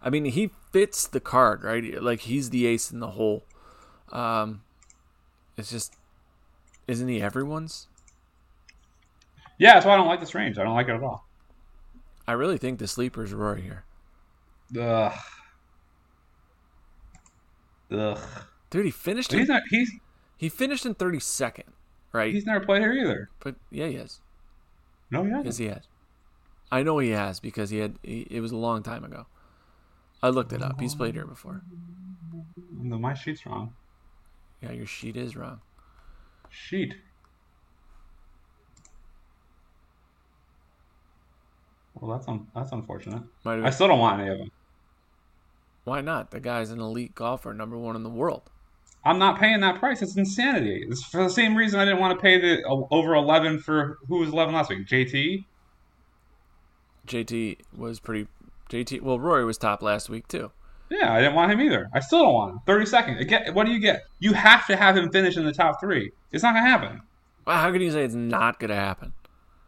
I 0.03 0.11
mean, 0.11 0.27
he 0.27 0.51
fits 0.73 1.07
the 1.07 1.21
card, 1.21 1.65
right? 1.65 2.03
Like 2.03 2.21
he's 2.21 2.51
the 2.51 2.67
ace 2.67 2.91
in 2.91 3.01
the 3.01 3.13
hole. 3.13 3.45
Um, 4.13 4.63
it's 5.57 5.71
just, 5.71 5.95
isn't 6.87 7.09
he 7.09 7.23
everyone's? 7.23 7.87
Yeah, 9.59 9.75
that's 9.75 9.87
why 9.87 9.95
I 9.95 9.97
don't 9.97 10.09
like 10.09 10.21
this 10.21 10.35
range. 10.35 10.59
I 10.59 10.65
don't 10.65 10.75
like 10.75 10.89
it 10.89 10.95
at 10.95 11.03
all. 11.03 11.27
I 12.27 12.33
really 12.33 12.59
think 12.59 12.79
the 12.79 12.89
sleeper's 12.89 13.33
Rory 13.33 13.63
here. 13.63 13.85
Ugh. 14.79 15.13
Ugh. 17.91 18.19
Dude, 18.71 18.85
he 18.87 18.91
finished. 18.91 19.33
He's 19.33 19.49
not. 19.49 19.63
He's 19.71 19.93
he 20.37 20.49
finished 20.49 20.85
in 20.85 20.95
thirty 20.95 21.21
second, 21.21 21.73
right? 22.13 22.33
He's 22.33 22.47
never 22.47 22.65
played 22.65 22.83
here 22.83 22.93
either. 22.93 23.31
But 23.41 23.57
yeah, 23.71 23.87
he 23.87 23.95
has. 23.97 24.21
No, 25.11 25.23
he 25.23 25.31
hasn't. 25.31 25.47
Yes, 25.47 25.57
he 25.59 25.67
has. 25.67 25.83
I 26.73 26.83
know 26.83 26.99
he 26.99 27.11
has 27.11 27.39
because 27.39 27.71
he 27.71 27.79
had. 27.79 27.97
He, 28.03 28.27
it 28.31 28.41
was 28.41 28.51
a 28.53 28.57
long 28.57 28.83
time 28.83 29.05
ago. 29.05 29.27
I 30.23 30.31
looked 30.31 30.53
it 30.53 30.63
up. 30.63 30.81
He's 30.81 30.95
played 30.95 31.15
here 31.15 31.27
before. 31.27 31.63
No, 32.73 32.99
my 32.99 33.15
sheet's 33.15 33.45
wrong. 33.47 33.75
Yeah, 34.63 34.73
your 34.73 34.87
sheet 34.87 35.17
is 35.17 35.37
wrong. 35.37 35.61
Sheet. 36.49 36.95
Well, 41.95 42.17
that's 42.17 42.29
un- 42.29 42.47
that's 42.55 42.73
unfortunate. 42.73 43.23
I 43.47 43.71
still 43.71 43.89
don't 43.89 43.99
want 44.01 44.21
any 44.21 44.31
of 44.31 44.39
them. 44.39 44.51
Why 45.85 46.01
not? 46.01 46.31
The 46.31 46.41
guy's 46.41 46.71
an 46.71 46.81
elite 46.81 47.15
golfer, 47.15 47.53
number 47.53 47.77
one 47.77 47.95
in 47.95 48.03
the 48.03 48.11
world. 48.11 48.51
I'm 49.05 49.19
not 49.19 49.39
paying 49.39 49.61
that 49.61 49.79
price. 49.79 50.01
It's 50.01 50.17
insanity. 50.17 50.85
It's 50.89 51.05
for 51.05 51.23
the 51.23 51.29
same 51.31 51.55
reason 51.55 51.79
I 51.79 51.85
didn't 51.85 52.01
want 52.01 52.19
to 52.19 52.23
pay 52.23 52.41
the 52.41 52.67
uh, 52.67 52.83
over 52.91 53.15
11 53.15 53.61
for 53.61 53.99
who 54.09 54.19
was 54.19 54.31
11 54.31 54.55
last 54.55 54.71
week. 54.71 54.87
JT. 54.87 55.45
JT 57.07 57.59
was 57.77 58.01
pretty. 58.01 58.27
JT. 58.71 59.03
Well, 59.03 59.19
Rory 59.19 59.45
was 59.45 59.59
top 59.59 59.83
last 59.83 60.09
week 60.09 60.27
too. 60.27 60.51
Yeah, 60.91 61.13
I 61.13 61.21
didn't 61.21 61.35
want 61.35 61.53
him 61.53 61.61
either. 61.61 61.91
I 61.93 62.01
still 62.01 62.23
don't 62.23 62.35
want 62.35 62.53
him. 62.53 62.61
30 62.67 62.87
seconds. 62.87 63.21
Again, 63.21 63.55
what 63.55 63.67
do 63.67 63.73
you 63.73 63.79
get? 63.79 64.05
You 64.21 64.33
have 64.33 64.67
to 64.69 64.77
have 64.77 64.97
him 64.97 65.11
finish 65.11 65.37
in 65.37 65.45
the 65.45 65.53
top 65.53 65.81
three. 65.81 66.11
It's 66.33 66.43
not 66.43 66.55
gonna 66.55 66.67
happen. 66.69 67.03
Well, 67.47 67.59
how 67.59 67.71
can 67.73 67.83
you 67.83 67.91
say 67.91 68.05
it's 68.05 68.15
not 68.15 68.59
gonna 68.59 68.75
happen? 68.75 69.13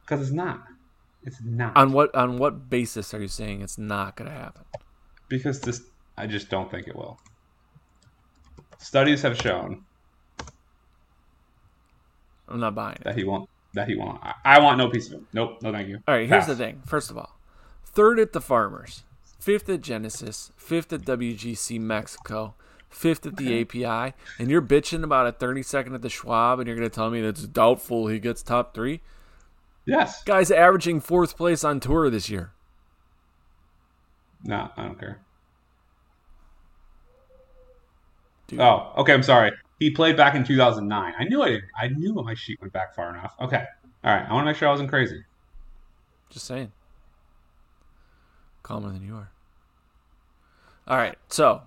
Because 0.03 0.23
it's 0.23 0.33
not. 0.33 0.63
It's 1.27 1.39
not. 1.45 1.77
On 1.77 1.93
what 1.93 2.15
on 2.15 2.39
what 2.39 2.71
basis 2.71 3.13
are 3.13 3.21
you 3.21 3.29
saying 3.29 3.61
it's 3.61 3.77
not 3.77 4.17
going 4.17 4.31
to 4.31 4.37
happen? 4.37 4.63
Because 5.29 5.61
this, 5.61 5.83
I 6.17 6.27
just 6.27 6.49
don't 6.49 6.71
think 6.71 6.87
it 6.87 6.95
will. 6.97 7.19
studies 8.79 9.23
have 9.23 9.37
shown 9.37 9.85
I'm 12.49 12.61
not 12.61 12.75
buying 12.75 12.97
it. 12.97 13.05
that 13.05 13.17
he 13.17 13.25
won't. 13.25 13.49
That 13.75 13.89
he 13.89 13.97
won't. 13.97 14.23
I, 14.23 14.35
I 14.45 14.61
want 14.61 14.79
no 14.79 14.89
piece 14.89 15.09
of 15.09 15.15
him. 15.15 15.27
Nope. 15.33 15.59
No, 15.63 15.73
thank 15.73 15.89
you. 15.89 15.99
All 16.07 16.15
right, 16.15 16.29
here's 16.29 16.45
Pass. 16.45 16.49
the 16.49 16.57
thing. 16.57 16.81
First 16.87 17.11
of 17.11 17.19
all, 17.19 17.37
third 17.85 18.19
at 18.19 18.33
the 18.33 18.41
Farmers, 18.41 19.03
fifth 19.39 19.69
at 19.69 19.81
Genesis, 19.81 20.53
fifth 20.57 20.93
at 20.93 21.03
WGC 21.03 21.81
Mexico, 21.81 22.55
fifth 22.89 23.27
at 23.27 23.37
the 23.37 23.61
API, 23.61 24.15
and 24.39 24.49
you're 24.51 24.63
bitching 24.63 25.03
about 25.03 25.27
a 25.27 25.33
30 25.33 25.63
second 25.63 25.95
at 25.95 26.03
the 26.03 26.09
Schwab, 26.09 26.61
and 26.61 26.67
you're 26.67 26.77
going 26.77 26.89
to 26.89 26.95
tell 26.95 27.11
me 27.11 27.21
that 27.21 27.29
it's 27.29 27.47
doubtful 27.47 28.07
he 28.07 28.19
gets 28.19 28.43
top 28.43 28.75
three? 28.75 29.01
Yes. 29.87 30.23
Guy's 30.25 30.51
averaging 30.51 31.01
fourth 31.01 31.37
place 31.37 31.65
on 31.65 31.81
tour 31.81 32.11
this 32.11 32.29
year. 32.29 32.53
No, 34.45 34.71
I 34.77 34.83
don't 34.83 34.99
care. 34.99 35.21
Dude. 38.49 38.61
Oh, 38.61 38.93
okay. 38.99 39.13
I'm 39.13 39.23
sorry. 39.23 39.53
He 39.79 39.91
played 39.91 40.17
back 40.17 40.35
in 40.35 40.45
2009. 40.45 41.15
I 41.19 41.25
knew 41.25 41.43
I 41.43 41.49
didn't. 41.49 41.65
I 41.79 41.89
knew 41.89 42.15
my 42.15 42.35
sheet 42.35 42.61
went 42.61 42.73
back 42.73 42.95
far 42.95 43.11
enough. 43.11 43.35
Okay. 43.41 43.65
All 44.05 44.15
right. 44.15 44.27
I 44.29 44.33
want 44.33 44.45
to 44.45 44.51
make 44.51 44.57
sure 44.57 44.69
I 44.69 44.71
wasn't 44.71 44.89
crazy. 44.89 45.25
Just 46.31 46.47
saying. 46.47 46.73
Calmer 48.63 48.93
than 48.93 49.03
you 49.03 49.17
are. 49.17 49.31
All 50.89 50.97
right, 50.97 51.17
so 51.29 51.63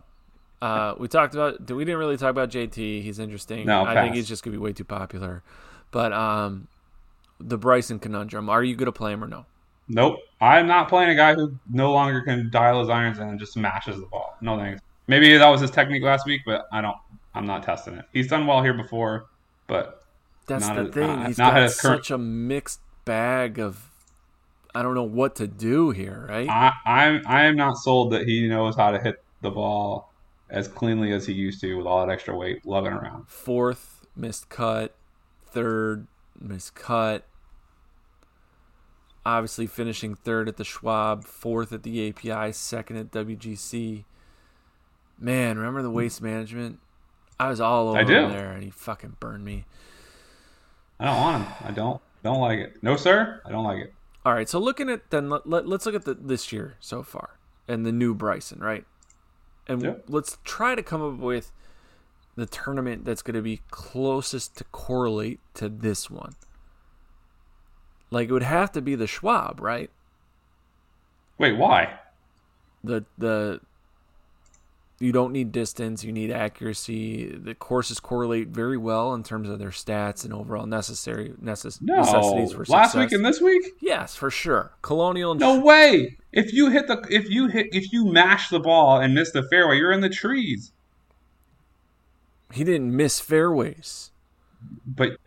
uh, 0.62 0.96
we 0.98 1.10
talked 1.10 1.34
about. 1.34 1.70
We 1.70 1.84
didn't 1.84 2.00
really 2.00 2.16
talk 2.16 2.30
about 2.30 2.50
JT. 2.50 3.02
He's 3.02 3.20
interesting. 3.20 3.66
No, 3.66 3.84
I 3.84 3.94
think 3.94 4.16
he's 4.16 4.28
just 4.28 4.44
gonna 4.44 4.56
be 4.56 4.62
way 4.62 4.72
too 4.72 4.86
popular. 4.86 5.44
But 5.92 6.14
um, 6.14 6.68
the 7.40 7.58
Bryson 7.58 8.00
conundrum: 8.00 8.50
Are 8.50 8.64
you 8.64 8.76
gonna 8.76 8.92
play 8.92 9.14
him 9.14 9.24
or 9.24 9.28
no? 9.28 9.46
Nope. 9.88 10.20
I'm 10.40 10.68
not 10.68 10.88
playing 10.88 11.10
a 11.10 11.16
guy 11.16 11.34
who 11.34 11.54
no 11.72 11.92
longer 11.92 12.22
can 12.22 12.50
dial 12.52 12.80
his 12.80 12.90
irons 12.90 13.18
in 13.20 13.28
and 13.28 13.40
just 13.40 13.54
smashes 13.54 14.00
the 14.00 14.06
ball. 14.06 14.36
No 14.42 14.58
thanks. 14.58 14.82
Maybe 15.08 15.36
that 15.36 15.48
was 15.50 15.62
his 15.62 15.72
technique 15.72 16.04
last 16.04 16.26
week, 16.28 16.42
but 16.46 16.68
I 16.72 16.82
don't. 16.82 16.96
I'm 17.34 17.46
not 17.48 17.64
testing 17.64 17.96
it. 17.96 18.06
He's 18.14 18.28
done 18.28 18.46
well 18.46 18.62
here 18.62 18.74
before, 18.74 19.28
but 19.68 20.04
That's 20.48 20.68
Not 20.68 20.76
the 20.78 20.92
thing. 20.92 21.08
not- 21.08 21.28
He's 21.28 21.38
not 21.38 21.54
got 21.54 21.64
his 21.64 21.80
current- 21.80 22.06
such 22.06 22.12
a 22.12 22.18
mixed 22.18 22.82
bag 23.06 23.60
of. 23.60 23.86
I 24.76 24.82
don't 24.84 24.94
know 24.94 25.04
what 25.04 25.36
to 25.38 25.48
do 25.48 25.90
here, 25.92 26.26
right? 26.30 26.48
I, 26.48 26.72
I'm 26.86 27.22
I 27.28 27.44
am 27.46 27.56
not 27.56 27.78
sold 27.78 28.12
that 28.14 28.28
he 28.28 28.48
knows 28.48 28.76
how 28.76 28.92
to 28.92 29.00
hit 29.00 29.24
the 29.42 29.50
ball 29.50 30.12
as 30.50 30.68
cleanly 30.68 31.12
as 31.12 31.26
he 31.26 31.34
used 31.34 31.60
to 31.62 31.76
with 31.76 31.86
all 31.88 32.06
that 32.06 32.12
extra 32.12 32.36
weight 32.36 32.66
lugging 32.66 32.94
around. 32.94 33.28
Fourth 33.28 34.06
missed 34.16 34.50
cut, 34.50 34.94
third 35.48 36.06
missed 36.40 36.76
cut. 36.76 37.26
Obviously, 39.30 39.68
finishing 39.68 40.16
third 40.16 40.50
at 40.50 40.58
the 40.58 40.64
Schwab, 40.64 41.24
fourth 41.24 41.72
at 41.72 41.84
the 41.84 42.10
API, 42.10 42.52
second 42.52 42.98
at 42.98 43.12
WGC. 43.12 44.06
Man, 45.20 45.58
remember 45.60 45.84
the 45.84 45.92
waste 45.92 46.20
management? 46.20 46.80
I 47.40 47.50
was 47.50 47.62
all 47.62 47.90
over 47.90 48.04
there, 48.04 48.52
and 48.52 48.64
he 48.64 48.72
fucking 48.72 49.18
burned 49.20 49.46
me. 49.46 49.66
I 51.00 51.06
don't 51.06 51.18
want 51.18 51.44
him. 51.44 51.54
I 51.64 51.72
don't 51.72 52.02
don't 52.24 52.40
like 52.42 52.58
it. 52.58 52.78
No, 52.82 52.96
sir. 52.96 53.40
I 53.46 53.52
don't 53.52 53.64
like 53.64 53.84
it. 53.84 53.94
All 54.26 54.34
right, 54.34 54.50
so 54.50 54.58
looking 54.58 54.90
at 54.90 55.12
then 55.12 55.30
let, 55.30 55.48
let, 55.48 55.66
us 55.66 55.86
look 55.86 55.94
at 55.94 56.06
the, 56.06 56.16
this 56.16 56.52
year 56.52 56.76
so 56.80 57.04
far 57.04 57.38
and 57.68 57.86
the 57.86 57.92
new 57.92 58.16
Bryson, 58.16 58.60
right? 58.60 58.84
And 59.68 59.82
Yeah. 59.84 59.94
let's 60.08 60.40
try 60.44 60.74
to 60.74 60.82
come 60.82 61.02
up 61.04 61.20
with 61.20 61.52
the 62.36 62.48
tournament 62.48 63.06
that's 63.06 63.22
going 63.22 63.36
to 63.36 63.42
be 63.44 63.62
closest 63.70 64.58
to 64.58 64.64
correlate 64.66 65.40
to 65.54 65.70
this 65.70 66.10
one. 66.10 66.34
Like 68.12 68.30
it 68.30 68.32
would 68.32 68.44
have 68.44 68.72
to 68.74 68.82
be 68.82 68.96
the 68.96 69.08
Schwab, 69.08 69.60
right? 69.60 69.90
Wait, 71.38 71.58
why? 71.58 72.00
The 72.84 73.06
the 73.18 73.62
you 75.02 75.14
don't 75.14 75.32
need 75.32 75.54
distance, 75.54 76.04
you 76.04 76.12
need 76.12 76.30
accuracy. 76.30 77.28
The 77.30 77.56
courses 77.56 78.02
correlate 78.02 78.50
very 78.50 78.76
well 78.78 79.14
in 79.14 79.24
terms 79.24 79.48
of 79.48 79.58
their 79.58 79.70
stats 79.70 80.26
and 80.26 80.34
overall 80.34 80.66
necessary 80.66 81.30
necess- 81.42 81.82
No. 81.82 81.98
necessities 82.02 82.52
for 82.52 82.66
success. 82.66 82.70
Last 82.70 82.92
success. 82.92 83.06
week 83.06 83.12
and 83.14 83.26
this 83.26 83.40
week? 83.40 83.64
Yes, 83.80 84.16
for 84.16 84.30
sure. 84.30 84.74
Colonial 84.82 85.32
and 85.32 85.40
No 85.40 85.58
way. 85.62 86.18
If 86.34 86.52
you 86.52 86.70
hit 86.70 86.88
the 86.88 87.06
if 87.10 87.30
you 87.30 87.48
hit 87.48 87.68
if 87.72 87.94
you 87.94 88.06
mash 88.12 88.50
the 88.50 88.60
ball 88.60 89.00
and 89.00 89.14
miss 89.16 89.32
the 89.32 89.44
fairway, 89.44 89.78
you're 89.78 89.92
in 89.94 90.02
the 90.02 90.10
trees. 90.10 90.72
he 92.52 92.64
didn't 92.66 92.94
miss 92.96 93.20
fairways. 93.22 94.12
But 94.86 95.18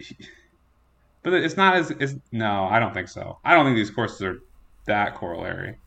but 1.23 1.33
it's 1.35 1.57
not 1.57 1.77
as 1.77 1.91
it's 1.93 2.15
no, 2.33 2.65
I 2.65 2.79
don't 2.79 2.95
think 2.95 3.09
so. 3.09 3.39
I 3.45 3.55
don't 3.55 3.65
think 3.65 3.77
these 3.77 3.91
courses 3.91 4.23
are 4.23 4.41
that 4.87 5.15
corollary. 5.15 5.79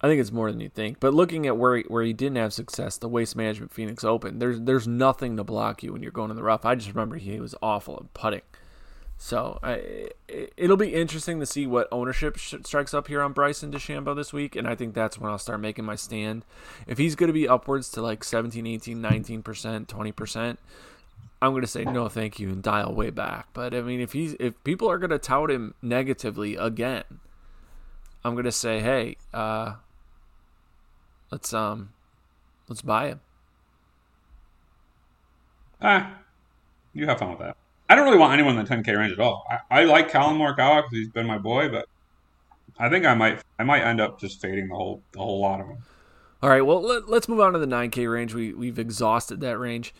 I 0.00 0.06
think 0.06 0.20
it's 0.20 0.32
more 0.32 0.50
than 0.52 0.60
you 0.60 0.68
think. 0.68 1.00
But 1.00 1.14
looking 1.14 1.46
at 1.46 1.56
where 1.56 1.78
he, 1.78 1.84
where 1.84 2.02
he 2.02 2.12
didn't 2.12 2.36
have 2.36 2.52
success, 2.52 2.98
the 2.98 3.08
Waste 3.08 3.36
Management 3.36 3.72
Phoenix 3.72 4.04
Open, 4.04 4.38
there's 4.38 4.60
there's 4.60 4.86
nothing 4.86 5.36
to 5.38 5.44
block 5.44 5.82
you 5.82 5.92
when 5.92 6.02
you're 6.02 6.12
going 6.12 6.30
in 6.30 6.36
the 6.36 6.42
rough. 6.42 6.64
I 6.64 6.74
just 6.74 6.88
remember 6.88 7.16
he 7.16 7.40
was 7.40 7.54
awful 7.62 7.96
at 7.96 8.12
putting. 8.14 8.42
So 9.16 9.58
I, 9.62 9.72
it- 10.28 10.52
it'll 10.56 10.76
be 10.76 10.92
interesting 10.92 11.38
to 11.40 11.46
see 11.46 11.66
what 11.66 11.88
ownership 11.92 12.36
sh- 12.36 12.56
strikes 12.64 12.92
up 12.92 13.06
here 13.08 13.22
on 13.22 13.32
Bryson 13.32 13.70
DeChambeau 13.70 14.14
this 14.14 14.32
week, 14.32 14.56
and 14.56 14.66
I 14.66 14.74
think 14.74 14.92
that's 14.92 15.18
when 15.18 15.30
I'll 15.30 15.38
start 15.38 15.60
making 15.60 15.84
my 15.84 15.94
stand. 15.94 16.44
If 16.86 16.98
he's 16.98 17.14
going 17.14 17.28
to 17.28 17.32
be 17.32 17.48
upwards 17.48 17.88
to 17.92 18.02
like 18.02 18.24
17, 18.24 18.66
18, 18.66 19.00
19 19.00 19.42
percent, 19.42 19.88
20 19.88 20.12
percent, 20.12 20.58
I'm 21.44 21.52
going 21.52 21.60
to 21.60 21.68
say 21.68 21.84
no, 21.84 22.08
thank 22.08 22.40
you, 22.40 22.48
and 22.48 22.62
dial 22.62 22.94
way 22.94 23.10
back. 23.10 23.48
But 23.52 23.74
I 23.74 23.82
mean, 23.82 24.00
if 24.00 24.12
he's 24.12 24.34
if 24.40 24.62
people 24.64 24.90
are 24.90 24.98
going 24.98 25.10
to 25.10 25.18
tout 25.18 25.50
him 25.50 25.74
negatively 25.82 26.56
again, 26.56 27.04
I'm 28.24 28.32
going 28.32 28.46
to 28.46 28.52
say, 28.52 28.80
hey, 28.80 29.18
uh, 29.34 29.74
let's 31.30 31.52
um, 31.52 31.92
let's 32.66 32.80
buy 32.80 33.08
him. 33.08 33.20
Ah, 35.82 36.16
you 36.94 37.04
have 37.06 37.18
fun 37.18 37.28
with 37.30 37.40
that. 37.40 37.58
I 37.90 37.94
don't 37.94 38.06
really 38.06 38.16
want 38.16 38.32
anyone 38.32 38.56
in 38.58 38.64
the 38.64 38.74
10k 38.74 38.96
range 38.96 39.12
at 39.12 39.20
all. 39.20 39.46
I, 39.50 39.82
I 39.82 39.84
like 39.84 40.10
Collin 40.10 40.38
Morikawa 40.38 40.82
because 40.82 40.92
he's 40.92 41.10
been 41.10 41.26
my 41.26 41.36
boy, 41.36 41.68
but 41.68 41.86
I 42.78 42.88
think 42.88 43.04
I 43.04 43.12
might 43.12 43.42
I 43.58 43.64
might 43.64 43.82
end 43.82 44.00
up 44.00 44.18
just 44.18 44.40
fading 44.40 44.68
the 44.68 44.74
whole 44.74 45.02
the 45.12 45.18
whole 45.18 45.42
lot 45.42 45.60
of 45.60 45.66
them. 45.66 45.78
All 46.42 46.48
right, 46.48 46.62
well 46.62 46.80
let, 46.80 47.10
let's 47.10 47.28
move 47.28 47.40
on 47.40 47.52
to 47.52 47.58
the 47.58 47.66
9K 47.66 48.10
range. 48.10 48.32
We 48.32 48.54
we've 48.54 48.78
exhausted 48.78 49.40
that 49.42 49.58
range. 49.58 49.92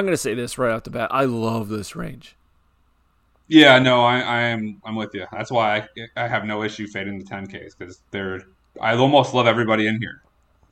I'm 0.00 0.06
going 0.06 0.14
to 0.14 0.16
say 0.16 0.32
this 0.32 0.56
right 0.56 0.72
off 0.72 0.84
the 0.84 0.90
bat. 0.90 1.10
I 1.12 1.26
love 1.26 1.68
this 1.68 1.94
range. 1.94 2.34
Yeah, 3.48 3.78
no, 3.80 4.02
I, 4.02 4.20
I 4.20 4.40
am 4.44 4.80
I'm 4.82 4.94
with 4.94 5.12
you. 5.12 5.26
That's 5.30 5.50
why 5.50 5.86
I, 6.16 6.24
I 6.24 6.26
have 6.26 6.46
no 6.46 6.62
issue 6.62 6.86
fading 6.86 7.18
the 7.18 7.24
10ks 7.26 7.76
because 7.76 8.00
they're 8.10 8.44
I 8.80 8.94
almost 8.94 9.34
love 9.34 9.46
everybody 9.46 9.86
in 9.86 10.00
here, 10.00 10.22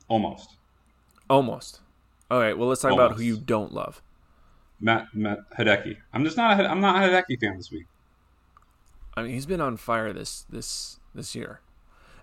almost. 0.07 0.55
Almost. 1.29 1.81
All 2.31 2.39
right, 2.39 2.57
well 2.57 2.69
let's 2.69 2.81
talk 2.81 2.91
about 2.91 3.17
who 3.17 3.21
you 3.21 3.37
don't 3.37 3.71
love. 3.71 4.01
Matt, 4.79 5.05
Matt 5.13 5.41
Hideki. 5.55 5.97
I'm 6.11 6.23
just 6.23 6.35
not 6.35 6.59
a, 6.59 6.67
I'm 6.67 6.81
not 6.81 6.95
a 6.95 7.07
Hideki 7.07 7.39
fan 7.39 7.55
this 7.55 7.69
week. 7.69 7.85
I 9.15 9.21
mean, 9.21 9.33
he's 9.33 9.45
been 9.45 9.61
on 9.61 9.77
fire 9.77 10.11
this 10.11 10.47
this 10.49 10.99
this 11.13 11.35
year, 11.35 11.59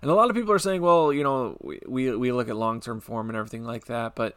and 0.01 0.11
a 0.11 0.13
lot 0.13 0.29
of 0.29 0.35
people 0.35 0.51
are 0.51 0.59
saying, 0.59 0.81
well, 0.81 1.13
you 1.13 1.23
know, 1.23 1.55
we 1.61 1.79
we, 1.87 2.13
we 2.17 2.31
look 2.33 2.49
at 2.49 2.57
long 2.57 2.81
term 2.81 2.99
form 2.99 3.29
and 3.29 3.37
everything 3.37 3.63
like 3.63 3.85
that, 3.85 4.13
but 4.13 4.35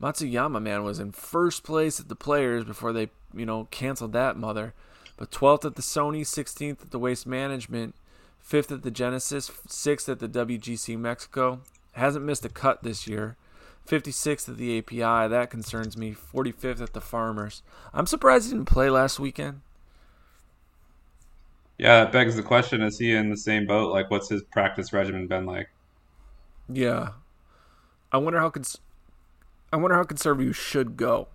Matsuyama 0.00 0.62
man 0.62 0.84
was 0.84 0.98
in 0.98 1.12
first 1.12 1.64
place 1.64 1.98
at 1.98 2.08
the 2.08 2.16
Players 2.16 2.64
before 2.64 2.92
they 2.92 3.08
you 3.34 3.46
know 3.46 3.68
canceled 3.70 4.12
that 4.12 4.36
mother, 4.36 4.74
but 5.16 5.30
12th 5.30 5.64
at 5.64 5.76
the 5.76 5.82
Sony, 5.82 6.20
16th 6.20 6.82
at 6.82 6.90
the 6.90 6.98
Waste 6.98 7.26
Management, 7.26 7.94
fifth 8.38 8.70
at 8.70 8.82
the 8.82 8.90
Genesis, 8.90 9.50
sixth 9.66 10.08
at 10.08 10.18
the 10.18 10.28
WGC 10.28 10.98
Mexico. 10.98 11.60
Hasn't 11.92 12.24
missed 12.24 12.44
a 12.44 12.50
cut 12.50 12.82
this 12.82 13.06
year. 13.06 13.36
56th 13.88 14.48
at 14.48 14.56
the 14.58 14.78
API. 14.78 15.28
That 15.28 15.48
concerns 15.50 15.96
me. 15.96 16.14
45th 16.14 16.82
at 16.82 16.92
the 16.92 17.00
Farmers. 17.00 17.62
I'm 17.94 18.06
surprised 18.06 18.46
he 18.46 18.52
didn't 18.52 18.66
play 18.66 18.90
last 18.90 19.18
weekend. 19.18 19.60
Yeah, 21.78 22.04
that 22.04 22.12
begs 22.12 22.36
the 22.36 22.42
question: 22.42 22.82
Is 22.82 22.98
he 22.98 23.12
in 23.12 23.30
the 23.30 23.36
same 23.36 23.66
boat? 23.66 23.92
Like, 23.92 24.10
what's 24.10 24.28
his 24.28 24.42
practice 24.42 24.92
regimen 24.92 25.26
been 25.26 25.46
like? 25.46 25.68
Yeah. 26.68 27.10
I 28.10 28.18
wonder 28.18 28.40
how 28.40 28.50
cons- 28.50 28.78
I 29.72 29.76
wonder 29.76 29.96
how 29.96 30.04
conservative 30.04 30.46
you 30.46 30.52
should 30.52 30.96
go. 30.96 31.28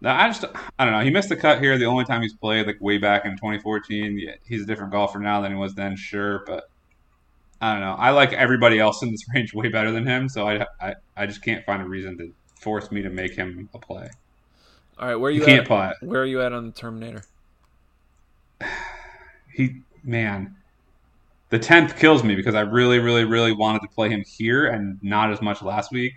Now, 0.00 0.20
I 0.20 0.28
just 0.28 0.44
I 0.78 0.84
don't 0.84 0.92
know. 0.92 1.00
He 1.00 1.10
missed 1.10 1.30
the 1.30 1.36
cut 1.36 1.60
here. 1.60 1.78
The 1.78 1.86
only 1.86 2.04
time 2.04 2.22
he's 2.22 2.34
played, 2.34 2.66
like 2.66 2.80
way 2.80 2.98
back 2.98 3.24
in 3.24 3.32
2014. 3.32 4.18
Yeah, 4.18 4.32
he's 4.44 4.62
a 4.62 4.66
different 4.66 4.92
golfer 4.92 5.18
now 5.18 5.40
than 5.40 5.52
he 5.52 5.58
was 5.58 5.74
then, 5.74 5.96
sure, 5.96 6.44
but 6.46 6.68
I 7.60 7.72
don't 7.72 7.80
know. 7.80 7.94
I 7.98 8.10
like 8.10 8.32
everybody 8.34 8.78
else 8.78 9.02
in 9.02 9.10
this 9.10 9.24
range 9.34 9.54
way 9.54 9.68
better 9.68 9.90
than 9.92 10.06
him, 10.06 10.28
so 10.28 10.46
I 10.46 10.66
I, 10.80 10.94
I 11.16 11.26
just 11.26 11.42
can't 11.42 11.64
find 11.64 11.82
a 11.82 11.86
reason 11.86 12.18
to 12.18 12.32
force 12.60 12.90
me 12.92 13.02
to 13.02 13.10
make 13.10 13.34
him 13.34 13.68
a 13.74 13.78
play. 13.78 14.08
All 14.98 15.08
right, 15.08 15.16
where 15.16 15.28
are 15.28 15.32
you, 15.32 15.40
You 15.40 15.46
can't 15.46 15.62
at? 15.62 15.66
play. 15.66 15.90
Where 16.00 16.22
are 16.22 16.26
you 16.26 16.40
at 16.42 16.52
on 16.52 16.66
the 16.66 16.72
Terminator? 16.72 17.22
He 19.52 19.82
man, 20.02 20.56
the 21.50 21.60
tenth 21.60 21.96
kills 21.96 22.24
me 22.24 22.34
because 22.34 22.56
I 22.56 22.62
really, 22.62 22.98
really, 22.98 23.24
really 23.24 23.52
wanted 23.52 23.82
to 23.82 23.88
play 23.88 24.08
him 24.08 24.24
here 24.26 24.66
and 24.66 24.98
not 25.00 25.30
as 25.30 25.40
much 25.40 25.62
last 25.62 25.92
week. 25.92 26.14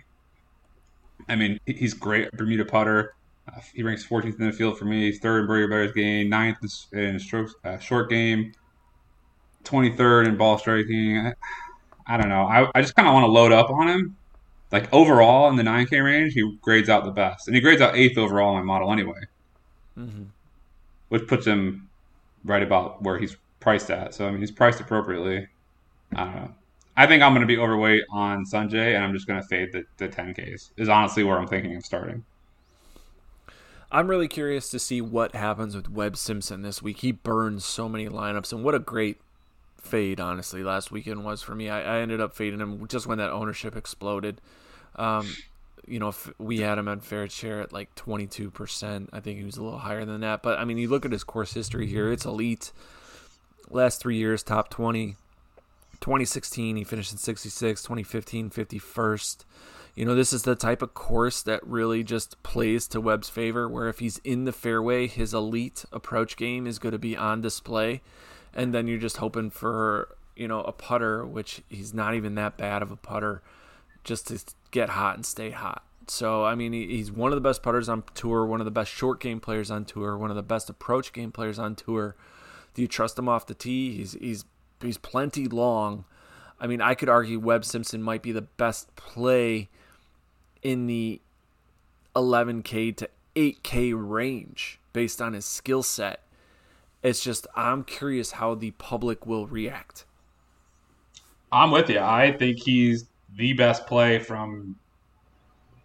I 1.28 1.36
mean, 1.36 1.58
he's 1.66 1.94
great 1.94 2.30
Bermuda 2.32 2.64
putter. 2.64 3.14
Uh, 3.48 3.60
he 3.74 3.82
ranks 3.82 4.06
14th 4.06 4.38
in 4.40 4.46
the 4.46 4.52
field 4.52 4.78
for 4.78 4.84
me. 4.84 5.12
Third 5.12 5.40
in 5.42 5.46
birdie 5.46 5.66
betters 5.68 5.92
game, 5.92 6.28
ninth 6.28 6.58
in- 6.92 6.98
in 6.98 7.18
strokes, 7.18 7.54
uh, 7.64 7.78
short 7.78 8.10
game, 8.10 8.52
23rd 9.64 10.26
in 10.28 10.36
ball 10.36 10.58
striking. 10.58 11.18
I, 11.18 11.34
I 12.06 12.16
don't 12.16 12.28
know. 12.28 12.42
I, 12.44 12.70
I 12.74 12.80
just 12.80 12.94
kind 12.94 13.06
of 13.08 13.14
want 13.14 13.24
to 13.24 13.30
load 13.30 13.52
up 13.52 13.70
on 13.70 13.88
him 13.88 14.16
like 14.70 14.92
overall 14.92 15.48
in 15.48 15.56
the 15.56 15.62
9K 15.62 16.04
range, 16.04 16.34
he 16.34 16.58
grades 16.60 16.88
out 16.90 17.04
the 17.04 17.10
best, 17.10 17.48
and 17.48 17.54
he 17.54 17.60
grades 17.60 17.80
out 17.80 17.96
eighth 17.96 18.18
overall 18.18 18.50
in 18.50 18.56
my 18.58 18.72
model 18.74 18.92
anyway, 18.92 19.20
Mm-hmm. 19.98 20.24
which 21.08 21.26
puts 21.26 21.46
him 21.46 21.88
right 22.44 22.62
about 22.62 23.02
where 23.02 23.18
he's 23.18 23.36
priced 23.60 23.90
at. 23.90 24.14
So 24.14 24.26
I 24.26 24.30
mean, 24.30 24.40
he's 24.40 24.50
priced 24.52 24.78
appropriately. 24.80 25.48
I 26.14 26.24
don't 26.24 26.34
know. 26.34 26.54
I 26.98 27.06
think 27.06 27.22
I'm 27.22 27.32
going 27.32 27.42
to 27.42 27.46
be 27.46 27.58
overweight 27.58 28.02
on 28.10 28.44
Sungjae, 28.44 28.96
and 28.96 29.04
I'm 29.04 29.14
just 29.14 29.28
going 29.28 29.40
to 29.40 29.46
fade 29.46 29.70
the, 29.70 29.84
the 29.98 30.08
10Ks. 30.08 30.72
Is 30.76 30.88
honestly 30.88 31.22
where 31.22 31.38
I'm 31.38 31.46
thinking 31.46 31.76
of 31.76 31.86
starting. 31.86 32.24
I'm 33.92 34.08
really 34.08 34.26
curious 34.26 34.68
to 34.70 34.80
see 34.80 35.00
what 35.00 35.36
happens 35.36 35.76
with 35.76 35.88
Webb 35.88 36.16
Simpson 36.16 36.62
this 36.62 36.82
week. 36.82 36.98
He 36.98 37.12
burns 37.12 37.64
so 37.64 37.88
many 37.88 38.08
lineups, 38.08 38.52
and 38.52 38.64
what 38.64 38.74
a 38.74 38.80
great 38.80 39.20
fade, 39.80 40.18
honestly, 40.18 40.64
last 40.64 40.90
weekend 40.90 41.24
was 41.24 41.40
for 41.40 41.54
me. 41.54 41.68
I, 41.68 41.98
I 41.98 42.00
ended 42.00 42.20
up 42.20 42.34
fading 42.34 42.58
him 42.58 42.88
just 42.88 43.06
when 43.06 43.18
that 43.18 43.30
ownership 43.30 43.76
exploded. 43.76 44.40
Um, 44.96 45.32
you 45.86 46.00
know, 46.00 46.12
we 46.36 46.62
had 46.62 46.78
him 46.78 46.88
on 46.88 47.00
FanShare 47.00 47.62
at 47.62 47.72
like 47.72 47.94
22%. 47.94 49.08
I 49.12 49.20
think 49.20 49.38
he 49.38 49.44
was 49.44 49.56
a 49.56 49.62
little 49.62 49.78
higher 49.78 50.04
than 50.04 50.20
that. 50.22 50.42
But 50.42 50.58
I 50.58 50.64
mean, 50.64 50.78
you 50.78 50.88
look 50.88 51.06
at 51.06 51.12
his 51.12 51.22
course 51.22 51.54
history 51.54 51.86
here, 51.86 52.10
it's 52.10 52.24
elite. 52.24 52.72
Last 53.70 54.00
three 54.00 54.16
years, 54.16 54.42
top 54.42 54.68
20. 54.68 55.14
2016, 56.08 56.76
he 56.76 56.84
finished 56.84 57.12
in 57.12 57.18
66. 57.18 57.82
2015, 57.82 58.48
51st. 58.48 59.44
You 59.94 60.06
know, 60.06 60.14
this 60.14 60.32
is 60.32 60.42
the 60.42 60.54
type 60.54 60.80
of 60.80 60.94
course 60.94 61.42
that 61.42 61.60
really 61.66 62.02
just 62.02 62.42
plays 62.42 62.88
to 62.88 63.00
Webb's 63.02 63.28
favor, 63.28 63.68
where 63.68 63.90
if 63.90 63.98
he's 63.98 64.16
in 64.24 64.46
the 64.46 64.52
fairway, 64.52 65.06
his 65.06 65.34
elite 65.34 65.84
approach 65.92 66.38
game 66.38 66.66
is 66.66 66.78
going 66.78 66.92
to 66.92 66.98
be 66.98 67.14
on 67.14 67.42
display. 67.42 68.00
And 68.54 68.72
then 68.72 68.86
you're 68.86 68.96
just 68.96 69.18
hoping 69.18 69.50
for, 69.50 70.16
you 70.34 70.48
know, 70.48 70.62
a 70.62 70.72
putter, 70.72 71.26
which 71.26 71.60
he's 71.68 71.92
not 71.92 72.14
even 72.14 72.36
that 72.36 72.56
bad 72.56 72.80
of 72.80 72.90
a 72.90 72.96
putter, 72.96 73.42
just 74.02 74.28
to 74.28 74.42
get 74.70 74.88
hot 74.88 75.16
and 75.16 75.26
stay 75.26 75.50
hot. 75.50 75.84
So, 76.06 76.42
I 76.42 76.54
mean, 76.54 76.72
he's 76.72 77.12
one 77.12 77.32
of 77.32 77.36
the 77.36 77.46
best 77.46 77.62
putters 77.62 77.86
on 77.86 78.02
tour, 78.14 78.46
one 78.46 78.62
of 78.62 78.64
the 78.64 78.70
best 78.70 78.90
short 78.90 79.20
game 79.20 79.40
players 79.40 79.70
on 79.70 79.84
tour, 79.84 80.16
one 80.16 80.30
of 80.30 80.36
the 80.36 80.42
best 80.42 80.70
approach 80.70 81.12
game 81.12 81.32
players 81.32 81.58
on 81.58 81.74
tour. 81.74 82.16
Do 82.72 82.80
you 82.80 82.88
trust 82.88 83.18
him 83.18 83.28
off 83.28 83.46
the 83.46 83.52
tee? 83.52 83.94
He's 83.94 84.12
he's 84.14 84.46
he's 84.82 84.98
plenty 84.98 85.46
long. 85.46 86.04
I 86.60 86.66
mean, 86.66 86.80
I 86.80 86.94
could 86.94 87.08
argue 87.08 87.38
Webb 87.38 87.64
Simpson 87.64 88.02
might 88.02 88.22
be 88.22 88.32
the 88.32 88.42
best 88.42 88.94
play 88.96 89.68
in 90.62 90.86
the 90.86 91.20
11K 92.16 92.96
to 92.96 93.08
8K 93.36 93.92
range 93.94 94.80
based 94.92 95.22
on 95.22 95.32
his 95.32 95.44
skill 95.44 95.82
set. 95.82 96.22
It's 97.02 97.22
just, 97.22 97.46
I'm 97.54 97.84
curious 97.84 98.32
how 98.32 98.54
the 98.56 98.72
public 98.72 99.24
will 99.24 99.46
react. 99.46 100.04
I'm 101.52 101.70
with 101.70 101.88
you. 101.88 102.00
I 102.00 102.32
think 102.32 102.58
he's 102.58 103.06
the 103.36 103.52
best 103.52 103.86
play 103.86 104.18
from, 104.18 104.76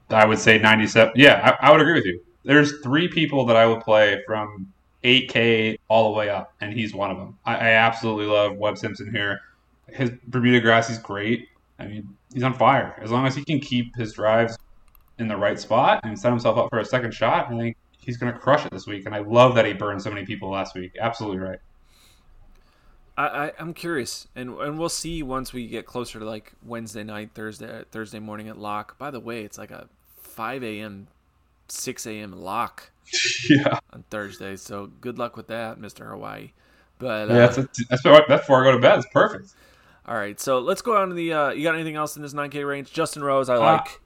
I 0.10 0.26
would 0.26 0.40
say 0.40 0.58
97. 0.58 1.14
Yeah, 1.16 1.56
I, 1.62 1.68
I 1.68 1.72
would 1.72 1.82
agree 1.82 1.94
with 1.94 2.06
you. 2.06 2.20
There's 2.44 2.82
three 2.82 3.08
people 3.08 3.46
that 3.46 3.56
I 3.56 3.68
would 3.68 3.82
play 3.82 4.22
from 4.26 4.73
8K 5.04 5.78
all 5.88 6.12
the 6.12 6.18
way 6.18 6.30
up, 6.30 6.54
and 6.62 6.74
he's 6.74 6.94
one 6.94 7.12
of 7.12 7.18
them. 7.18 7.38
I, 7.46 7.56
I 7.56 7.70
absolutely 7.72 8.26
love 8.26 8.58
Webb 8.58 8.78
Simpson 8.78 9.12
here. 9.12 9.42
His 9.88 10.12
Bermuda 10.28 10.62
grass 10.62 10.89
is 10.89 10.98
great. 10.98 11.50
I 11.80 11.88
mean, 11.88 12.16
he's 12.34 12.44
on 12.44 12.54
fire. 12.54 12.96
As 13.02 13.12
long 13.12 13.26
as 13.26 13.36
he 13.36 13.44
can 13.44 13.60
keep 13.60 13.96
his 13.96 14.13
drives 14.13 14.58
in 15.20 15.28
the 15.28 15.38
right 15.38 15.60
spot 15.60 16.02
and 16.04 16.18
set 16.18 16.30
himself 16.30 16.58
up 16.58 16.70
for 16.70 16.80
a 16.80 16.86
second 16.86 17.13
shot, 17.13 17.52
I 17.52 17.58
think 17.58 17.78
he's 18.00 18.18
going 18.18 18.32
to 18.32 18.39
crush 18.39 18.66
it 18.66 18.72
this 18.72 18.88
week. 18.88 19.06
And 19.06 19.13
I 19.13 19.20
love 19.20 19.56
that 19.56 19.66
he 19.66 19.74
burned 19.74 20.02
so 20.02 20.10
many 20.10 20.26
people 20.26 20.50
last 20.50 20.76
week. 20.76 20.96
Absolutely 21.00 21.39
right. 21.39 21.60
I, 23.18 23.28
I 23.28 23.52
I'm 23.60 23.74
curious, 23.74 24.28
and 24.36 24.58
and 24.58 24.80
we'll 24.80 24.89
see 24.89 25.22
once 25.22 25.54
we 25.54 25.68
get 25.68 25.86
closer 25.86 26.18
to 26.20 26.26
like 26.26 26.54
Wednesday 26.66 27.04
night, 27.04 27.32
Thursday 27.34 27.84
Thursday 27.92 28.20
morning 28.20 28.48
at 28.48 28.58
lock. 28.58 28.98
By 28.98 29.12
the 29.12 29.20
way, 29.20 29.44
it's 29.44 29.58
like 29.58 29.70
a 29.70 29.88
5 30.18 30.63
a.m., 30.63 31.08
6 31.68 32.08
a.m. 32.08 32.32
lock. 32.32 32.89
Yeah. 33.50 33.80
On 33.92 34.04
Thursday, 34.10 34.56
so 34.56 34.88
good 35.02 35.18
luck 35.18 35.36
with 35.38 35.48
that, 35.48 35.80
Mister 35.80 36.10
Hawaii. 36.10 36.52
But 37.00 37.30
yeah, 37.30 37.36
that's, 37.36 37.58
a, 37.58 37.62
that's, 37.89 38.04
before, 38.04 38.24
that's 38.28 38.42
before 38.44 38.62
I 38.62 38.63
go 38.63 38.72
to 38.74 38.80
bed. 38.80 39.00
It's 39.00 39.08
perfect. 39.12 39.54
All 40.06 40.16
right, 40.16 40.39
so 40.39 40.60
let's 40.60 40.82
go 40.82 40.98
on 40.98 41.10
to 41.10 41.16
the. 41.16 41.34
Uh, 41.34 41.50
you 41.52 41.63
got 41.63 41.76
anything 41.76 41.96
else 41.96 42.16
in 42.16 42.22
this 42.22 42.34
9K 42.34 42.68
range? 42.68 42.92
Justin 42.92 43.24
Rose, 43.24 43.50
I 43.50 43.56
like. 43.56 44.02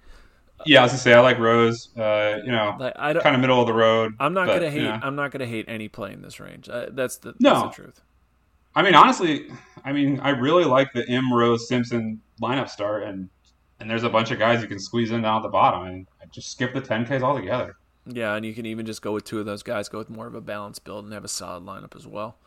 Uh, 0.60 0.63
yeah, 0.65 0.79
I 0.79 0.83
was 0.83 0.91
gonna 0.91 0.99
say 0.99 1.13
I 1.13 1.19
like 1.19 1.39
Rose. 1.39 1.89
Uh, 1.95 2.39
you 2.43 2.51
know, 2.51 2.75
like, 2.79 2.93
I 2.95 3.13
kind 3.13 3.36
of 3.36 3.41
middle 3.41 3.62
of 3.62 3.67
the 3.67 3.73
road. 3.73 4.13
I'm 4.19 4.33
not 4.33 4.47
but, 4.47 4.55
gonna 4.55 4.71
hate. 4.71 4.81
You 4.81 4.89
know. 4.89 4.99
I'm 5.01 5.15
not 5.15 5.31
gonna 5.31 5.45
hate 5.45 5.65
any 5.67 5.88
play 5.88 6.13
in 6.13 6.21
this 6.21 6.39
range. 6.39 6.69
Uh, 6.69 6.88
that's 6.91 7.17
the 7.17 7.33
no. 7.39 7.62
that's 7.62 7.77
the 7.77 7.83
truth. 7.83 8.01
I 8.75 8.83
mean, 8.83 8.93
honestly, 8.93 9.49
I 9.83 9.91
mean, 9.91 10.19
I 10.19 10.29
really 10.29 10.65
like 10.65 10.93
the 10.93 11.07
Im 11.07 11.33
Rose 11.33 11.67
Simpson 11.67 12.21
lineup 12.41 12.69
start, 12.69 13.03
and 13.03 13.29
and 13.79 13.89
there's 13.89 14.03
a 14.03 14.10
bunch 14.10 14.31
of 14.31 14.39
guys 14.39 14.62
you 14.62 14.67
can 14.67 14.79
squeeze 14.79 15.12
in 15.12 15.21
down 15.21 15.38
at 15.38 15.43
the 15.43 15.49
bottom, 15.49 15.88
and 15.88 16.07
I 16.21 16.25
just 16.27 16.51
skip 16.51 16.73
the 16.73 16.81
10Ks 16.81 17.21
altogether. 17.21 17.75
Yeah, 18.07 18.35
and 18.35 18.45
you 18.45 18.53
can 18.53 18.65
even 18.65 18.85
just 18.85 19.01
go 19.01 19.11
with 19.11 19.25
two 19.25 19.39
of 19.39 19.45
those 19.45 19.63
guys, 19.63 19.89
go 19.89 19.97
with 19.97 20.09
more 20.09 20.27
of 20.27 20.35
a 20.35 20.41
balanced 20.41 20.83
build, 20.83 21.03
and 21.05 21.13
have 21.13 21.25
a 21.25 21.29
solid 21.29 21.65
lineup 21.65 21.95
as 21.95 22.07
well. 22.07 22.37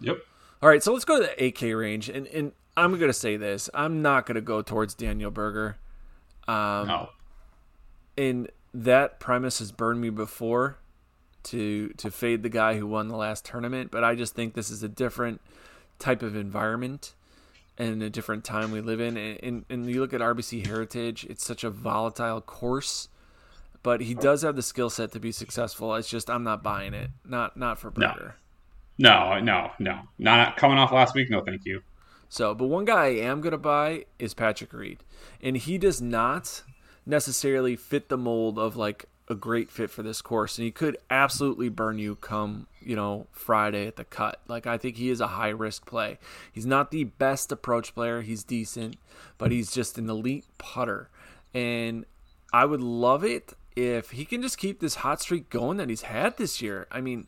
Yep. 0.00 0.18
All 0.62 0.68
right, 0.68 0.82
so 0.82 0.92
let's 0.92 1.04
go 1.04 1.20
to 1.20 1.26
the 1.26 1.52
8K 1.52 1.78
range, 1.78 2.08
and 2.08 2.26
and 2.28 2.52
I'm 2.76 2.98
gonna 2.98 3.12
say 3.12 3.36
this: 3.36 3.68
I'm 3.74 4.02
not 4.02 4.26
gonna 4.26 4.40
go 4.40 4.62
towards 4.62 4.94
Daniel 4.94 5.30
Berger. 5.30 5.76
Um, 6.46 6.86
no. 6.86 7.10
And 8.16 8.50
that 8.74 9.20
premise 9.20 9.58
has 9.58 9.72
burned 9.72 10.00
me 10.00 10.10
before 10.10 10.78
to 11.44 11.88
to 11.90 12.10
fade 12.10 12.42
the 12.42 12.48
guy 12.48 12.76
who 12.76 12.86
won 12.86 13.08
the 13.08 13.16
last 13.16 13.44
tournament, 13.44 13.90
but 13.90 14.04
I 14.04 14.14
just 14.14 14.34
think 14.34 14.54
this 14.54 14.70
is 14.70 14.82
a 14.82 14.88
different 14.88 15.40
type 15.98 16.22
of 16.22 16.36
environment 16.36 17.14
and 17.78 18.02
a 18.02 18.10
different 18.10 18.44
time 18.44 18.70
we 18.70 18.80
live 18.80 19.00
in. 19.00 19.16
And, 19.16 19.38
and, 19.42 19.64
and 19.68 19.90
you 19.90 20.00
look 20.00 20.12
at 20.12 20.20
RBC 20.20 20.66
Heritage; 20.66 21.26
it's 21.28 21.44
such 21.44 21.64
a 21.64 21.70
volatile 21.70 22.40
course 22.40 23.08
but 23.82 24.00
he 24.00 24.14
does 24.14 24.42
have 24.42 24.56
the 24.56 24.62
skill 24.62 24.90
set 24.90 25.12
to 25.12 25.20
be 25.20 25.32
successful. 25.32 25.94
It's 25.94 26.08
just 26.08 26.30
I'm 26.30 26.44
not 26.44 26.62
buying 26.62 26.94
it. 26.94 27.10
Not 27.24 27.56
not 27.56 27.78
for 27.78 27.90
Berger. 27.90 28.36
No, 28.98 29.40
no, 29.40 29.70
no, 29.78 30.00
not 30.18 30.56
coming 30.56 30.78
off 30.78 30.92
last 30.92 31.14
week. 31.14 31.30
No, 31.30 31.40
thank 31.40 31.64
you. 31.64 31.82
So, 32.28 32.54
but 32.54 32.66
one 32.66 32.84
guy 32.84 33.04
I 33.04 33.08
am 33.08 33.40
gonna 33.40 33.58
buy 33.58 34.06
is 34.18 34.34
Patrick 34.34 34.72
Reed, 34.72 34.98
and 35.42 35.56
he 35.56 35.78
does 35.78 36.00
not 36.00 36.62
necessarily 37.04 37.76
fit 37.76 38.08
the 38.08 38.16
mold 38.16 38.58
of 38.58 38.76
like 38.76 39.06
a 39.28 39.34
great 39.34 39.70
fit 39.70 39.90
for 39.90 40.02
this 40.02 40.22
course, 40.22 40.58
and 40.58 40.64
he 40.64 40.70
could 40.70 40.96
absolutely 41.10 41.68
burn 41.68 41.98
you 41.98 42.16
come 42.16 42.68
you 42.80 42.94
know 42.94 43.26
Friday 43.32 43.86
at 43.86 43.96
the 43.96 44.04
cut. 44.04 44.40
Like 44.46 44.66
I 44.66 44.78
think 44.78 44.96
he 44.96 45.10
is 45.10 45.20
a 45.20 45.26
high 45.28 45.48
risk 45.48 45.86
play. 45.86 46.18
He's 46.52 46.66
not 46.66 46.90
the 46.90 47.04
best 47.04 47.50
approach 47.50 47.94
player. 47.94 48.22
He's 48.22 48.44
decent, 48.44 48.96
but 49.38 49.50
he's 49.50 49.72
just 49.72 49.98
an 49.98 50.08
elite 50.08 50.44
putter, 50.58 51.08
and 51.52 52.04
I 52.52 52.66
would 52.66 52.80
love 52.80 53.24
it 53.24 53.54
if 53.76 54.10
he 54.10 54.24
can 54.24 54.42
just 54.42 54.58
keep 54.58 54.80
this 54.80 54.96
hot 54.96 55.20
streak 55.20 55.50
going 55.50 55.76
that 55.78 55.88
he's 55.88 56.02
had 56.02 56.36
this 56.36 56.60
year. 56.60 56.86
I 56.90 57.00
mean, 57.00 57.26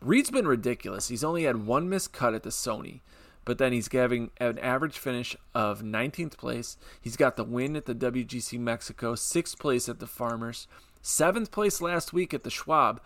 Reed's 0.00 0.30
been 0.30 0.46
ridiculous. 0.46 1.08
He's 1.08 1.24
only 1.24 1.44
had 1.44 1.66
one 1.66 1.88
missed 1.88 2.12
cut 2.12 2.34
at 2.34 2.42
the 2.42 2.50
Sony, 2.50 3.00
but 3.44 3.58
then 3.58 3.72
he's 3.72 3.90
having 3.92 4.30
an 4.38 4.58
average 4.58 4.98
finish 4.98 5.36
of 5.54 5.82
19th 5.82 6.36
place. 6.36 6.76
He's 7.00 7.16
got 7.16 7.36
the 7.36 7.44
win 7.44 7.76
at 7.76 7.86
the 7.86 7.94
WGC 7.94 8.58
Mexico, 8.58 9.14
sixth 9.14 9.58
place 9.58 9.88
at 9.88 10.00
the 10.00 10.06
Farmers, 10.06 10.66
seventh 11.00 11.50
place 11.50 11.80
last 11.80 12.12
week 12.12 12.34
at 12.34 12.42
the 12.42 12.50
Schwab. 12.50 13.00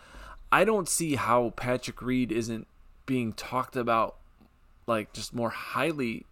I 0.50 0.64
don't 0.64 0.88
see 0.88 1.14
how 1.14 1.50
Patrick 1.50 2.02
Reed 2.02 2.32
isn't 2.32 2.66
being 3.06 3.32
talked 3.32 3.76
about 3.76 4.16
like 4.86 5.12
just 5.12 5.34
more 5.34 5.50
highly 5.50 6.26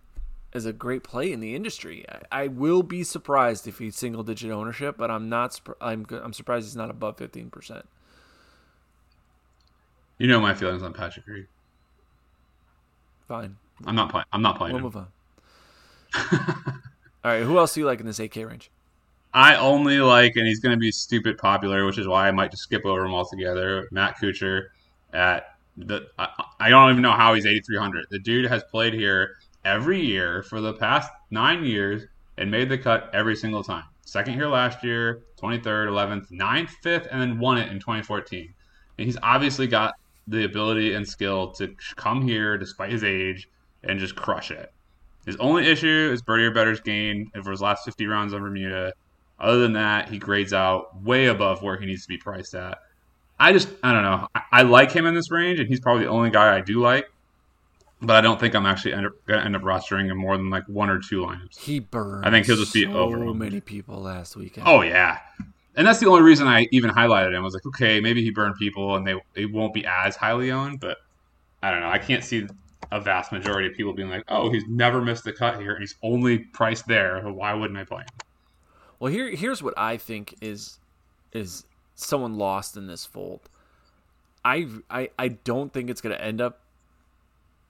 as 0.52 0.64
a 0.64 0.72
great 0.72 1.02
play 1.02 1.32
in 1.32 1.40
the 1.40 1.54
industry. 1.54 2.04
I, 2.08 2.44
I, 2.44 2.46
will 2.48 2.82
be 2.82 3.04
surprised 3.04 3.66
if 3.66 3.78
he's 3.78 3.96
single 3.96 4.22
digit 4.22 4.50
ownership, 4.50 4.96
but 4.96 5.10
I'm 5.10 5.28
not. 5.28 5.60
I'm 5.80 6.06
I'm 6.10 6.32
surprised 6.32 6.66
he's 6.66 6.76
not 6.76 6.90
above 6.90 7.18
fifteen 7.18 7.50
percent. 7.50 7.86
You 10.18 10.26
know 10.26 10.40
my 10.40 10.54
feelings 10.54 10.82
on 10.82 10.92
Patrick 10.92 11.26
Reed. 11.26 11.46
Fine. 13.28 13.56
I'm 13.84 13.94
not 13.94 14.10
playing. 14.10 14.24
I'm 14.32 14.42
not 14.42 14.56
playing. 14.56 14.74
We'll 14.74 14.78
him. 14.78 14.84
move 14.84 14.96
on. 14.96 15.06
All 17.24 17.30
right. 17.32 17.42
Who 17.42 17.58
else 17.58 17.74
do 17.74 17.80
you 17.80 17.86
like 17.86 18.00
in 18.00 18.06
this 18.06 18.18
8K 18.18 18.48
range? 18.48 18.70
I 19.34 19.54
only 19.56 20.00
like, 20.00 20.34
and 20.36 20.46
he's 20.46 20.58
going 20.58 20.74
to 20.74 20.78
be 20.78 20.90
stupid 20.90 21.38
popular, 21.38 21.84
which 21.84 21.98
is 21.98 22.08
why 22.08 22.26
I 22.26 22.30
might 22.32 22.50
just 22.50 22.64
skip 22.64 22.84
over 22.84 23.04
him 23.04 23.12
altogether. 23.12 23.86
Matt 23.92 24.16
Kuchar 24.18 24.68
at 25.12 25.58
the. 25.76 26.08
I, 26.18 26.28
I 26.58 26.68
don't 26.70 26.90
even 26.90 27.02
know 27.02 27.12
how 27.12 27.34
he's 27.34 27.46
8,300. 27.46 28.06
The 28.10 28.18
dude 28.18 28.46
has 28.46 28.64
played 28.64 28.94
here 28.94 29.36
every 29.68 30.00
year 30.00 30.42
for 30.42 30.62
the 30.62 30.72
past 30.72 31.10
nine 31.30 31.62
years 31.62 32.04
and 32.38 32.50
made 32.50 32.70
the 32.70 32.78
cut 32.78 33.10
every 33.12 33.36
single 33.36 33.62
time. 33.62 33.84
Second 34.00 34.32
here 34.32 34.48
last 34.48 34.82
year, 34.82 35.24
23rd, 35.38 35.88
11th, 35.88 36.32
9th, 36.32 36.70
5th, 36.82 37.08
and 37.10 37.20
then 37.20 37.38
won 37.38 37.58
it 37.58 37.70
in 37.70 37.78
2014. 37.78 38.54
And 38.96 39.04
he's 39.04 39.18
obviously 39.22 39.66
got 39.66 39.94
the 40.26 40.44
ability 40.44 40.94
and 40.94 41.06
skill 41.06 41.50
to 41.52 41.74
come 41.96 42.22
here 42.22 42.56
despite 42.56 42.90
his 42.90 43.04
age 43.04 43.48
and 43.84 43.98
just 43.98 44.16
crush 44.16 44.50
it. 44.50 44.72
His 45.26 45.36
only 45.36 45.66
issue 45.66 46.10
is 46.10 46.22
birdie 46.22 46.44
or 46.44 46.50
better's 46.50 46.80
gain 46.80 47.30
for 47.42 47.50
his 47.50 47.60
last 47.60 47.84
50 47.84 48.06
rounds 48.06 48.32
on 48.32 48.40
Bermuda. 48.40 48.94
Other 49.38 49.60
than 49.60 49.74
that, 49.74 50.08
he 50.08 50.18
grades 50.18 50.54
out 50.54 50.98
way 51.02 51.26
above 51.26 51.62
where 51.62 51.78
he 51.78 51.84
needs 51.84 52.02
to 52.02 52.08
be 52.08 52.16
priced 52.16 52.54
at. 52.54 52.78
I 53.38 53.52
just, 53.52 53.68
I 53.82 53.92
don't 53.92 54.02
know. 54.02 54.28
I, 54.34 54.42
I 54.50 54.62
like 54.62 54.90
him 54.90 55.04
in 55.04 55.14
this 55.14 55.30
range, 55.30 55.60
and 55.60 55.68
he's 55.68 55.80
probably 55.80 56.04
the 56.04 56.10
only 56.10 56.30
guy 56.30 56.56
I 56.56 56.62
do 56.62 56.80
like. 56.80 57.06
But 58.00 58.16
I 58.16 58.20
don't 58.20 58.38
think 58.38 58.54
I'm 58.54 58.66
actually 58.66 58.92
end 58.92 59.06
up, 59.06 59.12
gonna 59.26 59.44
end 59.44 59.56
up 59.56 59.62
rostering 59.62 60.10
him 60.10 60.18
more 60.18 60.36
than 60.36 60.50
like 60.50 60.64
one 60.68 60.88
or 60.88 61.00
two 61.00 61.22
lineups. 61.22 61.58
He 61.58 61.80
burned. 61.80 62.26
I 62.26 62.30
think 62.30 62.46
he'll 62.46 62.56
just 62.56 62.72
be 62.72 62.86
over. 62.86 63.16
so 63.16 63.22
over. 63.22 63.34
many 63.34 63.60
people 63.60 64.00
last 64.00 64.36
weekend. 64.36 64.66
Oh 64.68 64.82
yeah, 64.82 65.18
and 65.74 65.86
that's 65.86 65.98
the 65.98 66.06
only 66.06 66.22
reason 66.22 66.46
I 66.46 66.68
even 66.70 66.90
highlighted 66.90 67.34
him. 67.34 67.36
I 67.36 67.40
was 67.40 67.54
like, 67.54 67.66
okay, 67.66 68.00
maybe 68.00 68.22
he 68.22 68.30
burned 68.30 68.56
people, 68.56 68.96
and 68.96 69.06
they 69.06 69.14
they 69.34 69.46
won't 69.46 69.74
be 69.74 69.84
as 69.84 70.16
highly 70.16 70.50
owned, 70.50 70.80
but 70.80 70.98
I 71.62 71.70
don't 71.70 71.80
know. 71.80 71.90
I 71.90 71.98
can't 71.98 72.22
see 72.22 72.46
a 72.90 73.00
vast 73.00 73.32
majority 73.32 73.68
of 73.68 73.74
people 73.74 73.92
being 73.92 74.08
like, 74.08 74.24
oh, 74.28 74.50
he's 74.50 74.64
never 74.68 75.02
missed 75.02 75.26
a 75.26 75.32
cut 75.32 75.60
here, 75.60 75.72
and 75.72 75.80
he's 75.80 75.96
only 76.02 76.38
priced 76.38 76.86
there. 76.86 77.20
Why 77.22 77.52
wouldn't 77.52 77.78
I 77.78 77.84
play 77.84 78.02
him? 78.02 78.06
Well, 78.98 79.12
here 79.12 79.30
here's 79.30 79.62
what 79.62 79.74
I 79.76 79.96
think 79.96 80.36
is 80.40 80.78
is 81.32 81.64
someone 81.94 82.38
lost 82.38 82.76
in 82.76 82.86
this 82.86 83.04
fold. 83.04 83.48
I 84.44 84.68
I 84.90 85.10
I 85.18 85.28
don't 85.28 85.72
think 85.72 85.90
it's 85.90 86.00
going 86.00 86.16
to 86.16 86.22
end 86.22 86.40
up 86.40 86.60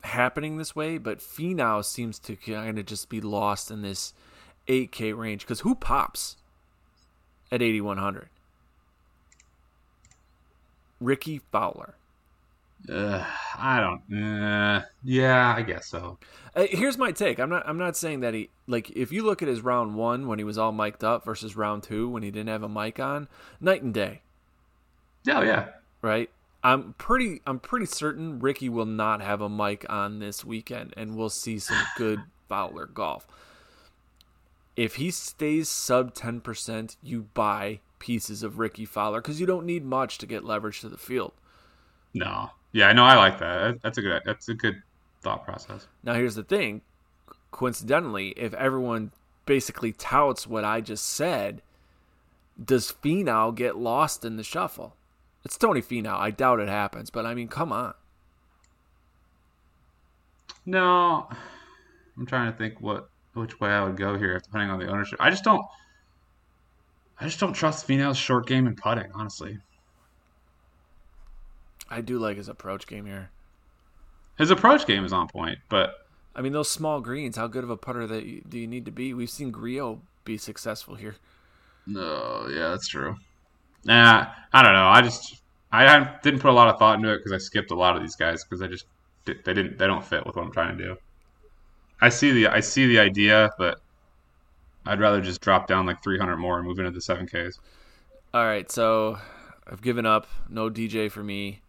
happening 0.02 0.56
this 0.56 0.74
way, 0.76 0.98
but 0.98 1.18
Finau 1.18 1.84
seems 1.84 2.18
to 2.20 2.36
kind 2.36 2.78
of 2.78 2.86
just 2.86 3.08
be 3.08 3.20
lost 3.20 3.70
in 3.70 3.82
this 3.82 4.14
8K 4.66 5.16
range 5.16 5.42
because 5.42 5.60
who 5.60 5.74
pops 5.74 6.36
at 7.50 7.62
8100? 7.62 8.28
Rickie 11.00 11.40
Fowler. 11.52 11.94
Uh, 12.88 13.24
I 13.56 13.80
don't. 13.80 14.24
Uh, 14.24 14.82
yeah, 15.02 15.54
I 15.56 15.62
guess 15.62 15.86
so. 15.88 16.18
Uh, 16.54 16.66
here's 16.70 16.96
my 16.96 17.12
take. 17.12 17.40
I'm 17.40 17.50
not. 17.50 17.68
I'm 17.68 17.78
not 17.78 17.96
saying 17.96 18.20
that 18.20 18.34
he 18.34 18.50
like. 18.68 18.90
If 18.90 19.10
you 19.10 19.24
look 19.24 19.42
at 19.42 19.48
his 19.48 19.62
round 19.62 19.96
one 19.96 20.28
when 20.28 20.38
he 20.38 20.44
was 20.44 20.58
all 20.58 20.70
mic'd 20.70 21.02
up 21.02 21.24
versus 21.24 21.56
round 21.56 21.82
two 21.82 22.08
when 22.08 22.22
he 22.22 22.30
didn't 22.30 22.48
have 22.48 22.62
a 22.62 22.68
mic 22.68 23.00
on, 23.00 23.28
night 23.60 23.82
and 23.82 23.92
day. 23.92 24.22
Oh 25.28 25.42
yeah. 25.42 25.70
Right. 26.02 26.30
I'm 26.62 26.94
pretty. 26.94 27.40
I'm 27.46 27.60
pretty 27.60 27.86
certain 27.86 28.40
Rickie 28.40 28.68
will 28.68 28.86
not 28.86 29.20
have 29.20 29.40
a 29.40 29.48
mic 29.48 29.86
on 29.88 30.18
this 30.18 30.44
weekend, 30.44 30.92
and 30.96 31.16
we'll 31.16 31.30
see 31.30 31.58
some 31.58 31.78
good 31.96 32.20
Fowler 32.48 32.86
golf. 32.86 33.26
If 34.76 34.96
he 34.96 35.10
stays 35.10 35.68
sub 35.68 36.14
ten 36.14 36.40
percent, 36.40 36.96
you 37.02 37.28
buy 37.34 37.80
pieces 37.98 38.42
of 38.42 38.58
Rickie 38.58 38.84
Fowler 38.84 39.20
because 39.20 39.40
you 39.40 39.46
don't 39.46 39.66
need 39.66 39.84
much 39.84 40.18
to 40.18 40.26
get 40.26 40.44
leverage 40.44 40.80
to 40.80 40.88
the 40.88 40.98
field. 40.98 41.32
No. 42.14 42.50
Yeah, 42.72 42.88
I 42.88 42.92
know. 42.92 43.04
I 43.04 43.16
like 43.16 43.38
that. 43.38 43.80
That's 43.82 43.98
a 43.98 44.02
good. 44.02 44.22
That's 44.24 44.48
a 44.48 44.54
good 44.54 44.82
thought 45.22 45.44
process. 45.44 45.86
Now 46.02 46.14
here's 46.14 46.34
the 46.34 46.42
thing. 46.42 46.82
Coincidentally, 47.50 48.30
if 48.30 48.52
everyone 48.54 49.12
basically 49.46 49.92
touts 49.92 50.46
what 50.46 50.64
I 50.64 50.80
just 50.80 51.06
said, 51.06 51.62
does 52.62 52.92
Finau 53.02 53.54
get 53.54 53.76
lost 53.76 54.24
in 54.24 54.36
the 54.36 54.42
shuffle? 54.42 54.94
It's 55.48 55.56
Tony 55.56 55.80
Finau. 55.80 56.18
I 56.18 56.30
doubt 56.30 56.60
it 56.60 56.68
happens, 56.68 57.08
but 57.08 57.24
I 57.24 57.32
mean, 57.32 57.48
come 57.48 57.72
on. 57.72 57.94
No, 60.66 61.26
I'm 62.18 62.26
trying 62.26 62.52
to 62.52 62.58
think 62.58 62.82
what 62.82 63.08
which 63.32 63.58
way 63.58 63.70
I 63.70 63.82
would 63.82 63.96
go 63.96 64.18
here, 64.18 64.38
depending 64.38 64.68
on 64.68 64.78
the 64.78 64.88
ownership. 64.88 65.18
I 65.22 65.30
just 65.30 65.44
don't. 65.44 65.64
I 67.18 67.24
just 67.24 67.40
don't 67.40 67.54
trust 67.54 67.88
Finau's 67.88 68.18
short 68.18 68.46
game 68.46 68.66
and 68.66 68.76
putting, 68.76 69.10
honestly. 69.14 69.58
I 71.88 72.02
do 72.02 72.18
like 72.18 72.36
his 72.36 72.50
approach 72.50 72.86
game 72.86 73.06
here. 73.06 73.30
His 74.36 74.50
approach 74.50 74.86
game 74.86 75.02
is 75.02 75.14
on 75.14 75.28
point, 75.28 75.60
but 75.70 75.94
I 76.36 76.42
mean, 76.42 76.52
those 76.52 76.70
small 76.70 77.00
greens. 77.00 77.38
How 77.38 77.46
good 77.46 77.64
of 77.64 77.70
a 77.70 77.76
putter 77.78 78.06
that 78.06 78.26
you, 78.26 78.42
do 78.46 78.58
you 78.58 78.66
need 78.66 78.84
to 78.84 78.92
be? 78.92 79.14
We've 79.14 79.30
seen 79.30 79.50
Grillo 79.50 80.02
be 80.26 80.36
successful 80.36 80.96
here. 80.96 81.16
no, 81.86 82.48
yeah, 82.50 82.68
that's 82.68 82.88
true. 82.88 83.16
Nah, 83.84 84.26
I 84.52 84.62
don't 84.62 84.72
know. 84.72 84.88
I 84.88 85.02
just 85.02 85.42
I 85.70 86.18
didn't 86.22 86.40
put 86.40 86.50
a 86.50 86.52
lot 86.52 86.68
of 86.68 86.78
thought 86.78 86.96
into 86.96 87.12
it 87.12 87.18
because 87.18 87.32
I 87.32 87.38
skipped 87.38 87.70
a 87.70 87.74
lot 87.74 87.96
of 87.96 88.02
these 88.02 88.16
guys 88.16 88.44
because 88.44 88.62
I 88.62 88.66
just 88.66 88.86
they 89.24 89.34
didn't 89.34 89.78
they 89.78 89.86
don't 89.86 90.04
fit 90.04 90.24
with 90.26 90.36
what 90.36 90.44
I'm 90.44 90.52
trying 90.52 90.76
to 90.78 90.84
do. 90.84 90.96
I 92.00 92.08
see 92.08 92.32
the 92.32 92.48
I 92.48 92.60
see 92.60 92.86
the 92.86 92.98
idea, 92.98 93.50
but 93.58 93.80
I'd 94.86 95.00
rather 95.00 95.20
just 95.20 95.40
drop 95.40 95.66
down 95.66 95.86
like 95.86 96.02
300 96.02 96.36
more 96.36 96.58
and 96.58 96.66
move 96.66 96.78
into 96.78 96.90
the 96.90 97.00
7Ks. 97.00 97.58
All 98.32 98.44
right, 98.44 98.70
so 98.70 99.18
I've 99.66 99.82
given 99.82 100.06
up. 100.06 100.26
No 100.48 100.70
DJ 100.70 101.10
for 101.10 101.22
me. 101.22 101.60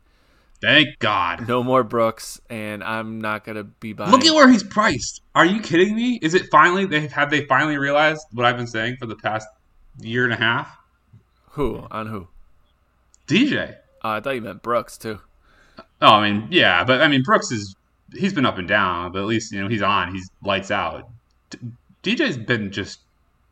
Thank 0.62 1.00
God. 1.00 1.48
No 1.48 1.63
more 1.63 1.84
Brooks, 1.84 2.39
and 2.50 2.84
I'm 2.84 3.19
not 3.19 3.45
gonna 3.45 3.63
be 3.63 3.93
buying. 3.93 4.12
Look 4.12 4.26
at 4.26 4.34
where 4.34 4.50
he's 4.50 4.63
priced. 4.63 5.22
Are 5.36 5.45
you 5.45 5.62
kidding 5.62 5.95
me? 5.95 6.19
Is 6.22 6.34
it 6.34 6.48
finally 6.52 6.86
they 6.86 7.08
have 7.08 7.30
they 7.30 7.45
finally 7.45 7.78
realized 7.78 8.26
what 8.34 8.45
I've 8.45 8.58
been 8.58 8.67
saying 8.67 8.98
for 8.98 9.06
the 9.06 9.15
past 9.15 9.48
year 10.02 10.26
and 10.26 10.34
a 10.34 10.38
half? 10.38 10.78
Who 11.60 11.86
on 11.91 12.08
who? 12.08 12.30
DJ. 13.28 13.76
Oh, 14.02 14.12
I 14.12 14.22
thought 14.22 14.36
you 14.36 14.41
meant 14.41 14.62
Brooks 14.63 14.98
too. 14.98 15.19
Oh, 16.02 16.08
I 16.13 16.32
mean, 16.32 16.48
yeah, 16.50 16.86
but 16.86 17.02
I 17.02 17.10
mean 17.10 17.22
Brooks 17.22 17.52
is 17.52 17.76
he's 18.13 18.32
been 18.34 18.45
up 18.45 18.58
and 18.58 18.65
down, 18.65 19.12
but 19.12 19.19
at 19.19 19.26
least 19.26 19.52
you 19.52 19.62
know 19.62 19.67
he's 19.67 19.82
on. 19.82 20.13
He's 20.13 20.30
lights 20.41 20.72
out. 20.72 21.10
D- 21.50 21.58
DJ's 22.15 22.38
been 22.38 22.72
just 22.72 23.02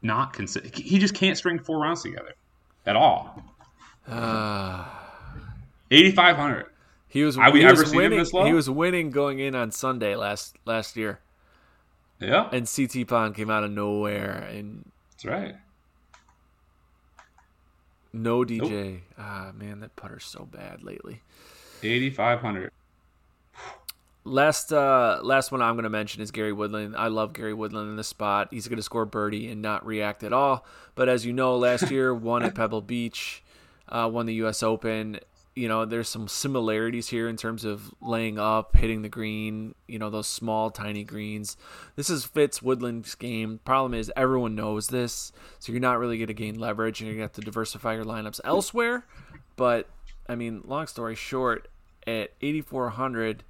not 0.01 0.31
consistent. 0.31 0.73
He 0.73 0.99
just 0.99 1.15
can't 1.15 1.37
string 1.37 1.59
four 1.59 1.79
rounds 1.81 2.01
together 2.03 2.33
at 2.85 2.95
all. 2.95 3.43
Uh, 4.07 4.85
Eighty 5.91 6.11
five 6.11 6.37
hundred. 6.37 6.67
he 7.09 7.23
was. 7.25 7.35
Have 7.35 7.51
we 7.51 7.65
ever 7.65 7.81
was 7.81 7.89
seen 7.91 7.99
him 7.99 8.03
winning. 8.03 8.19
this 8.19 8.31
low? 8.31 8.45
He 8.45 8.53
was 8.53 8.69
winning 8.69 9.09
going 9.09 9.39
in 9.39 9.53
on 9.53 9.71
Sunday 9.71 10.15
last 10.15 10.55
last 10.63 10.95
year, 10.95 11.19
Yeah, 12.21 12.47
and 12.53 12.69
C.T. 12.69 13.03
Pan 13.03 13.33
came 13.33 13.49
out 13.49 13.65
of 13.65 13.71
nowhere, 13.71 14.47
and 14.49 14.89
that's 15.11 15.25
right. 15.25 15.55
No 18.17 18.43
DJ. 18.43 19.01
Ah, 19.17 19.51
man, 19.55 19.79
that 19.79 19.95
putter's 19.95 20.25
so 20.25 20.45
bad 20.45 20.83
lately. 20.83 21.21
Eighty 21.83 22.09
five 22.09 22.39
hundred. 22.39 22.71
Last 24.23 24.73
uh 24.73 25.19
last 25.23 25.53
one 25.53 25.61
I'm 25.61 25.75
going 25.75 25.83
to 25.83 25.89
mention 25.89 26.21
is 26.21 26.31
Gary 26.31 26.51
Woodland. 26.51 26.95
I 26.97 27.07
love 27.07 27.31
Gary 27.31 27.53
Woodland 27.53 27.89
in 27.89 27.95
this 27.95 28.09
spot. 28.09 28.49
He's 28.51 28.67
going 28.67 28.77
to 28.77 28.83
score 28.83 29.05
birdie 29.05 29.47
and 29.47 29.61
not 29.61 29.85
react 29.85 30.23
at 30.23 30.33
all. 30.33 30.65
But 30.95 31.07
as 31.07 31.25
you 31.25 31.31
know, 31.31 31.55
last 31.55 31.89
year 31.89 32.13
won 32.13 32.43
at 32.43 32.53
Pebble 32.55 32.81
Beach, 32.81 33.41
uh, 33.87 34.09
won 34.11 34.25
the 34.25 34.33
U.S. 34.35 34.63
Open. 34.63 35.19
You 35.57 35.67
know, 35.67 35.85
there's 35.85 36.07
some 36.07 36.27
similarities 36.27 37.09
here 37.09 37.27
in 37.27 37.35
terms 37.35 37.65
of 37.65 37.91
laying 37.99 38.37
up, 38.37 38.75
hitting 38.77 39.01
the 39.01 39.09
green. 39.09 39.73
You 39.87 39.97
know, 39.97 40.09
those 40.11 40.27
small, 40.27 40.69
tiny 40.69 41.03
greens. 41.03 41.57
This 41.95 42.09
is 42.09 42.25
fits 42.25 42.61
Woodland's 42.61 43.15
game. 43.15 43.59
Problem 43.65 43.93
is, 43.93 44.11
everyone 44.15 44.53
knows 44.53 44.89
this, 44.89 45.31
so 45.57 45.71
you're 45.71 45.81
not 45.81 45.97
really 45.97 46.17
going 46.17 46.27
to 46.27 46.33
gain 46.35 46.59
leverage, 46.59 47.01
and 47.01 47.07
you're 47.07 47.15
going 47.15 47.27
to 47.27 47.33
have 47.33 47.43
to 47.43 47.49
diversify 47.49 47.95
your 47.95 48.05
lineups 48.05 48.39
elsewhere. 48.43 49.05
But 49.55 49.89
I 50.29 50.35
mean, 50.35 50.61
long 50.65 50.85
story 50.85 51.15
short, 51.15 51.67
at 52.05 52.31
8,400 52.41 53.43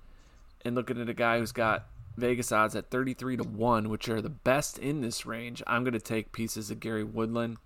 and 0.65 0.76
looking 0.76 1.00
at 1.00 1.10
a 1.10 1.13
guy 1.13 1.39
who's 1.39 1.52
got 1.52 1.88
Vegas 2.17 2.52
odds 2.52 2.76
at 2.76 2.89
33 2.89 3.38
to 3.38 3.43
1, 3.43 3.89
which 3.89 4.10
are 4.10 4.22
the 4.22 4.30
best 4.30 4.80
in 4.80 5.02
this 5.02 5.26
range, 5.26 5.62
I'm 5.67 5.84
going 5.84 5.93
to 5.93 6.00
take 6.00 6.32
pieces 6.32 6.72
of 6.72 6.80
Gary 6.80 7.04
Woodland. 7.04 7.58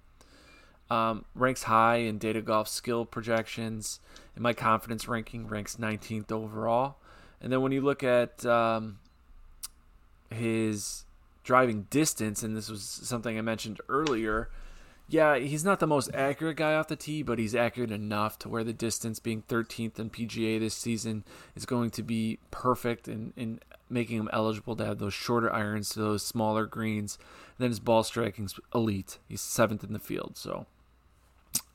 Um, 0.91 1.23
ranks 1.35 1.63
high 1.63 1.97
in 1.97 2.17
data 2.17 2.41
golf 2.41 2.67
skill 2.67 3.05
projections, 3.05 4.01
and 4.35 4.43
my 4.43 4.51
confidence 4.51 5.07
ranking 5.07 5.47
ranks 5.47 5.77
19th 5.77 6.33
overall. 6.33 6.97
And 7.39 7.49
then 7.49 7.61
when 7.61 7.71
you 7.71 7.79
look 7.79 8.03
at 8.03 8.45
um, 8.45 8.99
his 10.29 11.05
driving 11.45 11.83
distance, 11.89 12.43
and 12.43 12.57
this 12.57 12.69
was 12.69 12.83
something 12.83 13.37
I 13.37 13.41
mentioned 13.41 13.79
earlier, 13.87 14.49
yeah, 15.07 15.37
he's 15.37 15.63
not 15.63 15.79
the 15.79 15.87
most 15.87 16.09
accurate 16.13 16.57
guy 16.57 16.73
off 16.73 16.89
the 16.89 16.97
tee, 16.97 17.23
but 17.23 17.39
he's 17.39 17.55
accurate 17.55 17.91
enough 17.91 18.37
to 18.39 18.49
where 18.49 18.65
the 18.65 18.73
distance 18.73 19.19
being 19.19 19.43
13th 19.43 19.97
in 19.97 20.09
PGA 20.09 20.59
this 20.59 20.73
season 20.73 21.23
is 21.55 21.65
going 21.65 21.89
to 21.91 22.03
be 22.03 22.39
perfect 22.51 23.07
in, 23.07 23.31
in 23.37 23.61
making 23.89 24.17
him 24.17 24.29
eligible 24.33 24.75
to 24.75 24.85
have 24.85 24.99
those 24.99 25.13
shorter 25.13 25.51
irons 25.53 25.89
to 25.91 25.99
those 25.99 26.21
smaller 26.23 26.65
greens. 26.65 27.17
And 27.57 27.63
then 27.63 27.69
his 27.71 27.79
ball 27.79 28.03
striking's 28.03 28.59
elite. 28.75 29.19
He's 29.29 29.41
seventh 29.41 29.85
in 29.85 29.93
the 29.93 29.99
field. 29.99 30.33
So 30.35 30.65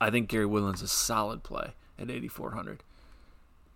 I 0.01 0.11
think 0.11 0.29
Gary 0.29 0.47
Woodland's 0.47 0.83
a 0.83 0.89
solid 0.89 1.43
play 1.43 1.73
at 1.99 2.11
8,400. 2.11 2.83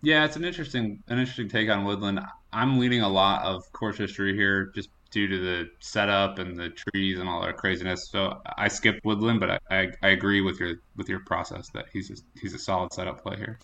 Yeah, 0.03 0.25
it's 0.25 0.35
an 0.35 0.43
interesting 0.43 1.03
an 1.07 1.19
interesting 1.19 1.47
take 1.47 1.69
on 1.69 1.83
Woodland. 1.83 2.19
I'm 2.51 2.79
leaning 2.79 3.01
a 3.01 3.09
lot 3.09 3.43
of 3.43 3.71
course 3.71 3.97
history 3.97 4.35
here, 4.35 4.71
just 4.73 4.89
due 5.11 5.27
to 5.27 5.39
the 5.39 5.69
setup 5.79 6.39
and 6.39 6.57
the 6.57 6.69
trees 6.69 7.19
and 7.19 7.29
all 7.29 7.41
that 7.43 7.57
craziness. 7.57 8.09
So 8.09 8.41
I 8.57 8.67
skipped 8.67 9.05
Woodland, 9.05 9.39
but 9.39 9.51
I, 9.51 9.59
I, 9.69 9.87
I 10.01 10.07
agree 10.09 10.41
with 10.41 10.59
your 10.59 10.77
with 10.95 11.07
your 11.07 11.19
process 11.19 11.69
that 11.69 11.85
he's 11.93 12.09
a, 12.09 12.39
he's 12.39 12.53
a 12.53 12.59
solid 12.59 12.93
setup 12.93 13.21
play 13.21 13.37
here. 13.37 13.59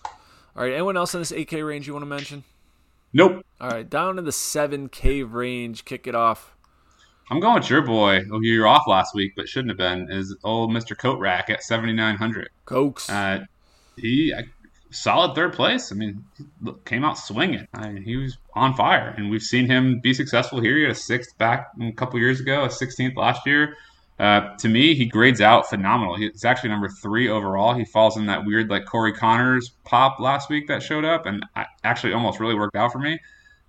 All 0.56 0.64
right, 0.64 0.74
anyone 0.74 0.98
else 0.98 1.14
in 1.14 1.22
this 1.22 1.32
8K 1.32 1.66
range 1.66 1.88
you 1.88 1.94
want 1.94 2.04
to 2.04 2.08
mention? 2.08 2.44
Nope. 3.14 3.46
All 3.62 3.70
right, 3.70 3.90
down 3.90 4.20
in 4.20 4.26
the 4.26 4.32
7K 4.32 5.32
range, 5.32 5.86
kick 5.86 6.08
it 6.08 6.16
off. 6.16 6.57
I'm 7.30 7.40
going 7.40 7.56
with 7.56 7.70
your 7.70 7.82
boy, 7.82 8.22
who 8.22 8.42
you 8.42 8.62
were 8.62 8.68
off 8.68 8.88
last 8.88 9.14
week, 9.14 9.34
but 9.36 9.50
shouldn't 9.50 9.72
have 9.72 9.78
been, 9.78 10.10
is 10.10 10.36
old 10.44 10.72
Mr. 10.72 10.98
Coat 10.98 11.20
Rack 11.20 11.50
at 11.50 11.62
7,900. 11.62 12.50
Cokes. 12.66 13.10
Uh, 13.10 13.46
he 13.98 14.34
I, 14.34 14.44
solid 14.92 15.36
third 15.36 15.54
place. 15.54 15.92
I 15.92 15.96
mean, 15.96 16.24
he 16.38 16.72
came 16.86 17.04
out 17.04 17.18
swinging. 17.18 17.68
I 17.74 17.90
mean, 17.90 18.04
he 18.04 18.16
was 18.16 18.38
on 18.54 18.76
fire, 18.76 19.14
and 19.18 19.30
we've 19.30 19.42
seen 19.42 19.66
him 19.66 20.00
be 20.00 20.14
successful 20.14 20.62
here. 20.62 20.78
He 20.78 20.84
had 20.84 20.92
a 20.92 20.96
sixth 20.96 21.38
back 21.38 21.68
a 21.82 21.92
couple 21.92 22.20
years 22.20 22.40
ago, 22.40 22.64
a 22.64 22.70
16th 22.70 23.16
last 23.18 23.46
year. 23.46 23.76
Uh, 24.20 24.56
to 24.58 24.68
me, 24.68 24.96
he 24.96 25.06
grades 25.06 25.42
out 25.42 25.70
phenomenal. 25.70 26.16
He's 26.16 26.44
actually 26.44 26.70
number 26.70 26.90
three 26.90 27.30
overall. 27.30 27.74
He 27.74 27.86
falls 27.86 28.18
in 28.18 28.26
that 28.28 28.46
weird 28.46 28.70
like 28.70 28.86
Corey 28.86 29.14
Conners 29.14 29.72
pop 29.84 30.20
last 30.20 30.50
week 30.50 30.68
that 30.70 30.82
showed 30.82 31.06
up, 31.06 31.26
and 31.26 31.46
I, 31.56 31.66
actually 31.84 32.14
almost 32.14 32.40
really 32.40 32.56
worked 32.56 32.76
out 32.76 32.92
for 32.92 33.00
me. 33.00 33.20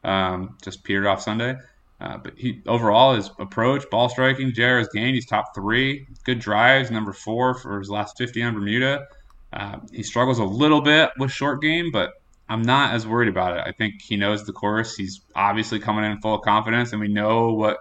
Um, 0.05 0.57
just 0.63 0.85
petered 0.85 1.07
off 1.07 1.21
Sunday. 1.21 1.57
Uh, 2.01 2.17
but 2.17 2.35
he 2.37 2.63
overall 2.67 3.15
his 3.15 3.31
approach, 3.39 3.89
ball 3.91 4.09
striking, 4.09 4.53
JR 4.53 4.79
has 4.79 4.89
gained. 4.89 5.15
He's 5.15 5.27
top 5.27 5.55
three. 5.55 6.07
Good 6.25 6.39
drives, 6.39 6.91
number 6.91 7.13
four 7.13 7.55
for 7.55 7.79
his 7.79 7.91
last 7.91 8.17
50 8.17 8.43
on 8.43 8.55
Bermuda. 8.55 9.07
Uh, 9.53 9.79
he 9.93 10.03
struggles 10.03 10.39
a 10.39 10.45
little 10.45 10.81
bit 10.81 11.11
with 11.19 11.33
short 11.33 11.61
game, 11.61 11.91
but 11.91 12.13
I'm 12.49 12.63
not 12.63 12.95
as 12.95 13.07
worried 13.07 13.29
about 13.29 13.57
it. 13.57 13.65
I 13.67 13.73
think 13.73 14.01
he 14.01 14.17
knows 14.17 14.45
the 14.45 14.53
course. 14.53 14.97
He's 14.97 15.21
obviously 15.35 15.81
coming 15.81 16.05
in 16.05 16.21
full 16.21 16.35
of 16.35 16.43
confidence, 16.43 16.93
and 16.93 17.01
we 17.01 17.09
know 17.09 17.53
what 17.53 17.79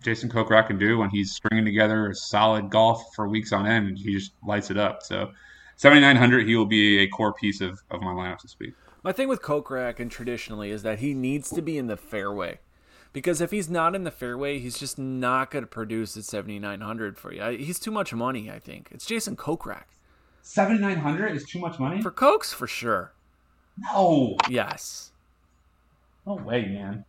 Jason 0.00 0.28
Kokrak 0.28 0.66
can 0.66 0.78
do 0.78 0.98
when 0.98 1.10
he's 1.10 1.32
stringing 1.32 1.64
together 1.64 2.10
a 2.10 2.14
solid 2.14 2.70
golf 2.70 3.14
for 3.14 3.28
weeks 3.28 3.52
on 3.52 3.66
end. 3.66 3.98
He 3.98 4.12
just 4.12 4.32
lights 4.46 4.70
it 4.70 4.76
up. 4.76 5.02
So 5.02 5.30
7,900, 5.76 6.46
he 6.46 6.56
will 6.56 6.66
be 6.66 6.98
a 6.98 7.08
core 7.08 7.32
piece 7.32 7.60
of, 7.60 7.80
of 7.90 8.00
my 8.00 8.12
lineup 8.12 8.40
this 8.42 8.56
week. 8.58 8.74
My 9.02 9.12
thing 9.12 9.28
with 9.28 9.42
Kokrak 9.42 9.98
and 9.98 10.10
traditionally 10.10 10.70
is 10.70 10.82
that 10.82 11.00
he 11.00 11.14
needs 11.14 11.50
to 11.50 11.62
be 11.62 11.76
in 11.76 11.88
the 11.88 11.96
fairway. 11.96 12.60
Because 13.12 13.40
if 13.40 13.50
he's 13.50 13.68
not 13.68 13.94
in 13.94 14.04
the 14.04 14.10
fairway, 14.10 14.58
he's 14.58 14.78
just 14.78 14.98
not 14.98 15.50
going 15.50 15.62
to 15.62 15.68
produce 15.68 16.16
at 16.16 16.24
7,900 16.24 17.18
for 17.18 17.32
you. 17.32 17.58
He's 17.58 17.78
too 17.78 17.90
much 17.90 18.14
money, 18.14 18.50
I 18.50 18.58
think. 18.58 18.88
It's 18.90 19.04
Jason 19.04 19.36
Kokrak. 19.36 19.84
7,900 20.42 21.36
is 21.36 21.44
too 21.44 21.58
much 21.58 21.78
money? 21.78 22.00
For 22.00 22.10
Cokes, 22.10 22.52
for 22.52 22.66
sure. 22.66 23.12
No. 23.78 24.36
Yes. 24.48 25.12
No 26.26 26.34
way, 26.34 26.66
man. 26.66 27.04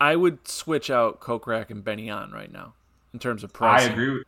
I 0.00 0.16
would 0.16 0.46
switch 0.48 0.90
out 0.90 1.20
Kokrak 1.20 1.70
and 1.70 1.84
Ben 1.84 1.98
An 1.98 2.30
right 2.30 2.50
now 2.50 2.74
in 3.12 3.18
terms 3.18 3.44
of 3.44 3.52
price. 3.52 3.82
I 3.82 3.90
agree 3.90 4.10
with. 4.10 4.26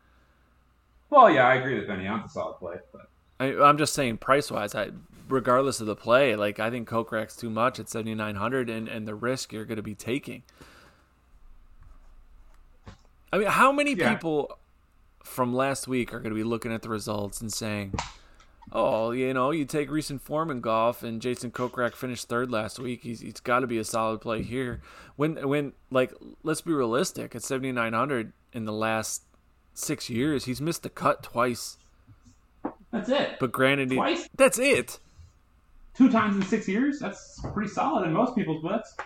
Well, 1.09 1.31
yeah, 1.31 1.47
I 1.47 1.55
agree 1.55 1.79
that 1.79 1.89
Ben 1.89 2.01
An's 2.01 2.27
a 2.27 2.29
solid 2.29 2.59
play, 2.59 2.77
but 2.93 3.09
I, 3.41 3.55
I'm 3.63 3.79
just 3.79 3.95
saying 3.95 4.19
price 4.19 4.51
wise, 4.51 4.75
I 4.75 4.91
regardless 5.33 5.81
of 5.81 5.87
the 5.87 5.97
play, 5.97 6.37
like 6.37 6.61
I 6.61 6.71
think 6.71 6.89
Kokrak's 6.89 7.35
too 7.37 7.51
much 7.51 7.81
at 7.81 7.89
7,900 7.89 8.69
and 8.71 8.89
and 8.89 9.09
the 9.09 9.15
risk 9.15 9.53
you're 9.53 9.65
going 9.65 9.77
to 9.77 9.83
be 9.83 9.95
taking. 9.95 10.43
I 13.33 13.39
mean, 13.39 13.49
how 13.49 13.73
many 13.73 13.95
Yeah. 13.95 14.13
people 14.15 14.59
from 15.25 15.55
last 15.55 15.89
week 15.89 16.13
are 16.13 16.19
going 16.19 16.31
to 16.31 16.37
be 16.37 16.45
looking 16.45 16.73
at 16.73 16.83
the 16.83 16.89
results 16.91 17.41
and 17.41 17.51
saying, 17.53 17.95
"Oh, 18.71 19.13
you 19.13 19.33
know, 19.33 19.51
you 19.51 19.65
take 19.65 19.91
recent 19.91 20.21
form 20.21 20.51
in 20.51 20.61
golf, 20.61 21.03
and 21.03 21.23
Jason 21.23 21.51
Kokrak 21.51 21.95
finished 21.95 22.29
third 22.29 22.51
last 22.51 22.79
week. 22.79 23.03
He's 23.03 23.21
he's 23.21 23.41
got 23.41 23.61
to 23.61 23.67
be 23.67 23.79
a 23.79 23.85
solid 23.85 24.21
play 24.21 24.43
here." 24.43 24.83
When 25.17 25.49
when 25.49 25.73
like 25.91 26.13
let's 26.43 26.61
be 26.61 26.73
realistic, 26.73 27.35
at 27.35 27.43
7,900 27.43 28.33
in 28.53 28.65
the 28.67 28.73
last 28.73 29.23
six 29.73 30.11
years, 30.11 30.45
he's 30.45 30.61
missed 30.61 30.83
the 30.83 30.91
cut 30.91 31.23
twice. 31.23 31.79
that's 32.91 33.09
it. 33.09 33.39
But 33.41 33.53
granted, 33.53 33.91
he- 33.91 33.97
Twice? 33.97 34.29
that's 34.37 34.59
it. 34.59 34.99
Two 35.95 36.11
times 36.11 36.37
in 36.37 36.43
six 36.43 36.67
years? 36.67 36.99
That's 36.99 37.41
pretty 37.53 37.71
solid 37.71 38.07
in 38.07 38.13
most 38.13 38.35
people's 38.35 38.63
books. 38.63 38.97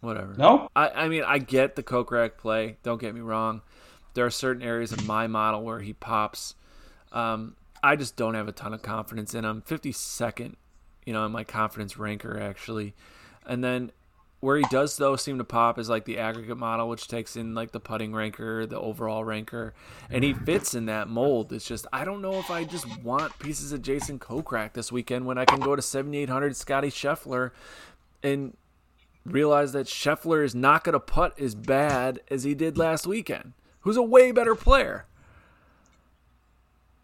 Whatever. 0.00 0.34
No? 0.36 0.68
I, 0.74 0.88
I 0.90 1.08
mean, 1.08 1.24
I 1.24 1.38
get 1.38 1.76
the 1.76 1.82
Kokrak 1.82 2.36
play. 2.38 2.76
Don't 2.82 3.00
get 3.00 3.14
me 3.14 3.20
wrong. 3.20 3.62
There 4.14 4.24
are 4.24 4.30
certain 4.30 4.62
areas 4.62 4.92
of 4.92 5.06
my 5.06 5.26
model 5.26 5.62
where 5.62 5.80
he 5.80 5.92
pops. 5.92 6.54
Um, 7.12 7.56
I 7.82 7.96
just 7.96 8.16
don't 8.16 8.34
have 8.34 8.48
a 8.48 8.52
ton 8.52 8.74
of 8.74 8.82
confidence 8.82 9.34
in 9.34 9.44
him. 9.44 9.62
52nd, 9.66 10.54
you 11.04 11.12
know, 11.12 11.24
in 11.26 11.32
my 11.32 11.44
confidence 11.44 11.96
ranker, 11.96 12.38
actually. 12.40 12.94
And 13.46 13.62
then 13.62 13.92
where 14.40 14.56
he 14.56 14.64
does, 14.70 14.96
though, 14.96 15.16
seem 15.16 15.36
to 15.38 15.44
pop 15.44 15.78
is 15.78 15.90
like 15.90 16.06
the 16.06 16.18
aggregate 16.18 16.56
model, 16.56 16.88
which 16.88 17.08
takes 17.08 17.36
in 17.36 17.54
like 17.54 17.72
the 17.72 17.80
putting 17.80 18.14
ranker, 18.14 18.64
the 18.64 18.78
overall 18.78 19.22
ranker. 19.22 19.74
And 20.08 20.24
he 20.24 20.32
fits 20.32 20.74
in 20.74 20.86
that 20.86 21.08
mold. 21.08 21.52
It's 21.52 21.66
just, 21.66 21.86
I 21.92 22.04
don't 22.06 22.22
know 22.22 22.34
if 22.34 22.50
I 22.50 22.64
just 22.64 23.02
want 23.02 23.38
pieces 23.38 23.72
of 23.72 23.82
Jason 23.82 24.18
Kokrak 24.18 24.72
this 24.72 24.90
weekend 24.90 25.26
when 25.26 25.36
I 25.36 25.44
can 25.44 25.60
go 25.60 25.76
to 25.76 25.82
7,800 25.82 26.56
Scotty 26.56 26.88
Scheffler 26.88 27.50
and 28.22 28.56
realize 29.26 29.72
that 29.72 29.86
Scheffler 29.86 30.42
is 30.42 30.54
not 30.54 30.84
going 30.84 30.94
to 30.94 31.00
putt 31.00 31.38
as 31.38 31.54
bad 31.54 32.20
as 32.30 32.44
he 32.44 32.54
did 32.54 32.78
last 32.78 33.06
weekend. 33.06 33.52
Who's 33.80 33.98
a 33.98 34.02
way 34.02 34.32
better 34.32 34.54
player? 34.54 35.04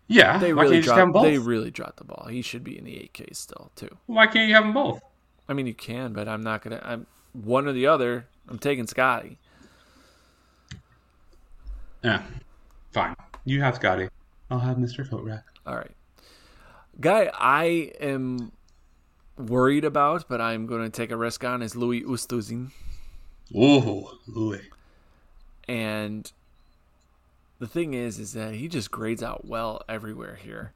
Yeah. 0.08 0.38
They 0.38 0.54
really 0.54 0.68
can't 0.68 0.74
you 0.76 0.82
just 0.82 0.96
have 0.96 1.02
them 1.04 1.12
dropped. 1.12 1.26
They 1.26 1.38
really 1.38 1.70
dropped 1.70 1.98
the 1.98 2.04
ball. 2.04 2.28
He 2.30 2.40
should 2.40 2.64
be 2.64 2.78
in 2.78 2.84
the 2.84 2.92
8K 2.92 3.36
still 3.36 3.72
too. 3.76 3.94
Why 4.06 4.26
can't 4.26 4.48
you 4.48 4.54
have 4.54 4.64
them 4.64 4.72
both? 4.72 5.02
I 5.48 5.52
mean, 5.52 5.66
you 5.66 5.74
can, 5.74 6.12
but 6.12 6.28
I'm 6.28 6.42
not 6.42 6.62
gonna. 6.62 6.80
I'm 6.84 7.06
one 7.44 7.66
or 7.66 7.72
the 7.72 7.86
other. 7.86 8.26
I'm 8.48 8.58
taking 8.58 8.86
Scotty. 8.86 9.38
Yeah. 12.02 12.22
Fine. 12.92 13.16
You 13.44 13.60
have 13.62 13.76
Scotty. 13.76 14.08
I'll 14.50 14.58
have 14.58 14.76
Mr. 14.76 15.08
Coatrack. 15.08 15.42
All 15.66 15.74
right, 15.74 15.90
guy. 17.00 17.30
I 17.34 17.92
am 18.00 18.52
worried 19.36 19.84
about, 19.84 20.28
but 20.28 20.40
I'm 20.40 20.66
going 20.66 20.82
to 20.82 20.88
take 20.88 21.10
a 21.10 21.16
risk 21.16 21.44
on 21.44 21.62
is 21.62 21.74
Louis 21.74 22.02
Oosthuizen. 22.02 22.70
Ooh, 23.54 24.08
Louis. 24.26 24.62
And 25.68 26.30
the 27.58 27.66
thing 27.66 27.94
is, 27.94 28.18
is 28.18 28.32
that 28.34 28.54
he 28.54 28.68
just 28.68 28.90
grades 28.90 29.22
out 29.22 29.44
well 29.44 29.82
everywhere 29.88 30.36
here. 30.36 30.72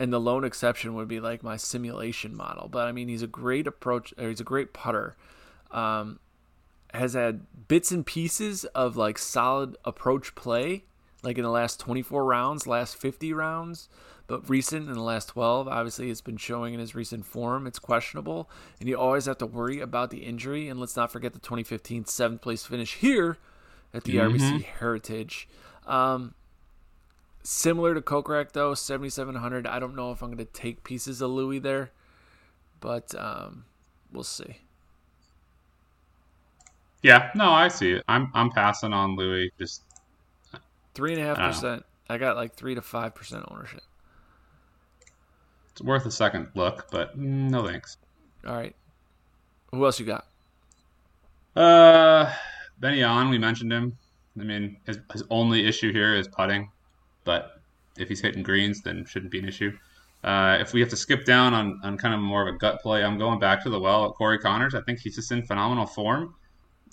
And 0.00 0.10
the 0.10 0.18
lone 0.18 0.44
exception 0.44 0.94
would 0.94 1.08
be 1.08 1.20
like 1.20 1.42
my 1.42 1.56
simulation 1.56 2.34
model. 2.34 2.68
But 2.68 2.88
I 2.88 2.92
mean, 2.92 3.08
he's 3.08 3.22
a 3.22 3.28
great 3.28 3.66
approach. 3.66 4.14
Or 4.18 4.30
he's 4.30 4.40
a 4.40 4.44
great 4.44 4.72
putter. 4.72 5.14
Um, 5.70 6.18
has 6.94 7.12
had 7.12 7.68
bits 7.68 7.92
and 7.92 8.04
pieces 8.04 8.64
of 8.64 8.96
like 8.96 9.18
solid 9.18 9.76
approach 9.84 10.34
play, 10.34 10.84
like 11.22 11.36
in 11.36 11.44
the 11.44 11.50
last 11.50 11.78
24 11.78 12.24
rounds, 12.24 12.66
last 12.66 12.96
50 12.96 13.32
rounds. 13.34 13.90
But 14.26 14.48
recent 14.48 14.88
in 14.88 14.94
the 14.94 15.02
last 15.02 15.28
12, 15.28 15.68
obviously, 15.68 16.08
it's 16.08 16.20
been 16.20 16.36
showing 16.36 16.72
in 16.72 16.80
his 16.80 16.94
recent 16.94 17.26
form. 17.26 17.66
It's 17.66 17.78
questionable. 17.80 18.48
And 18.78 18.88
you 18.88 18.96
always 18.96 19.26
have 19.26 19.38
to 19.38 19.46
worry 19.46 19.80
about 19.80 20.10
the 20.10 20.18
injury. 20.18 20.68
And 20.68 20.80
let's 20.80 20.96
not 20.96 21.12
forget 21.12 21.32
the 21.34 21.40
2015 21.40 22.06
seventh 22.06 22.40
place 22.40 22.64
finish 22.64 22.94
here 22.94 23.36
at 23.92 24.04
the 24.04 24.16
RBC 24.16 24.62
Heritage. 24.64 25.48
Um, 25.86 26.34
similar 27.42 27.94
to 27.94 28.00
Kokrak, 28.00 28.52
though, 28.52 28.74
7,700. 28.74 29.66
I 29.66 29.78
don't 29.78 29.94
know 29.96 30.12
if 30.12 30.22
I'm 30.22 30.28
going 30.28 30.38
to 30.38 30.44
take 30.44 30.84
pieces 30.84 31.20
of 31.20 31.30
Louis 31.30 31.58
there, 31.58 31.90
but 32.80 33.14
um, 33.14 33.64
we'll 34.12 34.24
see. 34.24 34.58
Yeah, 37.02 37.30
no, 37.34 37.50
I 37.50 37.68
see 37.68 37.92
it. 37.92 38.04
I'm 38.08 38.30
I'm 38.34 38.50
passing 38.50 38.92
on 38.92 39.16
Louis. 39.16 39.50
Just 39.58 39.82
Three 40.94 41.12
and 41.14 41.22
a 41.22 41.24
half 41.24 41.38
I 41.38 41.40
don't 41.42 41.50
know. 41.50 41.54
percent. 41.54 41.86
I 42.08 42.18
got 42.18 42.36
like 42.36 42.54
three 42.54 42.74
to 42.74 42.82
five 42.82 43.14
percent 43.14 43.44
ownership. 43.50 43.82
it's 45.72 45.80
worth 45.80 46.04
a 46.06 46.10
second 46.10 46.48
look, 46.54 46.88
but 46.90 47.16
no 47.16 47.66
thanks. 47.66 47.96
All 48.46 48.54
right. 48.54 48.74
Who 49.72 49.84
else 49.84 49.98
you 50.00 50.06
got? 50.06 50.26
Uh, 51.56 52.32
Benny 52.78 53.02
on, 53.02 53.30
we 53.30 53.38
mentioned 53.38 53.72
him. 53.72 53.96
I 54.38 54.44
mean, 54.44 54.76
his, 54.86 54.98
his 55.12 55.22
only 55.30 55.66
issue 55.66 55.92
here 55.92 56.14
is 56.14 56.26
putting, 56.28 56.70
but 57.30 57.60
if 57.96 58.08
he's 58.08 58.20
hitting 58.20 58.42
greens, 58.42 58.82
then 58.82 59.04
shouldn't 59.04 59.30
be 59.30 59.38
an 59.38 59.46
issue. 59.46 59.70
Uh, 60.24 60.58
if 60.60 60.72
we 60.72 60.80
have 60.80 60.88
to 60.88 60.96
skip 60.96 61.24
down 61.24 61.54
on, 61.54 61.78
on 61.84 61.96
kind 61.96 62.12
of 62.12 62.18
more 62.18 62.42
of 62.48 62.52
a 62.52 62.58
gut 62.58 62.82
play, 62.82 63.04
I'm 63.04 63.18
going 63.18 63.38
back 63.38 63.62
to 63.62 63.70
the 63.70 63.78
well 63.78 64.06
at 64.06 64.14
Corey 64.14 64.40
Conners. 64.40 64.74
I 64.74 64.80
think 64.80 64.98
he's 64.98 65.14
just 65.14 65.30
in 65.30 65.44
phenomenal 65.44 65.86
form. 65.86 66.34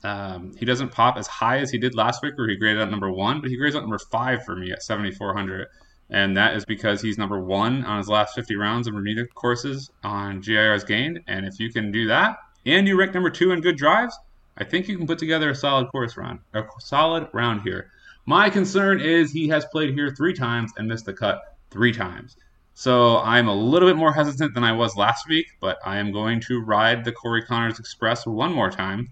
Um, 0.03 0.53
he 0.55 0.63
doesn't 0.63 0.91
pop 0.91 1.17
as 1.17 1.25
high 1.25 1.57
as 1.57 1.71
he 1.71 1.79
did 1.79 1.95
last 1.95 2.21
week, 2.21 2.37
where 2.37 2.47
he 2.47 2.55
graded 2.55 2.83
out 2.83 2.91
number 2.91 3.11
one, 3.11 3.41
but 3.41 3.49
he 3.49 3.57
grades 3.57 3.75
out 3.75 3.81
number 3.81 3.97
five 3.97 4.45
for 4.45 4.55
me 4.55 4.71
at 4.71 4.83
7,400. 4.83 5.65
And 6.11 6.37
that 6.37 6.55
is 6.55 6.65
because 6.65 7.01
he's 7.01 7.17
number 7.17 7.39
one 7.39 7.83
on 7.83 7.97
his 7.97 8.07
last 8.07 8.35
50 8.35 8.57
rounds 8.57 8.87
of 8.87 8.93
Bermuda 8.93 9.25
courses 9.33 9.89
on 10.03 10.41
GIR's 10.41 10.83
gained. 10.83 11.21
And 11.25 11.47
if 11.47 11.59
you 11.59 11.73
can 11.73 11.91
do 11.91 12.07
that, 12.09 12.37
and 12.63 12.87
you 12.87 12.95
rank 12.95 13.15
number 13.15 13.31
two 13.31 13.53
in 13.53 13.61
good 13.61 13.75
drives, 13.75 14.15
I 14.55 14.65
think 14.65 14.87
you 14.87 14.97
can 14.97 15.07
put 15.07 15.17
together 15.17 15.49
a 15.49 15.55
solid 15.55 15.87
course 15.87 16.15
round, 16.15 16.41
a 16.53 16.61
solid 16.77 17.27
round 17.33 17.63
here. 17.63 17.89
My 18.29 18.49
concern 18.49 18.99
is 18.99 19.31
he 19.31 19.47
has 19.47 19.63
played 19.67 19.93
here 19.93 20.13
three 20.13 20.33
times 20.33 20.73
and 20.75 20.85
missed 20.85 21.05
the 21.05 21.13
cut 21.13 21.55
three 21.71 21.93
times. 21.93 22.35
So 22.73 23.19
I'm 23.19 23.47
a 23.47 23.55
little 23.55 23.87
bit 23.87 23.95
more 23.95 24.11
hesitant 24.11 24.53
than 24.53 24.65
I 24.65 24.73
was 24.73 24.97
last 24.97 25.29
week, 25.29 25.47
but 25.61 25.77
I 25.85 25.97
am 25.97 26.11
going 26.11 26.41
to 26.41 26.59
ride 26.59 27.05
the 27.05 27.13
Corey 27.13 27.41
Conners 27.41 27.79
Express 27.79 28.27
one 28.27 28.53
more 28.53 28.69
time. 28.69 29.07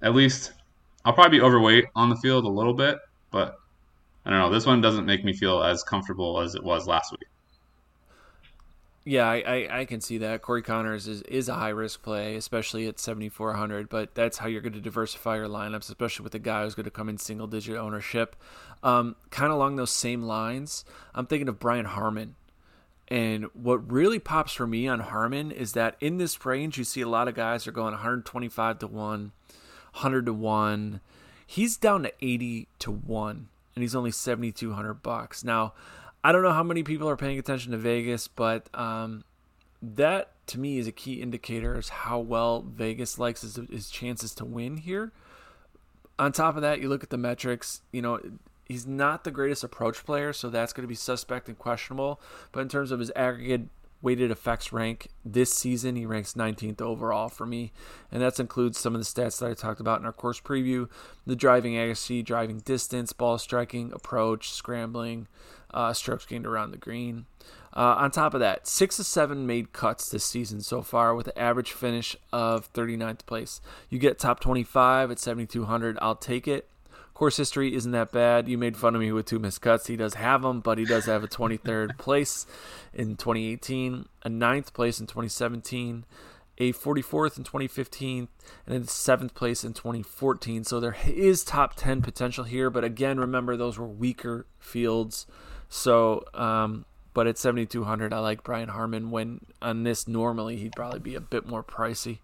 At 0.00 0.14
least 0.14 0.54
I'll 1.04 1.12
probably 1.12 1.38
be 1.40 1.44
overweight 1.44 1.84
on 1.94 2.08
the 2.08 2.16
field 2.16 2.46
a 2.46 2.48
little 2.48 2.72
bit, 2.72 2.96
but 3.30 3.60
I 4.24 4.30
don't 4.30 4.38
know. 4.38 4.50
This 4.50 4.64
one 4.64 4.80
doesn't 4.80 5.04
make 5.04 5.24
me 5.24 5.34
feel 5.34 5.62
as 5.62 5.82
comfortable 5.82 6.40
as 6.40 6.54
it 6.54 6.64
was 6.64 6.88
last 6.88 7.12
week. 7.12 7.28
Yeah, 9.08 9.26
I, 9.26 9.36
I, 9.36 9.78
I 9.80 9.84
can 9.86 10.02
see 10.02 10.18
that. 10.18 10.42
Corey 10.42 10.60
Conners 10.60 11.08
is, 11.08 11.22
is 11.22 11.48
a 11.48 11.54
high 11.54 11.70
risk 11.70 12.02
play, 12.02 12.36
especially 12.36 12.86
at 12.88 13.00
7,400, 13.00 13.88
but 13.88 14.14
that's 14.14 14.36
how 14.36 14.48
you're 14.48 14.60
going 14.60 14.74
to 14.74 14.82
diversify 14.82 15.36
your 15.36 15.48
lineups, 15.48 15.88
especially 15.88 16.24
with 16.24 16.34
a 16.34 16.38
guy 16.38 16.62
who's 16.62 16.74
going 16.74 16.84
to 16.84 16.90
come 16.90 17.08
in 17.08 17.16
single 17.16 17.46
digit 17.46 17.78
ownership. 17.78 18.36
Um, 18.82 19.16
kind 19.30 19.50
of 19.50 19.56
along 19.56 19.76
those 19.76 19.92
same 19.92 20.24
lines, 20.24 20.84
I'm 21.14 21.24
thinking 21.24 21.48
of 21.48 21.58
Brian 21.58 21.86
Harman. 21.86 22.34
And 23.10 23.46
what 23.54 23.90
really 23.90 24.18
pops 24.18 24.52
for 24.52 24.66
me 24.66 24.86
on 24.86 25.00
Harman 25.00 25.52
is 25.52 25.72
that 25.72 25.96
in 26.00 26.18
this 26.18 26.44
range, 26.44 26.76
you 26.76 26.84
see 26.84 27.00
a 27.00 27.08
lot 27.08 27.28
of 27.28 27.34
guys 27.34 27.66
are 27.66 27.72
going 27.72 27.92
125 27.92 28.80
to 28.80 28.86
1, 28.86 28.92
100 28.92 30.26
to 30.26 30.34
1. 30.34 31.00
He's 31.46 31.78
down 31.78 32.02
to 32.02 32.12
80 32.20 32.68
to 32.80 32.90
1, 32.90 33.48
and 33.74 33.82
he's 33.82 33.94
only 33.94 34.10
7,200 34.10 35.02
bucks. 35.02 35.42
Now, 35.42 35.72
I 36.22 36.32
don't 36.32 36.42
know 36.42 36.52
how 36.52 36.62
many 36.62 36.82
people 36.82 37.08
are 37.08 37.16
paying 37.16 37.38
attention 37.38 37.72
to 37.72 37.78
Vegas, 37.78 38.28
but 38.28 38.68
um, 38.74 39.24
that 39.80 40.32
to 40.48 40.58
me 40.58 40.78
is 40.78 40.86
a 40.86 40.92
key 40.92 41.22
indicator 41.22 41.76
as 41.76 41.88
how 41.88 42.18
well 42.18 42.62
Vegas 42.62 43.18
likes 43.18 43.42
his, 43.42 43.58
his 43.70 43.90
chances 43.90 44.34
to 44.36 44.44
win 44.44 44.78
here. 44.78 45.12
On 46.18 46.32
top 46.32 46.56
of 46.56 46.62
that, 46.62 46.80
you 46.80 46.88
look 46.88 47.04
at 47.04 47.10
the 47.10 47.18
metrics. 47.18 47.82
You 47.92 48.02
know, 48.02 48.20
he's 48.66 48.86
not 48.86 49.24
the 49.24 49.30
greatest 49.30 49.62
approach 49.62 50.04
player, 50.04 50.32
so 50.32 50.50
that's 50.50 50.72
going 50.72 50.82
to 50.82 50.88
be 50.88 50.94
suspect 50.94 51.48
and 51.48 51.58
questionable. 51.58 52.20
But 52.50 52.60
in 52.60 52.68
terms 52.68 52.90
of 52.90 52.98
his 52.98 53.12
aggregate 53.14 53.68
weighted 54.00 54.30
effects 54.30 54.72
rank 54.72 55.08
this 55.24 55.52
season, 55.52 55.96
he 55.96 56.06
ranks 56.06 56.34
19th 56.34 56.80
overall 56.80 57.28
for 57.28 57.46
me, 57.46 57.72
and 58.12 58.22
that 58.22 58.38
includes 58.38 58.78
some 58.78 58.94
of 58.94 59.00
the 59.00 59.04
stats 59.04 59.40
that 59.40 59.50
I 59.50 59.54
talked 59.54 59.80
about 59.80 60.00
in 60.00 60.06
our 60.06 60.12
course 60.12 60.40
preview: 60.40 60.88
the 61.26 61.36
driving 61.36 61.76
accuracy, 61.76 62.22
driving 62.22 62.60
distance, 62.60 63.12
ball 63.12 63.38
striking, 63.38 63.92
approach, 63.92 64.50
scrambling, 64.50 65.28
uh, 65.72 65.92
strokes 65.92 66.26
gained 66.26 66.46
around 66.46 66.70
the 66.70 66.78
green. 66.78 67.26
Uh, 67.76 67.94
on 67.98 68.10
top 68.10 68.34
of 68.34 68.40
that, 68.40 68.66
six 68.66 68.98
of 68.98 69.06
seven 69.06 69.46
made 69.46 69.72
cuts 69.72 70.08
this 70.08 70.24
season 70.24 70.60
so 70.60 70.82
far 70.82 71.14
with 71.14 71.28
an 71.28 71.36
average 71.36 71.72
finish 71.72 72.16
of 72.32 72.72
39th 72.72 73.26
place. 73.26 73.60
You 73.88 73.98
get 73.98 74.18
top 74.18 74.40
25 74.40 75.10
at 75.10 75.18
7,200. 75.18 75.98
I'll 76.00 76.16
take 76.16 76.48
it. 76.48 76.68
Course 77.18 77.36
history 77.36 77.74
isn't 77.74 77.90
that 77.90 78.12
bad. 78.12 78.46
You 78.46 78.56
made 78.56 78.76
fun 78.76 78.94
of 78.94 79.00
me 79.00 79.10
with 79.10 79.26
two 79.26 79.40
missed 79.40 79.60
cuts. 79.60 79.88
He 79.88 79.96
does 79.96 80.14
have 80.14 80.42
them, 80.42 80.60
but 80.60 80.78
he 80.78 80.84
does 80.84 81.06
have 81.06 81.24
a 81.24 81.26
23rd 81.26 81.98
place 81.98 82.46
in 82.94 83.16
2018, 83.16 84.06
a 84.22 84.28
ninth 84.28 84.72
place 84.72 85.00
in 85.00 85.08
2017, 85.08 86.04
a 86.58 86.72
44th 86.72 87.36
in 87.36 87.42
2015, 87.42 88.28
and 88.68 88.84
a 88.84 88.86
seventh 88.86 89.34
place 89.34 89.64
in 89.64 89.72
2014. 89.72 90.62
So 90.62 90.78
there 90.78 90.96
is 91.08 91.42
top 91.42 91.74
10 91.74 92.02
potential 92.02 92.44
here, 92.44 92.70
but 92.70 92.84
again, 92.84 93.18
remember 93.18 93.56
those 93.56 93.80
were 93.80 93.88
weaker 93.88 94.46
fields. 94.60 95.26
So 95.68 96.24
um, 96.34 96.84
but 97.14 97.26
at 97.26 97.36
7200 97.36 98.12
I 98.12 98.20
like 98.20 98.44
Brian 98.44 98.68
Harman 98.68 99.10
when 99.10 99.40
on 99.60 99.82
this 99.82 100.06
normally 100.06 100.54
he'd 100.54 100.76
probably 100.76 101.00
be 101.00 101.16
a 101.16 101.20
bit 101.20 101.48
more 101.48 101.64
pricey. 101.64 102.20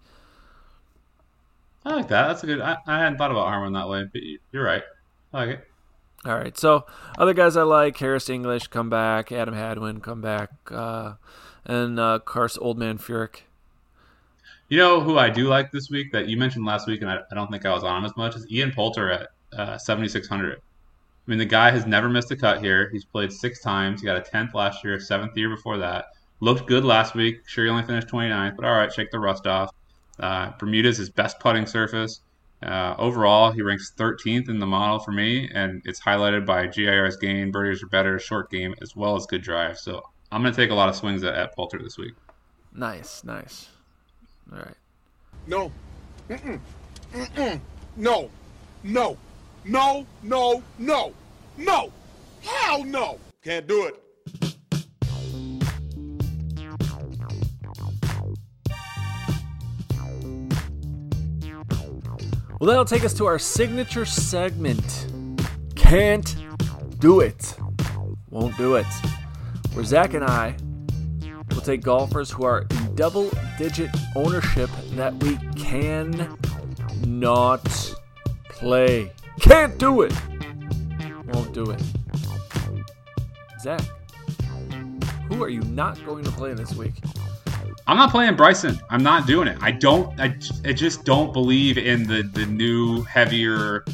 I 1.84 1.94
like 1.94 2.08
that. 2.08 2.28
That's 2.28 2.42
a 2.42 2.46
good. 2.46 2.60
I, 2.60 2.76
I 2.86 3.00
hadn't 3.00 3.18
thought 3.18 3.30
about 3.30 3.48
Harman 3.48 3.74
that 3.74 3.88
way, 3.88 4.04
but 4.10 4.22
you're 4.52 4.64
right. 4.64 4.82
I 5.32 5.38
like 5.38 5.58
it. 5.58 5.68
All 6.24 6.34
right. 6.34 6.56
So 6.56 6.86
other 7.18 7.34
guys 7.34 7.56
I 7.56 7.62
like: 7.62 7.98
Harris 7.98 8.30
English, 8.30 8.68
come 8.68 8.88
back. 8.88 9.30
Adam 9.30 9.54
Hadwin, 9.54 10.00
come 10.00 10.20
back, 10.20 10.50
uh, 10.70 11.14
and 11.64 12.00
uh, 12.00 12.20
Cars 12.20 12.56
Oldman 12.56 12.98
Furyk. 13.00 13.42
You 14.68 14.78
know 14.78 15.00
who 15.00 15.18
I 15.18 15.28
do 15.28 15.46
like 15.46 15.72
this 15.72 15.90
week 15.90 16.10
that 16.12 16.26
you 16.26 16.38
mentioned 16.38 16.64
last 16.64 16.86
week, 16.86 17.02
and 17.02 17.10
I, 17.10 17.18
I 17.30 17.34
don't 17.34 17.50
think 17.50 17.66
I 17.66 17.72
was 17.72 17.84
on 17.84 18.04
as 18.04 18.16
much 18.16 18.34
is 18.34 18.50
Ian 18.50 18.72
Poulter 18.72 19.10
at 19.10 19.28
uh, 19.52 19.76
7600. 19.76 20.58
I 20.58 20.60
mean, 21.30 21.38
the 21.38 21.44
guy 21.44 21.70
has 21.70 21.86
never 21.86 22.08
missed 22.08 22.30
a 22.30 22.36
cut 22.36 22.62
here. 22.62 22.88
He's 22.90 23.04
played 23.04 23.32
six 23.32 23.60
times. 23.60 24.00
He 24.00 24.06
got 24.06 24.16
a 24.16 24.20
10th 24.20 24.54
last 24.54 24.82
year, 24.82 24.98
seventh 24.98 25.36
year 25.36 25.48
before 25.48 25.78
that. 25.78 26.06
Looked 26.40 26.66
good 26.66 26.84
last 26.84 27.14
week. 27.14 27.42
Sure, 27.46 27.64
he 27.64 27.70
only 27.70 27.84
finished 27.84 28.08
29th, 28.08 28.56
but 28.56 28.64
all 28.64 28.72
right, 28.72 28.92
shake 28.92 29.10
the 29.10 29.18
rust 29.18 29.46
off. 29.46 29.70
Uh, 30.20 30.52
Bermuda's 30.58 30.98
his 30.98 31.10
best 31.10 31.38
putting 31.40 31.66
surface. 31.66 32.20
Uh, 32.62 32.94
overall, 32.98 33.50
he 33.52 33.62
ranks 33.62 33.92
13th 33.96 34.48
in 34.48 34.58
the 34.58 34.66
model 34.66 34.98
for 34.98 35.12
me, 35.12 35.50
and 35.54 35.82
it's 35.84 36.00
highlighted 36.00 36.46
by 36.46 36.66
GIRS 36.66 37.16
gain, 37.16 37.50
birdies 37.50 37.82
are 37.82 37.88
better, 37.88 38.18
short 38.18 38.50
game, 38.50 38.74
as 38.80 38.96
well 38.96 39.16
as 39.16 39.26
good 39.26 39.42
drive. 39.42 39.78
So 39.78 40.00
I'm 40.32 40.42
going 40.42 40.54
to 40.54 40.60
take 40.60 40.70
a 40.70 40.74
lot 40.74 40.88
of 40.88 40.96
swings 40.96 41.22
at, 41.24 41.34
at 41.34 41.54
Poulter 41.54 41.78
this 41.82 41.98
week. 41.98 42.14
Nice, 42.72 43.22
nice. 43.22 43.68
All 44.50 44.58
right. 44.58 44.74
No. 45.46 45.70
Mm-mm. 46.30 46.58
Mm-mm. 47.12 47.60
No. 47.96 48.30
No. 48.82 49.18
No, 49.66 50.06
no, 50.22 50.62
no, 50.78 51.12
no. 51.56 51.92
Hell 52.42 52.84
no. 52.84 53.18
Can't 53.42 53.66
do 53.66 53.84
it. 53.84 54.03
Well, 62.60 62.68
that'll 62.68 62.84
take 62.84 63.04
us 63.04 63.12
to 63.14 63.26
our 63.26 63.38
signature 63.38 64.04
segment. 64.04 65.08
Can't 65.74 66.36
do 67.00 67.20
it. 67.20 67.56
Won't 68.30 68.56
do 68.56 68.76
it. 68.76 68.86
Where 69.72 69.84
Zach 69.84 70.14
and 70.14 70.24
I 70.24 70.56
will 71.50 71.60
take 71.60 71.82
golfers 71.82 72.30
who 72.30 72.44
are 72.44 72.64
in 72.70 72.94
double 72.94 73.30
digit 73.58 73.90
ownership 74.14 74.70
that 74.92 75.12
we 75.22 75.36
can 75.56 76.38
not 77.04 77.64
play. 78.48 79.10
Can't 79.40 79.76
do 79.76 80.02
it. 80.02 80.12
Won't 81.26 81.52
do 81.52 81.70
it. 81.70 81.82
Zach, 83.60 83.82
who 85.28 85.42
are 85.42 85.48
you 85.48 85.60
not 85.62 86.02
going 86.06 86.22
to 86.22 86.30
play 86.30 86.54
this 86.54 86.72
week? 86.74 86.94
I'm 87.86 87.98
not 87.98 88.10
playing 88.10 88.36
Bryson. 88.36 88.80
I'm 88.88 89.02
not 89.02 89.26
doing 89.26 89.46
it. 89.46 89.58
I 89.60 89.70
don't. 89.70 90.18
I, 90.18 90.36
I 90.64 90.72
just 90.72 91.04
don't 91.04 91.32
believe 91.32 91.76
in 91.76 92.06
the 92.06 92.22
the 92.22 92.46
new 92.46 93.02
heavier, 93.02 93.84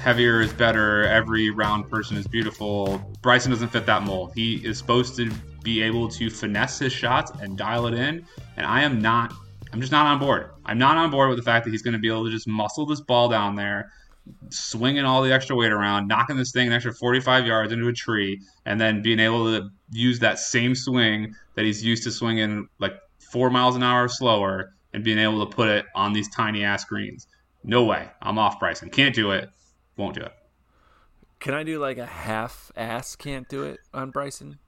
heavier 0.00 0.40
is 0.40 0.52
better. 0.52 1.04
Every 1.04 1.50
round 1.50 1.88
person 1.88 2.16
is 2.16 2.26
beautiful. 2.26 2.98
Bryson 3.22 3.52
doesn't 3.52 3.68
fit 3.68 3.86
that 3.86 4.02
mold. 4.02 4.32
He 4.34 4.56
is 4.66 4.78
supposed 4.78 5.14
to 5.16 5.30
be 5.62 5.80
able 5.80 6.08
to 6.08 6.28
finesse 6.28 6.80
his 6.80 6.92
shots 6.92 7.30
and 7.40 7.56
dial 7.56 7.86
it 7.86 7.94
in, 7.94 8.26
and 8.56 8.66
I 8.66 8.82
am 8.82 9.00
not. 9.00 9.32
I'm 9.72 9.80
just 9.80 9.92
not 9.92 10.06
on 10.06 10.18
board. 10.18 10.50
I'm 10.64 10.78
not 10.78 10.96
on 10.96 11.10
board 11.10 11.28
with 11.28 11.38
the 11.38 11.44
fact 11.44 11.64
that 11.66 11.70
he's 11.70 11.82
going 11.82 11.94
to 11.94 12.00
be 12.00 12.08
able 12.08 12.24
to 12.24 12.30
just 12.30 12.48
muscle 12.48 12.86
this 12.86 13.00
ball 13.00 13.28
down 13.28 13.54
there 13.54 13.92
swinging 14.50 15.04
all 15.04 15.22
the 15.22 15.32
extra 15.32 15.54
weight 15.54 15.70
around, 15.70 16.08
knocking 16.08 16.36
this 16.36 16.50
thing 16.50 16.66
an 16.66 16.72
extra 16.72 16.92
45 16.92 17.46
yards 17.46 17.72
into 17.72 17.86
a 17.86 17.92
tree, 17.92 18.40
and 18.64 18.80
then 18.80 19.02
being 19.02 19.20
able 19.20 19.44
to 19.44 19.68
use 19.92 20.18
that 20.18 20.38
same 20.40 20.74
swing 20.74 21.34
that 21.54 21.64
he's 21.64 21.84
used 21.84 22.02
to 22.04 22.10
swinging 22.10 22.68
like 22.80 22.94
four 23.30 23.50
miles 23.50 23.76
an 23.76 23.82
hour 23.82 24.08
slower 24.08 24.74
and 24.92 25.04
being 25.04 25.18
able 25.18 25.46
to 25.46 25.54
put 25.54 25.68
it 25.68 25.86
on 25.94 26.12
these 26.12 26.28
tiny 26.28 26.64
ass 26.64 26.84
greens. 26.84 27.26
No 27.64 27.84
way. 27.84 28.08
I'm 28.22 28.38
off 28.38 28.58
Bryson. 28.58 28.90
Can't 28.90 29.14
do 29.14 29.32
it. 29.32 29.50
Won't 29.96 30.14
do 30.14 30.22
it. 30.22 30.32
Can 31.40 31.54
I 31.54 31.64
do 31.64 31.78
like 31.78 31.98
a 31.98 32.06
half 32.06 32.72
ass 32.76 33.16
can't 33.16 33.48
do 33.48 33.64
it 33.64 33.80
on 33.92 34.10
Bryson? 34.10 34.58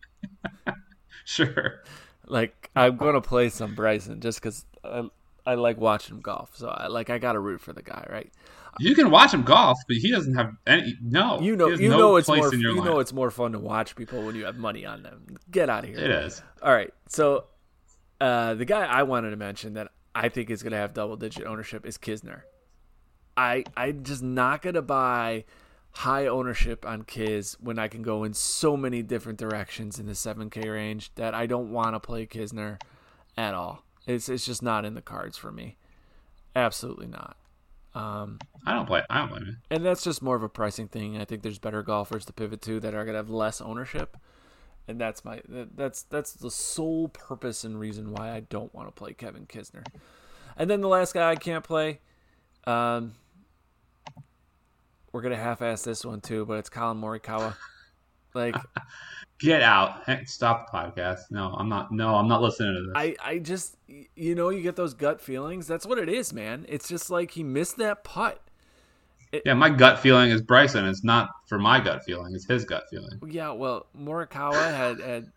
sure. 1.25 1.83
Like 2.27 2.71
I'm 2.77 2.97
gonna 2.97 3.21
play 3.21 3.49
some 3.49 3.75
Bryson 3.75 4.21
just 4.21 4.41
because 4.41 4.67
I, 4.85 5.09
I 5.47 5.55
like 5.55 5.79
watching 5.79 6.17
him 6.17 6.21
golf. 6.21 6.51
So 6.57 6.69
I 6.69 6.89
like 6.89 7.09
I 7.09 7.19
gotta 7.19 7.41
root 7.41 7.61
for 7.61 7.73
the 7.73 7.83
guy, 7.83 8.07
right? 8.11 8.31
You 8.81 8.95
can 8.95 9.11
watch 9.11 9.33
him 9.33 9.43
golf, 9.43 9.79
but 9.89 9.97
he 9.97 10.11
doesn't 10.11 10.35
have 10.35 10.53
any. 10.67 10.95
No, 11.03 11.41
you 11.41 11.57
know, 11.57 11.69
you 11.69 11.89
no 11.89 11.99
know 11.99 12.17
it's 12.17 12.29
more. 12.29 12.55
You 12.55 12.85
know 12.85 13.01
it's 13.01 13.13
more 13.13 13.31
fun 13.31 13.53
to 13.53 13.59
watch 13.59 13.97
people 13.97 14.23
when 14.23 14.35
you 14.35 14.45
have 14.45 14.57
money 14.57 14.85
on 14.85 15.03
them. 15.03 15.39
Get 15.51 15.71
out 15.71 15.85
of 15.85 15.91
here. 15.91 15.99
It 15.99 16.11
is. 16.11 16.43
All 16.63 16.73
right, 16.73 16.93
so 17.09 17.47
uh, 18.21 18.55
the 18.55 18.65
guy 18.65 18.85
I 18.85 19.03
wanted 19.03 19.31
to 19.31 19.37
mention 19.37 19.75
that 19.75 19.89
I 20.15 20.29
think 20.29 20.51
is 20.51 20.63
going 20.63 20.73
to 20.73 20.79
have 20.79 20.95
double 20.95 21.17
digit 21.17 21.47
ownership 21.47 21.87
is 21.87 21.99
Kisner. 21.99 22.43
I 23.37 23.65
I'm 23.77 24.03
just 24.03 24.23
not 24.23 24.63
going 24.63 24.75
to 24.75 24.83
buy 24.83 25.45
high 25.93 26.27
ownership 26.27 26.85
on 26.87 27.03
Kiz 27.03 27.57
when 27.61 27.79
I 27.79 27.89
can 27.89 28.03
go 28.03 28.25
in 28.25 28.35
so 28.35 28.77
many 28.77 29.03
different 29.03 29.39
directions 29.39 29.99
in 29.99 30.07
the 30.07 30.13
7K 30.13 30.73
range 30.73 31.15
that 31.15 31.35
I 31.35 31.47
don't 31.47 31.73
want 31.73 31.95
to 31.95 32.01
play 32.01 32.27
Kisner 32.27 32.81
at 33.37 33.55
all. 33.55 33.85
It's 34.07 34.29
it's 34.29 34.47
just 34.47 34.63
not 34.63 34.85
in 34.85 34.95
the 34.95 35.03
cards 35.03 35.37
for 35.37 35.53
me. 35.53 35.77
Absolutely 36.57 37.07
not. 37.07 37.37
Um, 37.95 38.39
I 38.67 38.75
don't 38.75 38.87
play. 38.87 39.03
I 39.11 39.27
don't 39.27 39.47
you. 39.47 39.57
And 39.71 39.85
that's 39.85 40.03
just 40.03 40.23
more 40.23 40.37
of 40.37 40.43
a 40.43 40.49
pricing 40.49 40.89
thing. 40.89 41.19
I 41.19 41.25
think 41.25 41.43
there's 41.43 41.59
better 41.59 41.83
golfers 41.83 42.25
to 42.27 42.33
pivot 42.33 42.63
to 42.63 42.81
that 42.81 42.95
are 42.95 43.05
gonna 43.05 43.19
have 43.19 43.31
less 43.31 43.61
ownership, 43.61 44.17
and 44.89 44.99
that's 44.99 45.25
my 45.25 45.41
that's 45.47 46.03
that's 46.05 46.33
the 46.33 46.51
sole 46.51 47.09
purpose 47.09 47.63
and 47.63 47.79
reason 47.79 48.13
why 48.13 48.33
I 48.33 48.41
don't 48.41 48.75
want 48.75 48.89
to 48.89 48.93
play 48.93 49.13
Kevin 49.13 49.47
Kisner. 49.47 49.85
And 50.57 50.69
then 50.69 50.81
the 50.81 50.89
last 50.89 51.15
guy 51.15 51.31
I 51.31 51.37
can't 51.37 51.63
play, 51.63 52.01
um, 52.65 53.13
we're 55.13 55.21
gonna 55.21 55.37
half-ass 55.37 55.83
this 55.83 56.05
one 56.05 56.21
too, 56.21 56.47
but 56.47 56.55
it's 56.55 56.71
Collin 56.71 57.01
Morikawa. 57.01 57.55
Like, 58.35 58.57
get 59.39 59.63
out! 59.63 60.05
Hey, 60.05 60.25
stop 60.25 60.71
the 60.71 60.77
podcast. 60.77 61.31
No, 61.31 61.55
I'm 61.57 61.69
not. 61.69 61.93
No, 61.93 62.15
I'm 62.15 62.29
not 62.29 62.43
listening 62.43 62.75
to 62.75 62.83
this. 62.87 62.93
I, 62.95 63.17
I 63.23 63.39
just, 63.39 63.77
you 63.87 64.35
know, 64.35 64.49
you 64.49 64.63
get 64.63 64.77
those 64.77 64.95
gut 64.95 65.21
feelings. 65.21 65.67
That's 65.67 65.87
what 65.87 65.99
it 65.99 66.09
is, 66.09 66.33
man. 66.33 66.67
It's 66.69 66.89
just 66.89 67.11
like 67.11 67.33
he 67.33 67.43
missed 67.43 67.77
that 67.77 68.05
putt. 68.05 68.41
It, 69.33 69.43
yeah, 69.45 69.55
my 69.55 69.69
gut 69.69 69.99
feeling 69.99 70.31
is 70.31 70.41
Bryson. 70.41 70.87
It's 70.87 71.05
not 71.05 71.31
for 71.47 71.59
my 71.59 71.81
gut 71.81 72.05
feeling. 72.05 72.35
It's 72.35 72.47
his 72.47 72.65
gut 72.65 72.85
feeling. 72.91 73.21
Yeah, 73.27 73.53
well, 73.53 73.87
Morikawa 73.99 74.75
had 74.75 75.01
had 75.01 75.33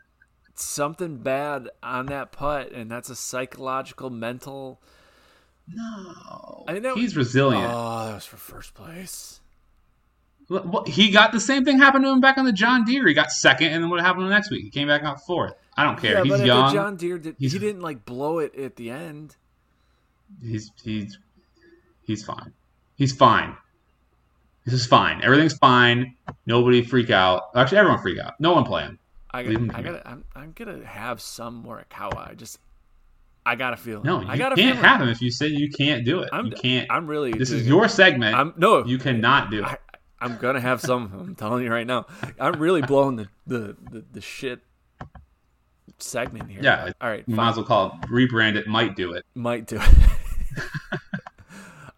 something 0.56 1.18
bad 1.18 1.70
on 1.84 2.06
that 2.08 2.32
putt, 2.32 2.72
and 2.72 2.90
that's 2.90 3.10
a 3.10 3.16
psychological, 3.16 4.10
mental. 4.10 4.82
No, 5.68 6.66
I 6.68 6.74
mean, 6.74 6.84
that, 6.84 6.98
he's 6.98 7.16
resilient. 7.16 7.70
Oh, 7.70 8.06
that 8.08 8.16
was 8.16 8.26
for 8.26 8.38
first 8.38 8.74
place. 8.74 9.40
He 10.88 11.12
got 11.12 11.32
the 11.32 11.40
same 11.40 11.64
thing 11.64 11.78
happened 11.78 12.04
to 12.04 12.12
him 12.12 12.20
back 12.20 12.38
on 12.38 12.44
the 12.44 12.52
John 12.52 12.84
Deere. 12.84 13.08
He 13.08 13.14
got 13.14 13.32
second, 13.32 13.68
and 13.68 13.84
then 13.84 13.90
what 13.90 14.02
happened 14.02 14.26
the 14.26 14.30
next 14.30 14.52
week? 14.52 14.64
He 14.64 14.70
came 14.70 14.88
back 14.88 15.04
out 15.04 15.22
fourth. 15.26 15.54
I 15.78 15.84
don't 15.86 15.98
care. 16.00 16.26
Yeah, 16.26 16.38
he's 16.38 16.46
young. 16.46 16.74
John 16.74 16.96
Deere 16.98 17.18
did, 17.18 17.36
he 17.40 17.48
didn't 17.48 17.82
like 17.82 18.06
blow 18.06 18.40
it 18.40 18.56
at 18.56 18.76
the 18.76 18.90
end. 18.90 19.38
He's 20.42 20.72
he's 20.84 21.18
he's 22.04 22.24
fine. 22.24 22.54
He's 22.96 23.14
fine. 23.14 23.56
This 24.66 24.74
is 24.76 24.86
fine. 24.86 25.22
Everything's 25.24 25.58
fine. 25.58 26.16
Nobody 26.46 26.84
freak 26.84 27.10
out. 27.10 27.50
Actually, 27.56 27.80
everyone 27.80 28.02
freak 28.02 28.20
out. 28.20 28.40
No 28.40 28.54
one 28.54 28.64
play 28.64 28.84
him. 28.84 29.00
I 29.32 29.44
got. 29.44 29.76
I 29.76 29.82
got. 29.82 30.02
I'm, 30.06 30.24
I'm 30.36 30.52
gonna 30.54 30.86
have 30.86 31.22
some 31.22 31.64
Morikawa. 31.64 32.30
I 32.30 32.34
just. 32.36 32.60
I 33.44 33.56
got 33.56 33.74
a 33.74 33.78
feeling. 33.78 34.04
No, 34.04 34.22
you 34.22 34.28
I 34.28 34.38
got 34.38 34.54
a 34.54 34.56
can't 34.56 34.78
have 34.78 35.02
him 35.02 35.10
if 35.10 35.20
you 35.20 35.32
say 35.32 35.48
you 35.48 35.72
can't 35.72 36.06
do 36.06 36.20
it. 36.22 36.30
I'm, 36.32 36.48
you 36.48 36.52
can't. 36.52 36.92
I'm 36.92 37.08
really. 37.08 37.32
This 37.32 37.50
is 37.50 37.66
your 37.68 37.86
it. 37.86 37.90
segment. 37.90 38.36
I'm 38.36 38.54
no. 38.58 38.86
You 38.86 39.00
cannot 39.00 39.50
do 39.50 39.60
it. 39.60 39.66
I, 39.66 39.78
I'm 40.20 40.38
gonna 40.38 40.62
have 40.62 40.80
some. 40.80 41.12
I'm 41.20 41.36
telling 41.36 41.64
you 41.64 41.72
right 41.72 41.88
now. 41.88 42.06
I'm 42.40 42.60
really 42.60 42.82
blowing 42.82 43.16
the 43.16 43.30
the 43.48 43.76
the, 43.90 44.06
the 44.12 44.22
shit 44.22 44.60
segment 45.98 46.52
here. 46.52 46.62
yeah. 46.62 46.92
All 47.02 47.10
right. 47.10 47.26
Fine. 47.26 47.36
might 47.36 47.50
as 47.50 47.56
well 47.56 47.66
call 47.66 48.00
it 48.04 48.10
rebrand 48.10 48.58
it. 48.58 48.68
Might 48.68 48.96
do 48.96 49.14
it. 49.14 49.26
Might 49.34 49.66
do 49.66 49.80
it. 49.82 49.90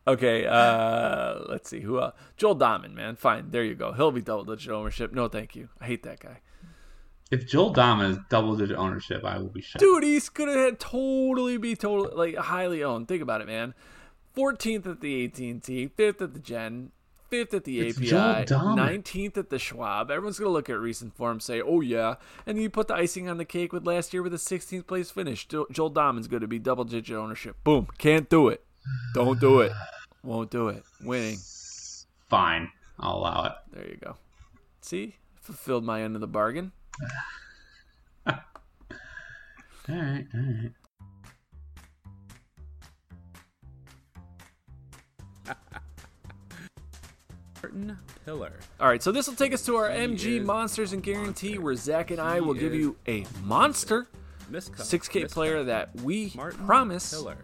okay. 0.08 0.46
Uh, 0.46 1.40
let's 1.48 1.70
see 1.70 1.82
who. 1.82 1.98
Uh, 1.98 2.12
Joel 2.38 2.56
Dahmen, 2.56 2.94
man. 2.94 3.16
Fine. 3.16 3.52
There 3.52 3.64
you 3.64 3.76
go. 3.76 3.94
He'll 3.94 4.12
be 4.12 4.22
double 4.22 4.44
digit 4.44 4.72
ownership. 4.72 5.14
No, 5.14 5.28
thank 5.28 5.56
you. 5.56 5.70
I 5.80 5.86
hate 5.86 6.04
that 6.04 6.20
guy. 6.20 6.42
If 7.32 7.48
Joel 7.48 7.74
Dahmen 7.74 8.12
is 8.12 8.18
double 8.30 8.56
digit 8.56 8.78
ownership, 8.78 9.24
I 9.26 9.40
will 9.40 9.50
be 9.50 9.62
shocked. 9.62 9.80
Dude, 9.80 10.04
he's 10.04 10.30
gonna 10.30 10.74
totally 10.74 11.58
be 11.58 11.76
totally 11.76 12.16
like 12.16 12.36
highly 12.46 12.84
owned. 12.84 13.08
Think 13.08 13.24
about 13.24 13.42
it, 13.42 13.48
man. 13.48 13.74
14th 14.36 14.88
at 14.88 15.02
the 15.02 15.26
AT&T, 15.26 15.90
5th 15.96 16.22
at 16.22 16.34
the 16.34 16.40
Gen, 16.40 16.92
5th 17.32 17.54
at 17.54 17.64
the 17.64 17.80
it's 17.80 17.98
API, 17.98 18.76
nineteenth 18.76 19.38
at 19.38 19.50
the 19.50 19.58
Schwab. 19.58 20.12
Everyone's 20.12 20.38
gonna 20.38 20.52
look 20.52 20.70
at 20.70 20.80
recent 20.80 21.16
form, 21.16 21.40
say, 21.40 21.62
"Oh 21.62 21.82
yeah," 21.82 22.16
and 22.46 22.62
you 22.62 22.70
put 22.70 22.88
the 22.88 22.94
icing 22.94 23.28
on 23.28 23.38
the 23.38 23.46
cake 23.46 23.74
with 23.74 23.88
last 23.88 24.14
year 24.14 24.22
with 24.22 24.34
a 24.34 24.38
16th 24.38 24.86
place 24.86 25.10
finish. 25.10 25.48
Joel 25.48 25.92
Dahmen's 25.92 26.28
going 26.28 26.42
to 26.42 26.48
be 26.48 26.60
double 26.60 26.84
digit 26.84 27.16
ownership. 27.16 27.56
Boom, 27.64 27.88
can't 27.98 28.30
do 28.30 28.50
it. 28.50 28.64
Don't 29.14 29.40
do 29.40 29.62
it. 29.62 29.72
Won't 30.24 30.50
do 30.52 30.70
it. 30.70 30.84
Winning. 31.02 31.38
Fine, 32.30 32.72
I'll 33.00 33.18
allow 33.18 33.46
it. 33.46 33.54
There 33.72 33.88
you 33.88 33.98
go. 33.98 34.18
See, 34.82 35.18
fulfilled 35.42 35.84
my 35.84 36.02
end 36.02 36.16
of 36.16 36.22
the 36.22 36.28
bargain. 36.28 36.72
All 39.90 39.96
right, 39.96 40.26
all 40.34 40.40
right. 40.40 40.72
Piller. 48.26 48.54
All 48.80 48.88
right, 48.88 49.04
so 49.04 49.12
this 49.12 49.28
will 49.28 49.36
take 49.36 49.54
us 49.54 49.66
to 49.66 49.76
our 49.76 49.90
MG 49.90 50.44
Monsters 50.44 50.94
and 50.94 51.04
Guarantee, 51.04 51.58
where 51.58 51.76
Zach 51.76 52.12
and 52.12 52.20
I 52.22 52.40
will 52.40 52.54
give 52.54 52.74
you 52.74 52.96
a 53.08 53.26
monster, 53.44 54.08
Miscut. 54.52 54.82
6K 54.82 55.24
Miscut. 55.24 55.32
player 55.32 55.64
that 55.64 55.94
we 56.02 56.32
Martin 56.36 56.66
promise, 56.66 57.14
Piller. 57.14 57.38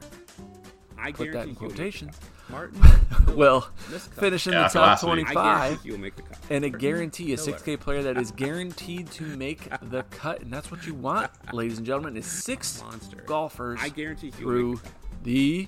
I 1.01 1.11
put 1.11 1.31
that 1.33 1.43
in 1.47 1.49
he 1.49 1.55
will 1.55 1.61
make 1.67 1.75
quotation, 1.75 2.07
the 2.07 2.13
cut. 2.13 2.49
Martin 2.49 3.35
will 3.37 3.61
Miscut. 3.89 4.19
finish 4.19 4.47
in 4.47 4.53
Yeah, 4.53 4.63
the 4.63 4.69
top 4.69 4.75
last 4.75 5.03
week. 5.03 5.27
I 5.29 5.33
guarantee 5.33 5.33
25 5.33 5.81
he 5.83 5.91
will 5.91 5.97
make 5.99 6.15
the 6.15 6.21
cut. 6.23 6.37
and 6.49 6.65
a 6.65 6.69
guarantee, 6.69 7.33
a 7.33 7.37
Piller. 7.37 7.57
6K 7.57 7.79
player 7.79 8.03
that 8.03 8.17
is 8.17 8.31
guaranteed 8.35 9.11
to 9.11 9.23
make 9.37 9.69
the 9.89 10.03
cut. 10.11 10.41
And 10.41 10.51
that's 10.51 10.71
what 10.71 10.85
you 10.87 10.93
want, 10.95 11.31
ladies 11.53 11.77
and 11.77 11.85
gentlemen, 11.85 12.17
is 12.17 12.25
six 12.25 12.81
Monster. 12.81 13.23
golfers 13.25 13.79
I 13.81 13.89
guarantee 13.89 14.31
he 14.37 14.43
will 14.43 14.51
through 14.51 14.81
the 15.23 15.67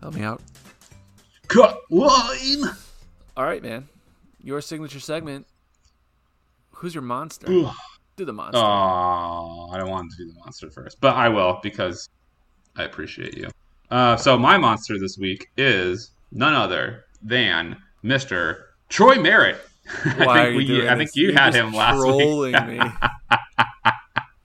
Help 0.00 0.14
me 0.14 0.22
out. 0.22 0.42
Cut 1.48 1.78
line. 1.90 2.64
All 3.36 3.44
right, 3.44 3.62
man. 3.62 3.88
Your 4.42 4.60
signature 4.60 5.00
segment. 5.00 5.46
Who's 6.72 6.94
your 6.94 7.02
monster? 7.02 7.46
Ugh. 7.50 7.74
Do 8.16 8.24
the 8.24 8.32
monster. 8.32 8.58
Oh, 8.60 9.70
I 9.72 9.78
don't 9.78 9.90
want 9.90 10.10
to 10.12 10.16
do 10.16 10.32
the 10.32 10.38
monster 10.40 10.70
first, 10.70 11.00
but 11.00 11.14
I 11.14 11.28
will 11.28 11.58
because 11.62 12.08
I 12.76 12.82
appreciate 12.84 13.36
you. 13.36 13.48
Uh, 13.90 14.16
so 14.16 14.38
my 14.38 14.58
monster 14.58 14.98
this 14.98 15.16
week 15.18 15.48
is 15.56 16.10
none 16.30 16.54
other 16.54 17.04
than 17.22 17.76
Mister 18.02 18.66
Troy 18.88 19.16
Merritt. 19.16 19.60
I 20.04 20.50
think 20.50 20.68
you 20.68 20.74
we, 20.82 20.88
I 20.88 20.96
think 20.96 21.10
you 21.14 21.28
You're 21.28 21.38
had 21.38 21.54
him 21.54 21.72
last 21.72 22.04
week. 22.04 22.54
me. 22.66 22.80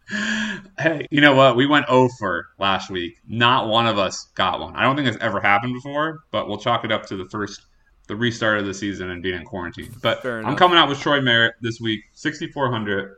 hey, 0.79 1.07
you 1.11 1.21
know 1.21 1.35
what? 1.35 1.55
We 1.55 1.65
went 1.65 1.87
over 1.87 2.47
last 2.59 2.89
week. 2.89 3.17
Not 3.27 3.67
one 3.67 3.87
of 3.87 3.97
us 3.97 4.25
got 4.35 4.59
one. 4.59 4.75
I 4.75 4.83
don't 4.83 4.95
think 4.95 5.07
it's 5.07 5.17
ever 5.21 5.41
happened 5.41 5.73
before, 5.73 6.23
but 6.31 6.47
we'll 6.47 6.57
chalk 6.57 6.85
it 6.85 6.91
up 6.91 7.05
to 7.07 7.17
the 7.17 7.25
first, 7.25 7.65
the 8.07 8.15
restart 8.15 8.59
of 8.59 8.65
the 8.65 8.73
season 8.73 9.09
and 9.09 9.21
being 9.21 9.35
in 9.35 9.45
quarantine. 9.45 9.93
But 10.01 10.25
I'm 10.25 10.55
coming 10.55 10.77
out 10.77 10.87
with 10.87 10.99
Troy 10.99 11.19
Merritt 11.19 11.55
this 11.61 11.79
week, 11.81 12.01
6,400. 12.13 13.15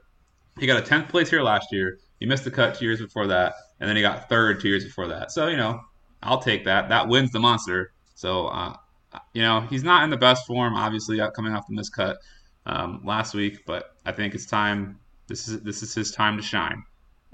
He 0.59 0.65
got 0.65 0.79
a 0.79 0.85
10th 0.85 1.09
place 1.09 1.29
here 1.29 1.41
last 1.41 1.67
year. 1.71 1.99
He 2.19 2.25
missed 2.25 2.45
the 2.45 2.51
cut 2.51 2.75
two 2.75 2.85
years 2.85 3.01
before 3.01 3.27
that, 3.27 3.53
and 3.79 3.89
then 3.89 3.95
he 3.95 4.01
got 4.01 4.29
third 4.29 4.61
two 4.61 4.69
years 4.69 4.85
before 4.85 5.07
that. 5.09 5.31
So 5.31 5.47
you 5.47 5.57
know, 5.57 5.81
I'll 6.25 6.41
take 6.41 6.65
that. 6.65 6.89
That 6.89 7.07
wins 7.07 7.31
the 7.31 7.39
monster. 7.39 7.93
So 8.15 8.47
uh, 8.47 8.75
you 9.33 9.41
know, 9.41 9.61
he's 9.61 9.83
not 9.83 10.03
in 10.03 10.09
the 10.09 10.17
best 10.17 10.45
form, 10.45 10.75
obviously, 10.75 11.21
out 11.21 11.33
coming 11.33 11.53
off 11.53 11.65
the 11.67 11.75
miscut 11.75 12.17
um, 12.65 13.01
last 13.03 13.33
week. 13.33 13.65
But 13.65 13.95
I 14.05 14.11
think 14.11 14.35
it's 14.35 14.45
time. 14.45 14.99
This 15.27 15.47
is 15.47 15.61
this 15.61 15.83
is 15.83 15.93
his 15.93 16.11
time 16.11 16.37
to 16.37 16.43
shine. 16.43 16.83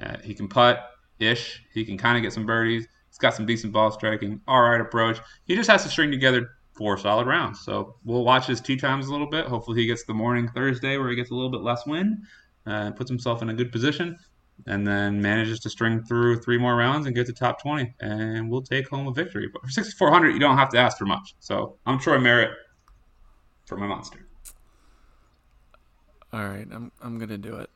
Uh, 0.01 0.17
he 0.23 0.33
can 0.33 0.47
putt 0.47 0.91
ish. 1.19 1.63
He 1.73 1.85
can 1.85 1.97
kind 1.97 2.17
of 2.17 2.23
get 2.23 2.33
some 2.33 2.45
birdies. 2.45 2.87
He's 3.09 3.17
got 3.17 3.33
some 3.33 3.45
decent 3.45 3.73
ball 3.73 3.91
striking. 3.91 4.41
All 4.47 4.61
right 4.61 4.81
approach. 4.81 5.19
He 5.45 5.55
just 5.55 5.69
has 5.69 5.83
to 5.83 5.89
string 5.89 6.11
together 6.11 6.49
four 6.73 6.97
solid 6.97 7.27
rounds. 7.27 7.59
So 7.61 7.95
we'll 8.05 8.23
watch 8.23 8.47
his 8.47 8.61
tee 8.61 8.77
times 8.77 9.07
a 9.07 9.11
little 9.11 9.27
bit. 9.27 9.45
Hopefully 9.45 9.81
he 9.81 9.87
gets 9.87 10.03
the 10.03 10.13
morning 10.13 10.47
Thursday 10.47 10.97
where 10.97 11.09
he 11.09 11.15
gets 11.15 11.29
a 11.31 11.35
little 11.35 11.51
bit 11.51 11.61
less 11.61 11.85
wind, 11.85 12.23
uh, 12.65 12.91
puts 12.91 13.09
himself 13.09 13.41
in 13.41 13.49
a 13.49 13.53
good 13.53 13.71
position, 13.71 14.17
and 14.67 14.85
then 14.85 15.21
manages 15.21 15.59
to 15.61 15.69
string 15.69 16.03
through 16.03 16.41
three 16.41 16.57
more 16.57 16.75
rounds 16.75 17.05
and 17.07 17.15
get 17.15 17.25
to 17.27 17.33
top 17.33 17.61
20. 17.61 17.93
And 18.01 18.49
we'll 18.49 18.61
take 18.61 18.87
home 18.89 19.07
a 19.07 19.11
victory. 19.13 19.47
But 19.51 19.61
for 19.63 19.69
6,400, 19.69 20.29
you 20.29 20.39
don't 20.39 20.57
have 20.57 20.69
to 20.69 20.77
ask 20.77 20.97
for 20.97 21.05
much. 21.05 21.35
So 21.39 21.77
I'm 21.85 21.99
Troy 21.99 22.19
Merritt 22.19 22.51
for 23.65 23.77
my 23.77 23.87
monster. 23.87 24.27
All 26.33 26.45
right, 26.47 26.67
I'm 26.71 26.91
I'm 27.01 27.17
gonna 27.19 27.37
do 27.37 27.57
it. 27.57 27.69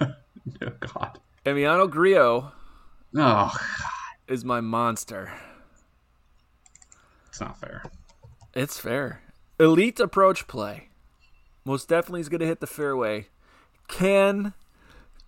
oh, 0.00 0.70
God. 0.80 1.20
Emiliano 1.46 1.88
Grillo 1.88 2.52
Oh, 3.16 3.54
is 4.26 4.44
my 4.44 4.60
monster. 4.60 5.32
it's 7.28 7.40
not 7.40 7.58
fair. 7.60 7.82
It's 8.54 8.78
fair. 8.78 9.20
Elite 9.60 10.00
approach 10.00 10.48
play. 10.48 10.88
Most 11.64 11.88
definitely 11.88 12.20
is 12.20 12.28
going 12.28 12.40
to 12.40 12.46
hit 12.46 12.60
the 12.60 12.66
fairway. 12.66 13.28
Can 13.88 14.54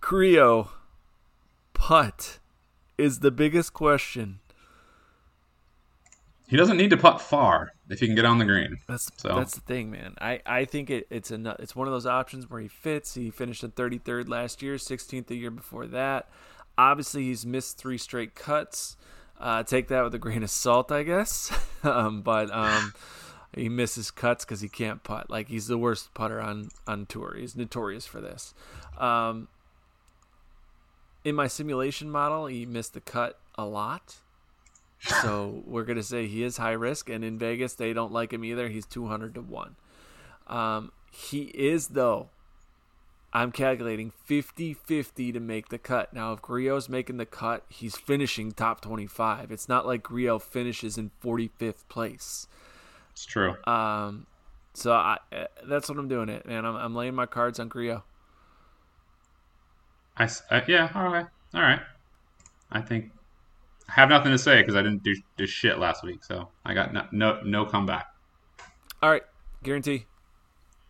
Grillo 0.01 0.71
putt? 1.73 2.39
Is 2.97 3.19
the 3.19 3.29
biggest 3.31 3.73
question. 3.73 4.39
He 6.47 6.55
doesn't 6.55 6.77
need 6.77 6.89
to 6.91 6.97
putt 6.97 7.21
far 7.21 7.73
if 7.89 7.99
he 7.99 8.07
can 8.07 8.15
get 8.15 8.25
on 8.25 8.37
the 8.37 8.45
green. 8.45 8.77
That's 8.87 9.11
So- 9.17 9.35
that's 9.35 9.53
the 9.53 9.61
thing, 9.61 9.91
man. 9.91 10.15
I, 10.19 10.41
I 10.45 10.65
think 10.65 10.89
it, 10.89 11.05
it's 11.09 11.29
a 11.29 11.55
it's 11.59 11.75
one 11.75 11.87
of 11.87 11.93
those 11.93 12.05
options 12.05 12.49
where 12.49 12.61
he 12.61 12.67
fits. 12.69 13.13
He 13.13 13.29
finished 13.29 13.63
in 13.63 13.71
33rd 13.71 14.29
last 14.29 14.61
year, 14.61 14.75
16th 14.75 15.27
the 15.27 15.35
year 15.35 15.51
before 15.51 15.85
that. 15.87 16.29
Obviously, 16.77 17.23
he's 17.23 17.45
missed 17.45 17.77
three 17.77 17.97
straight 17.97 18.33
cuts. 18.33 18.95
Uh, 19.39 19.61
take 19.63 19.87
that 19.89 20.03
with 20.03 20.15
a 20.15 20.19
grain 20.19 20.41
of 20.41 20.49
salt, 20.49 20.91
I 20.91 21.03
guess. 21.03 21.51
um, 21.83 22.21
but 22.21 22.49
um, 22.51 22.93
he 23.53 23.69
misses 23.69 24.11
cuts 24.11 24.45
because 24.45 24.61
he 24.61 24.69
can't 24.69 25.03
putt. 25.03 25.29
Like 25.29 25.47
he's 25.47 25.67
the 25.67 25.77
worst 25.77 26.13
putter 26.13 26.41
on 26.41 26.69
on 26.85 27.05
tour. 27.05 27.35
He's 27.37 27.55
notorious 27.55 28.05
for 28.05 28.21
this. 28.21 28.53
Um, 28.97 29.47
in 31.23 31.35
my 31.35 31.47
simulation 31.47 32.09
model, 32.09 32.47
he 32.47 32.65
missed 32.65 32.93
the 32.93 33.01
cut 33.01 33.39
a 33.55 33.65
lot. 33.65 34.17
So 34.99 35.63
we're 35.67 35.83
gonna 35.83 36.03
say 36.03 36.27
he 36.27 36.43
is 36.43 36.57
high 36.57 36.71
risk, 36.71 37.09
and 37.09 37.23
in 37.23 37.37
Vegas 37.37 37.73
they 37.73 37.93
don't 37.93 38.11
like 38.11 38.33
him 38.33 38.43
either. 38.43 38.69
He's 38.69 38.85
two 38.85 39.07
hundred 39.07 39.33
to 39.35 39.41
one. 39.41 39.75
Um, 40.47 40.91
he 41.11 41.43
is 41.53 41.89
though. 41.89 42.29
I'm 43.33 43.51
calculating 43.51 44.13
50-50 44.27 45.33
to 45.33 45.39
make 45.41 45.67
the 45.67 45.77
cut. 45.77 46.13
Now, 46.13 46.31
if 46.31 46.41
Grillo's 46.41 46.87
making 46.87 47.17
the 47.17 47.25
cut, 47.25 47.65
he's 47.67 47.97
finishing 47.97 48.53
top 48.53 48.79
25. 48.79 49.51
It's 49.51 49.67
not 49.67 49.85
like 49.85 50.01
Grillo 50.01 50.39
finishes 50.39 50.97
in 50.97 51.11
45th 51.21 51.87
place. 51.89 52.47
It's 53.17 53.25
true. 53.25 53.55
Um, 53.65 54.27
so 54.75 54.91
I, 54.91 55.17
uh, 55.31 55.45
that's 55.67 55.89
what 55.89 55.97
I'm 55.97 56.07
doing 56.07 56.29
it, 56.29 56.45
man. 56.45 56.65
I'm, 56.65 56.75
I'm 56.75 56.93
laying 56.93 57.15
my 57.15 57.25
cards 57.25 57.59
on 57.59 57.67
Grillo. 57.67 58.03
I, 60.15 60.25
uh, 60.51 60.61
yeah, 60.67 60.91
all 60.93 61.09
right, 61.11 61.25
all 61.55 61.61
right. 61.63 61.79
I 62.71 62.81
think 62.81 63.09
I 63.89 63.93
have 63.93 64.09
nothing 64.09 64.31
to 64.33 64.37
say 64.37 64.61
because 64.61 64.75
I 64.75 64.83
didn't 64.83 65.01
do, 65.01 65.15
do 65.35 65.47
shit 65.47 65.79
last 65.79 66.03
week, 66.03 66.23
so 66.23 66.49
I 66.63 66.75
got 66.75 66.93
no 66.93 67.07
no, 67.11 67.41
no 67.41 67.65
comeback. 67.65 68.05
All 69.01 69.09
right, 69.09 69.23
guarantee. 69.63 70.05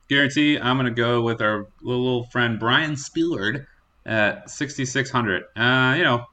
Guarantee. 0.10 0.60
I'm 0.60 0.76
gonna 0.76 0.92
go 0.92 1.22
with 1.22 1.42
our 1.42 1.68
little, 1.82 2.04
little 2.04 2.24
friend 2.26 2.60
Brian 2.60 2.96
Spillard 2.96 3.68
at 4.06 4.50
6600. 4.50 5.44
Uh, 5.56 5.96
you 5.96 6.04
know, 6.04 6.26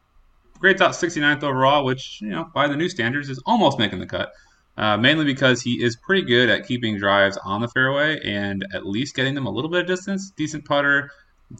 grades 0.59 0.83
out 0.83 0.91
69th 0.91 1.45
overall, 1.45 1.85
which 1.85 2.21
you 2.21 2.31
know 2.31 2.51
by 2.53 2.67
the 2.67 2.77
new 2.77 2.89
standards 2.89 3.31
is 3.31 3.41
almost 3.47 3.79
making 3.79 4.01
the 4.01 4.07
cut. 4.07 4.33
Uh, 4.77 4.97
mainly 4.97 5.25
because 5.25 5.63
he 5.63 5.81
is 5.83 5.95
pretty 5.95 6.23
good 6.23 6.49
at 6.49 6.67
keeping 6.67 6.99
drives 6.99 7.39
on 7.45 7.61
the 7.61 7.69
fairway 7.69 8.19
and 8.25 8.67
at 8.75 8.85
least 8.85 9.15
getting 9.15 9.33
them 9.35 9.47
a 9.47 9.51
little 9.51 9.71
bit 9.71 9.83
of 9.83 9.87
distance. 9.87 10.33
Decent 10.37 10.65
putter, 10.65 11.11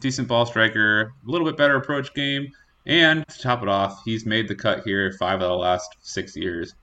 decent 0.01 0.27
ball 0.27 0.45
striker, 0.45 1.13
a 1.25 1.31
little 1.31 1.47
bit 1.47 1.55
better 1.55 1.77
approach 1.77 2.13
game, 2.13 2.47
and 2.85 3.25
to 3.27 3.39
top 3.39 3.61
it 3.63 3.69
off, 3.69 4.01
he's 4.03 4.25
made 4.25 4.47
the 4.49 4.55
cut 4.55 4.83
here 4.83 5.11
five 5.13 5.41
of 5.41 5.47
the 5.47 5.55
last 5.55 5.95
six 6.01 6.35
years 6.35 6.75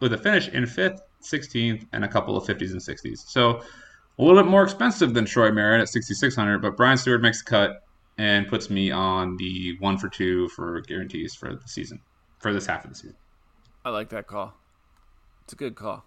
with 0.00 0.12
a 0.12 0.18
finish 0.18 0.48
in 0.48 0.66
fifth, 0.66 1.00
16th, 1.22 1.86
and 1.92 2.04
a 2.04 2.08
couple 2.08 2.36
of 2.36 2.44
50s 2.44 2.70
and 2.70 2.80
60s. 2.80 3.18
So 3.28 3.62
a 4.18 4.22
little 4.22 4.40
bit 4.40 4.50
more 4.50 4.62
expensive 4.62 5.14
than 5.14 5.24
Troy 5.24 5.50
Merritt 5.50 5.80
at 5.80 5.88
6,600, 5.88 6.60
but 6.60 6.76
Brian 6.76 6.96
Stuard 6.96 7.22
makes 7.22 7.42
the 7.42 7.50
cut. 7.50 7.82
and 8.18 8.46
puts 8.46 8.68
me 8.68 8.90
on 8.90 9.36
the 9.38 9.74
one 9.80 9.96
for 9.96 10.08
two 10.08 10.46
for 10.50 10.82
guarantees 10.82 11.34
for 11.34 11.56
the 11.56 11.66
season, 11.66 11.98
for 12.40 12.52
this 12.52 12.66
half 12.66 12.84
of 12.84 12.90
the 12.90 12.94
season. 12.94 13.16
I 13.84 13.90
like 13.90 14.10
that 14.10 14.26
call. 14.26 14.54
It's 15.44 15.52
a 15.52 15.56
good 15.56 15.74
call. 15.74 16.04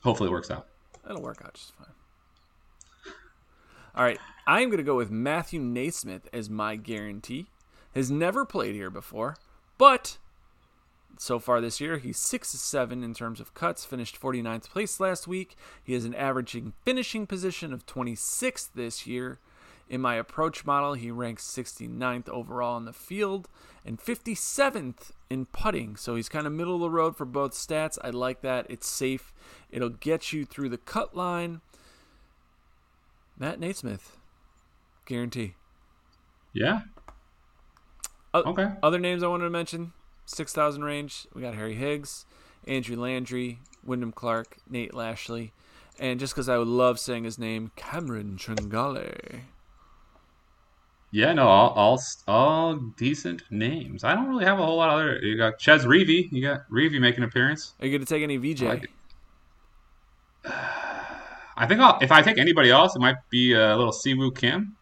Hopefully, 0.00 0.28
it 0.28 0.32
works 0.32 0.50
out. 0.50 0.66
It'll 1.08 1.22
work 1.22 1.42
out 1.44 1.54
just 1.54 1.74
fine. 1.76 1.86
All 3.94 4.04
right, 4.04 4.18
I'm 4.46 4.68
going 4.68 4.76
to 4.78 4.84
go 4.84 4.96
with 4.96 5.10
Matthew 5.10 5.60
NeSmith 5.60 6.22
as 6.32 6.50
my 6.50 6.76
guarantee. 6.76 7.46
Has 7.94 8.10
never 8.10 8.44
played 8.44 8.74
here 8.74 8.90
before, 8.90 9.38
but 9.78 10.18
so 11.18 11.38
far 11.38 11.60
this 11.60 11.80
year, 11.80 11.98
he's 11.98 12.18
6 12.18 12.48
7 12.48 13.02
in 13.02 13.14
terms 13.14 13.40
of 13.40 13.54
cuts, 13.54 13.84
finished 13.84 14.20
49th 14.20 14.68
place 14.68 15.00
last 15.00 15.26
week. 15.26 15.56
He 15.82 15.94
has 15.94 16.04
an 16.04 16.14
averaging 16.14 16.74
finishing 16.84 17.26
position 17.26 17.72
of 17.72 17.86
26th 17.86 18.68
this 18.74 19.06
year. 19.06 19.38
In 19.88 20.00
my 20.00 20.16
approach 20.16 20.64
model, 20.64 20.94
he 20.94 21.10
ranks 21.10 21.46
69th 21.46 22.28
overall 22.28 22.76
in 22.76 22.86
the 22.86 22.92
field 22.92 23.48
and 23.84 24.00
57th 24.00 25.12
in 25.30 25.46
putting. 25.46 25.96
So 25.96 26.16
he's 26.16 26.28
kind 26.28 26.46
of 26.46 26.52
middle 26.52 26.74
of 26.74 26.80
the 26.80 26.90
road 26.90 27.16
for 27.16 27.24
both 27.24 27.52
stats. 27.52 27.96
I 28.02 28.10
like 28.10 28.40
that. 28.40 28.66
It's 28.68 28.88
safe. 28.88 29.32
It'll 29.70 29.88
get 29.88 30.32
you 30.32 30.44
through 30.44 30.70
the 30.70 30.78
cut 30.78 31.16
line. 31.16 31.60
Matt 33.38 33.60
NeSmith, 33.60 34.16
guarantee. 35.04 35.54
Yeah. 36.52 36.80
okay. 38.34 38.72
Other 38.82 38.98
names 38.98 39.22
I 39.22 39.28
wanted 39.28 39.44
to 39.44 39.50
mention 39.50 39.92
6,000 40.24 40.82
range. 40.82 41.26
We 41.34 41.42
got 41.42 41.54
Harry 41.54 41.74
Higgs, 41.74 42.24
Andrew 42.66 42.96
Landry, 42.96 43.60
Wyndham 43.84 44.12
Clark, 44.12 44.56
Nate 44.68 44.94
Lashley, 44.94 45.52
and 45.98 46.18
just 46.18 46.34
because 46.34 46.48
I 46.48 46.58
would 46.58 46.66
love 46.66 46.98
saying 46.98 47.24
his 47.24 47.38
name, 47.38 47.72
Cameron 47.76 48.36
Tringale. 48.36 49.42
Yeah, 51.16 51.32
no, 51.32 51.48
all, 51.48 51.70
all 51.70 52.02
all 52.28 52.74
decent 52.98 53.44
names. 53.50 54.04
I 54.04 54.14
don't 54.14 54.28
really 54.28 54.44
have 54.44 54.58
a 54.58 54.66
whole 54.66 54.76
lot 54.76 54.90
of 54.90 54.96
other. 54.96 55.18
You 55.22 55.38
got 55.38 55.58
Chez 55.58 55.86
Reavie. 55.86 56.28
You 56.30 56.42
got 56.42 56.68
Reavie 56.68 57.00
making 57.00 57.22
an 57.22 57.30
appearance. 57.30 57.72
Are 57.80 57.86
you 57.86 57.92
going 57.92 58.04
to 58.04 58.14
take 58.14 58.22
any 58.22 58.36
VJ? 58.36 58.64
I, 58.64 58.66
like 58.66 58.90
I 61.56 61.66
think 61.66 61.80
I'll, 61.80 61.98
if 62.02 62.12
I 62.12 62.20
take 62.20 62.36
anybody 62.36 62.70
else, 62.70 62.94
it 62.94 62.98
might 62.98 63.16
be 63.30 63.54
a 63.54 63.74
little 63.74 63.94
Si 63.94 64.12
Woo 64.12 64.30
Kim. 64.30 64.76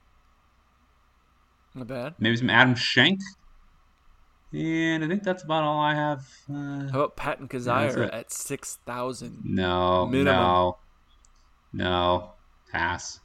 Not 1.73 1.87
bad. 1.87 2.15
Maybe 2.19 2.37
some 2.37 2.51
Adam 2.51 2.75
Schenk. 2.75 3.21
And 4.53 5.05
I 5.05 5.07
think 5.07 5.23
that's 5.23 5.45
about 5.45 5.63
all 5.63 5.79
I 5.79 5.95
have. 5.95 6.27
Uh, 6.53 6.89
How 6.91 6.99
about 7.03 7.15
Patton 7.15 7.47
Kizzire 7.47 8.13
at 8.13 8.33
6,000? 8.33 9.43
No, 9.45 10.07
minimum. 10.07 10.35
no, 10.35 10.79
no. 11.73 12.33
Pass. 12.73 13.21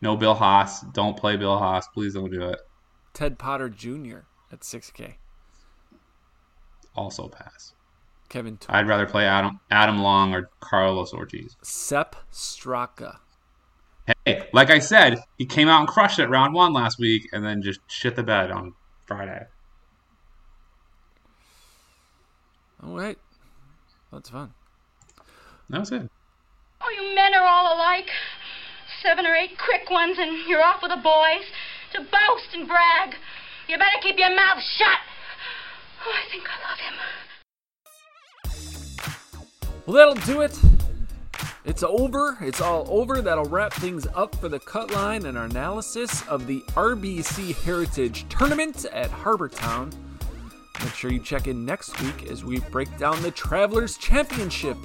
No 0.00 0.16
Bill 0.16 0.34
Haas. 0.34 0.80
Don't 0.80 1.16
play 1.16 1.36
Bill 1.36 1.58
Haas. 1.58 1.86
Please 1.88 2.14
don't 2.14 2.30
do 2.30 2.42
it. 2.48 2.58
Ted 3.12 3.38
Potter 3.38 3.68
Jr. 3.68 4.18
at 4.52 4.60
6K. 4.60 5.14
Also 6.96 7.28
pass. 7.28 7.74
Kevin. 8.28 8.56
Tour. 8.56 8.74
I'd 8.74 8.86
rather 8.86 9.06
play 9.06 9.26
Adam 9.26 9.60
Adam 9.70 9.98
Long 9.98 10.34
or 10.34 10.50
Carlos 10.60 11.12
Ortiz. 11.12 11.56
Sepp 11.62 12.16
Straka. 12.32 13.18
Hey, 14.24 14.48
like 14.52 14.70
I 14.70 14.78
said, 14.78 15.22
he 15.38 15.46
came 15.46 15.68
out 15.68 15.80
and 15.80 15.88
crushed 15.88 16.18
it 16.18 16.28
round 16.28 16.54
one 16.54 16.72
last 16.72 16.98
week, 16.98 17.28
and 17.32 17.44
then 17.44 17.62
just 17.62 17.80
shit 17.86 18.16
the 18.16 18.22
bed 18.22 18.50
on 18.50 18.74
Friday. 19.06 19.46
All 22.82 22.96
right, 22.96 23.18
that's 24.12 24.30
fun. 24.30 24.52
That 25.68 25.80
was 25.80 25.92
it. 25.92 26.10
Oh, 26.80 26.90
you 26.96 27.14
men 27.14 27.34
are 27.34 27.46
all 27.46 27.76
alike. 27.76 28.10
Seven 29.02 29.26
or 29.26 29.34
eight 29.34 29.56
quick 29.56 29.90
ones, 29.90 30.18
and 30.18 30.46
you're 30.46 30.62
off 30.62 30.82
with 30.82 30.90
the 30.90 30.96
boys 30.96 31.46
to 31.92 32.00
boast 32.00 32.54
and 32.54 32.68
brag. 32.68 33.14
You 33.68 33.78
better 33.78 33.98
keep 34.02 34.18
your 34.18 34.34
mouth 34.34 34.62
shut. 34.62 34.98
Oh, 36.04 36.12
I 36.12 36.30
think 36.30 36.44
I 36.48 36.56
love 36.68 36.78
him. 36.80 36.94
Well, 39.86 39.96
that'll 39.96 40.26
do 40.26 40.42
it. 40.42 40.58
It's 41.64 41.82
over. 41.82 42.36
It's 42.40 42.60
all 42.60 42.86
over. 42.90 43.22
That'll 43.22 43.44
wrap 43.44 43.72
things 43.72 44.06
up 44.14 44.34
for 44.36 44.48
the 44.48 44.58
cut 44.58 44.90
line 44.90 45.26
and 45.26 45.38
our 45.38 45.44
analysis 45.44 46.26
of 46.28 46.46
the 46.46 46.60
RBC 46.70 47.54
Heritage 47.62 48.26
Tournament 48.28 48.84
at 48.86 49.10
Harbour 49.10 49.48
Town. 49.48 49.92
Make 50.82 50.94
sure 50.94 51.10
you 51.12 51.20
check 51.20 51.46
in 51.46 51.64
next 51.64 52.00
week 52.02 52.30
as 52.30 52.44
we 52.44 52.60
break 52.70 52.96
down 52.98 53.20
the 53.22 53.30
Travelers 53.30 53.96
Championship. 53.98 54.76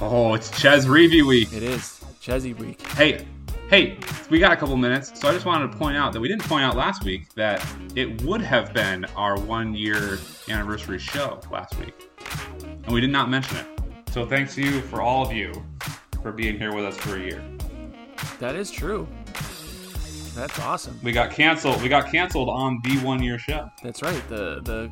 Oh, 0.00 0.34
it's 0.34 0.56
Chez 0.58 0.86
Reavie 0.86 1.26
week. 1.26 1.52
It 1.52 1.62
is 1.62 2.00
Chezzy 2.26 2.58
week. 2.58 2.82
Hey, 2.88 3.24
hey, 3.70 3.96
we 4.30 4.40
got 4.40 4.50
a 4.50 4.56
couple 4.56 4.76
minutes, 4.76 5.12
so 5.14 5.28
I 5.28 5.32
just 5.32 5.46
wanted 5.46 5.70
to 5.70 5.78
point 5.78 5.96
out 5.96 6.12
that 6.12 6.20
we 6.20 6.26
didn't 6.26 6.42
point 6.42 6.64
out 6.64 6.74
last 6.74 7.04
week 7.04 7.32
that 7.34 7.64
it 7.94 8.20
would 8.22 8.40
have 8.40 8.74
been 8.74 9.04
our 9.14 9.38
one 9.38 9.76
year 9.76 10.18
anniversary 10.48 10.98
show 10.98 11.38
last 11.52 11.78
week, 11.78 12.10
and 12.82 12.92
we 12.92 13.00
did 13.00 13.10
not 13.10 13.30
mention 13.30 13.58
it. 13.58 13.66
So 14.10 14.26
thanks 14.26 14.56
to 14.56 14.62
you 14.62 14.80
for 14.80 15.00
all 15.00 15.24
of 15.24 15.32
you 15.32 15.52
for 16.20 16.32
being 16.32 16.58
here 16.58 16.74
with 16.74 16.84
us 16.84 16.96
for 16.96 17.14
a 17.14 17.20
year. 17.20 17.44
That 18.40 18.56
is 18.56 18.72
true. 18.72 19.06
That's 20.34 20.58
awesome. 20.58 20.98
We 21.04 21.12
got 21.12 21.30
canceled. 21.30 21.80
We 21.80 21.88
got 21.88 22.10
canceled 22.10 22.48
on 22.48 22.80
the 22.82 22.96
one 23.04 23.22
year 23.22 23.38
show. 23.38 23.70
That's 23.84 24.02
right. 24.02 24.28
The 24.28 24.62
the 24.64 24.90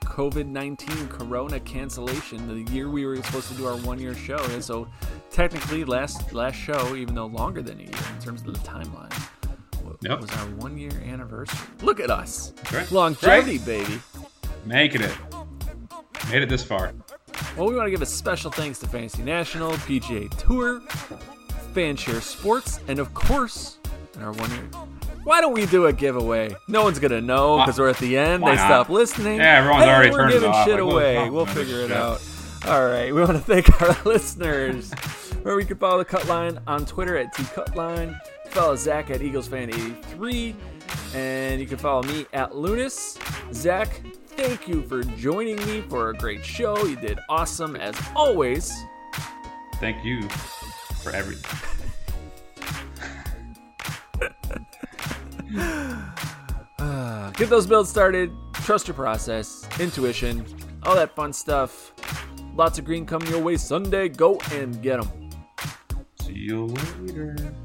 COVID 0.00 0.46
nineteen 0.46 1.06
Corona 1.06 1.60
cancellation. 1.60 2.48
The 2.48 2.72
year 2.72 2.90
we 2.90 3.06
were 3.06 3.14
supposed 3.22 3.46
to 3.48 3.54
do 3.54 3.64
our 3.64 3.76
one 3.76 4.00
year 4.00 4.14
show, 4.14 4.44
and 4.50 4.62
so 4.62 4.88
technically 5.34 5.84
last 5.84 6.32
last 6.32 6.54
show, 6.54 6.94
even 6.94 7.14
though 7.14 7.26
longer 7.26 7.60
than 7.60 7.78
a 7.80 7.82
year 7.82 7.90
in 8.14 8.22
terms 8.22 8.40
of 8.42 8.46
the 8.46 8.52
timeline, 8.60 9.12
yep. 10.00 10.20
was 10.20 10.30
our 10.30 10.46
one 10.56 10.78
year 10.78 10.92
anniversary. 11.04 11.58
Look 11.82 11.98
at 11.98 12.08
us, 12.08 12.52
right. 12.72 12.88
longevity, 12.92 13.58
right. 13.58 13.66
baby. 13.66 14.00
Making 14.64 15.02
it. 15.02 15.14
Made 16.30 16.42
it 16.42 16.48
this 16.48 16.62
far. 16.62 16.92
Well, 17.56 17.66
we 17.66 17.74
want 17.74 17.86
to 17.86 17.90
give 17.90 18.00
a 18.00 18.06
special 18.06 18.50
thanks 18.50 18.78
to 18.78 18.88
Fantasy 18.88 19.22
National, 19.22 19.72
PGA 19.72 20.30
Tour, 20.38 20.80
FanShare 21.74 22.22
Sports, 22.22 22.78
and 22.86 23.00
of 23.00 23.12
course, 23.12 23.78
in 24.14 24.22
our 24.22 24.32
one 24.32 24.50
year. 24.52 24.68
Why 25.24 25.40
don't 25.40 25.52
we 25.52 25.66
do 25.66 25.86
a 25.86 25.92
giveaway? 25.92 26.54
No 26.68 26.84
one's 26.84 27.00
gonna 27.00 27.20
know 27.20 27.58
because 27.58 27.78
we're 27.78 27.88
at 27.88 27.98
the 27.98 28.16
end. 28.16 28.42
Why 28.42 28.52
they 28.52 28.56
not? 28.56 28.66
stop 28.66 28.88
listening. 28.88 29.38
Yeah, 29.38 29.58
everyone's 29.58 29.84
hey, 29.84 29.90
already 29.90 30.10
we're 30.10 30.18
turned 30.18 30.30
it 30.30 30.34
giving 30.34 30.50
off. 30.50 30.64
shit 30.64 30.74
Like, 30.74 30.92
away. 30.92 31.30
We'll 31.30 31.46
figure 31.46 31.80
it 31.80 31.88
shit. 31.88 31.96
out. 31.96 32.22
All 32.66 32.86
right, 32.86 33.12
we 33.12 33.20
want 33.20 33.32
to 33.32 33.40
thank 33.40 33.82
our 33.82 33.96
listeners. 34.04 34.90
Where 35.44 35.56
we 35.56 35.66
can 35.66 35.76
follow 35.76 35.98
the 35.98 36.06
Cutline 36.06 36.58
on 36.66 36.86
Twitter 36.86 37.18
at 37.18 37.34
tcutline. 37.34 38.18
Follow 38.48 38.76
Zach 38.76 39.10
at 39.10 39.20
EaglesFan83, 39.20 40.54
and 41.14 41.60
you 41.60 41.66
can 41.66 41.76
follow 41.76 42.02
me 42.02 42.24
at 42.32 42.56
Lunas. 42.56 43.18
Zach, 43.52 44.00
thank 44.28 44.66
you 44.66 44.80
for 44.84 45.02
joining 45.04 45.56
me 45.66 45.82
for 45.82 46.08
a 46.08 46.14
great 46.14 46.42
show. 46.42 46.82
You 46.86 46.96
did 46.96 47.18
awesome 47.28 47.76
as 47.76 47.94
always. 48.16 48.72
Thank 49.74 50.02
you 50.02 50.26
for 51.02 51.12
everything. 51.12 51.60
Get 57.36 57.50
those 57.50 57.66
builds 57.66 57.90
started. 57.90 58.32
Trust 58.54 58.88
your 58.88 58.94
process, 58.94 59.68
intuition, 59.78 60.46
all 60.84 60.94
that 60.94 61.14
fun 61.14 61.34
stuff. 61.34 61.92
Lots 62.56 62.78
of 62.78 62.86
green 62.86 63.04
coming 63.04 63.28
your 63.28 63.42
way 63.42 63.58
Sunday. 63.58 64.08
Go 64.08 64.40
and 64.52 64.80
get 64.80 65.02
them. 65.02 65.23
See 66.34 66.40
you 66.40 66.66
later. 66.66 67.63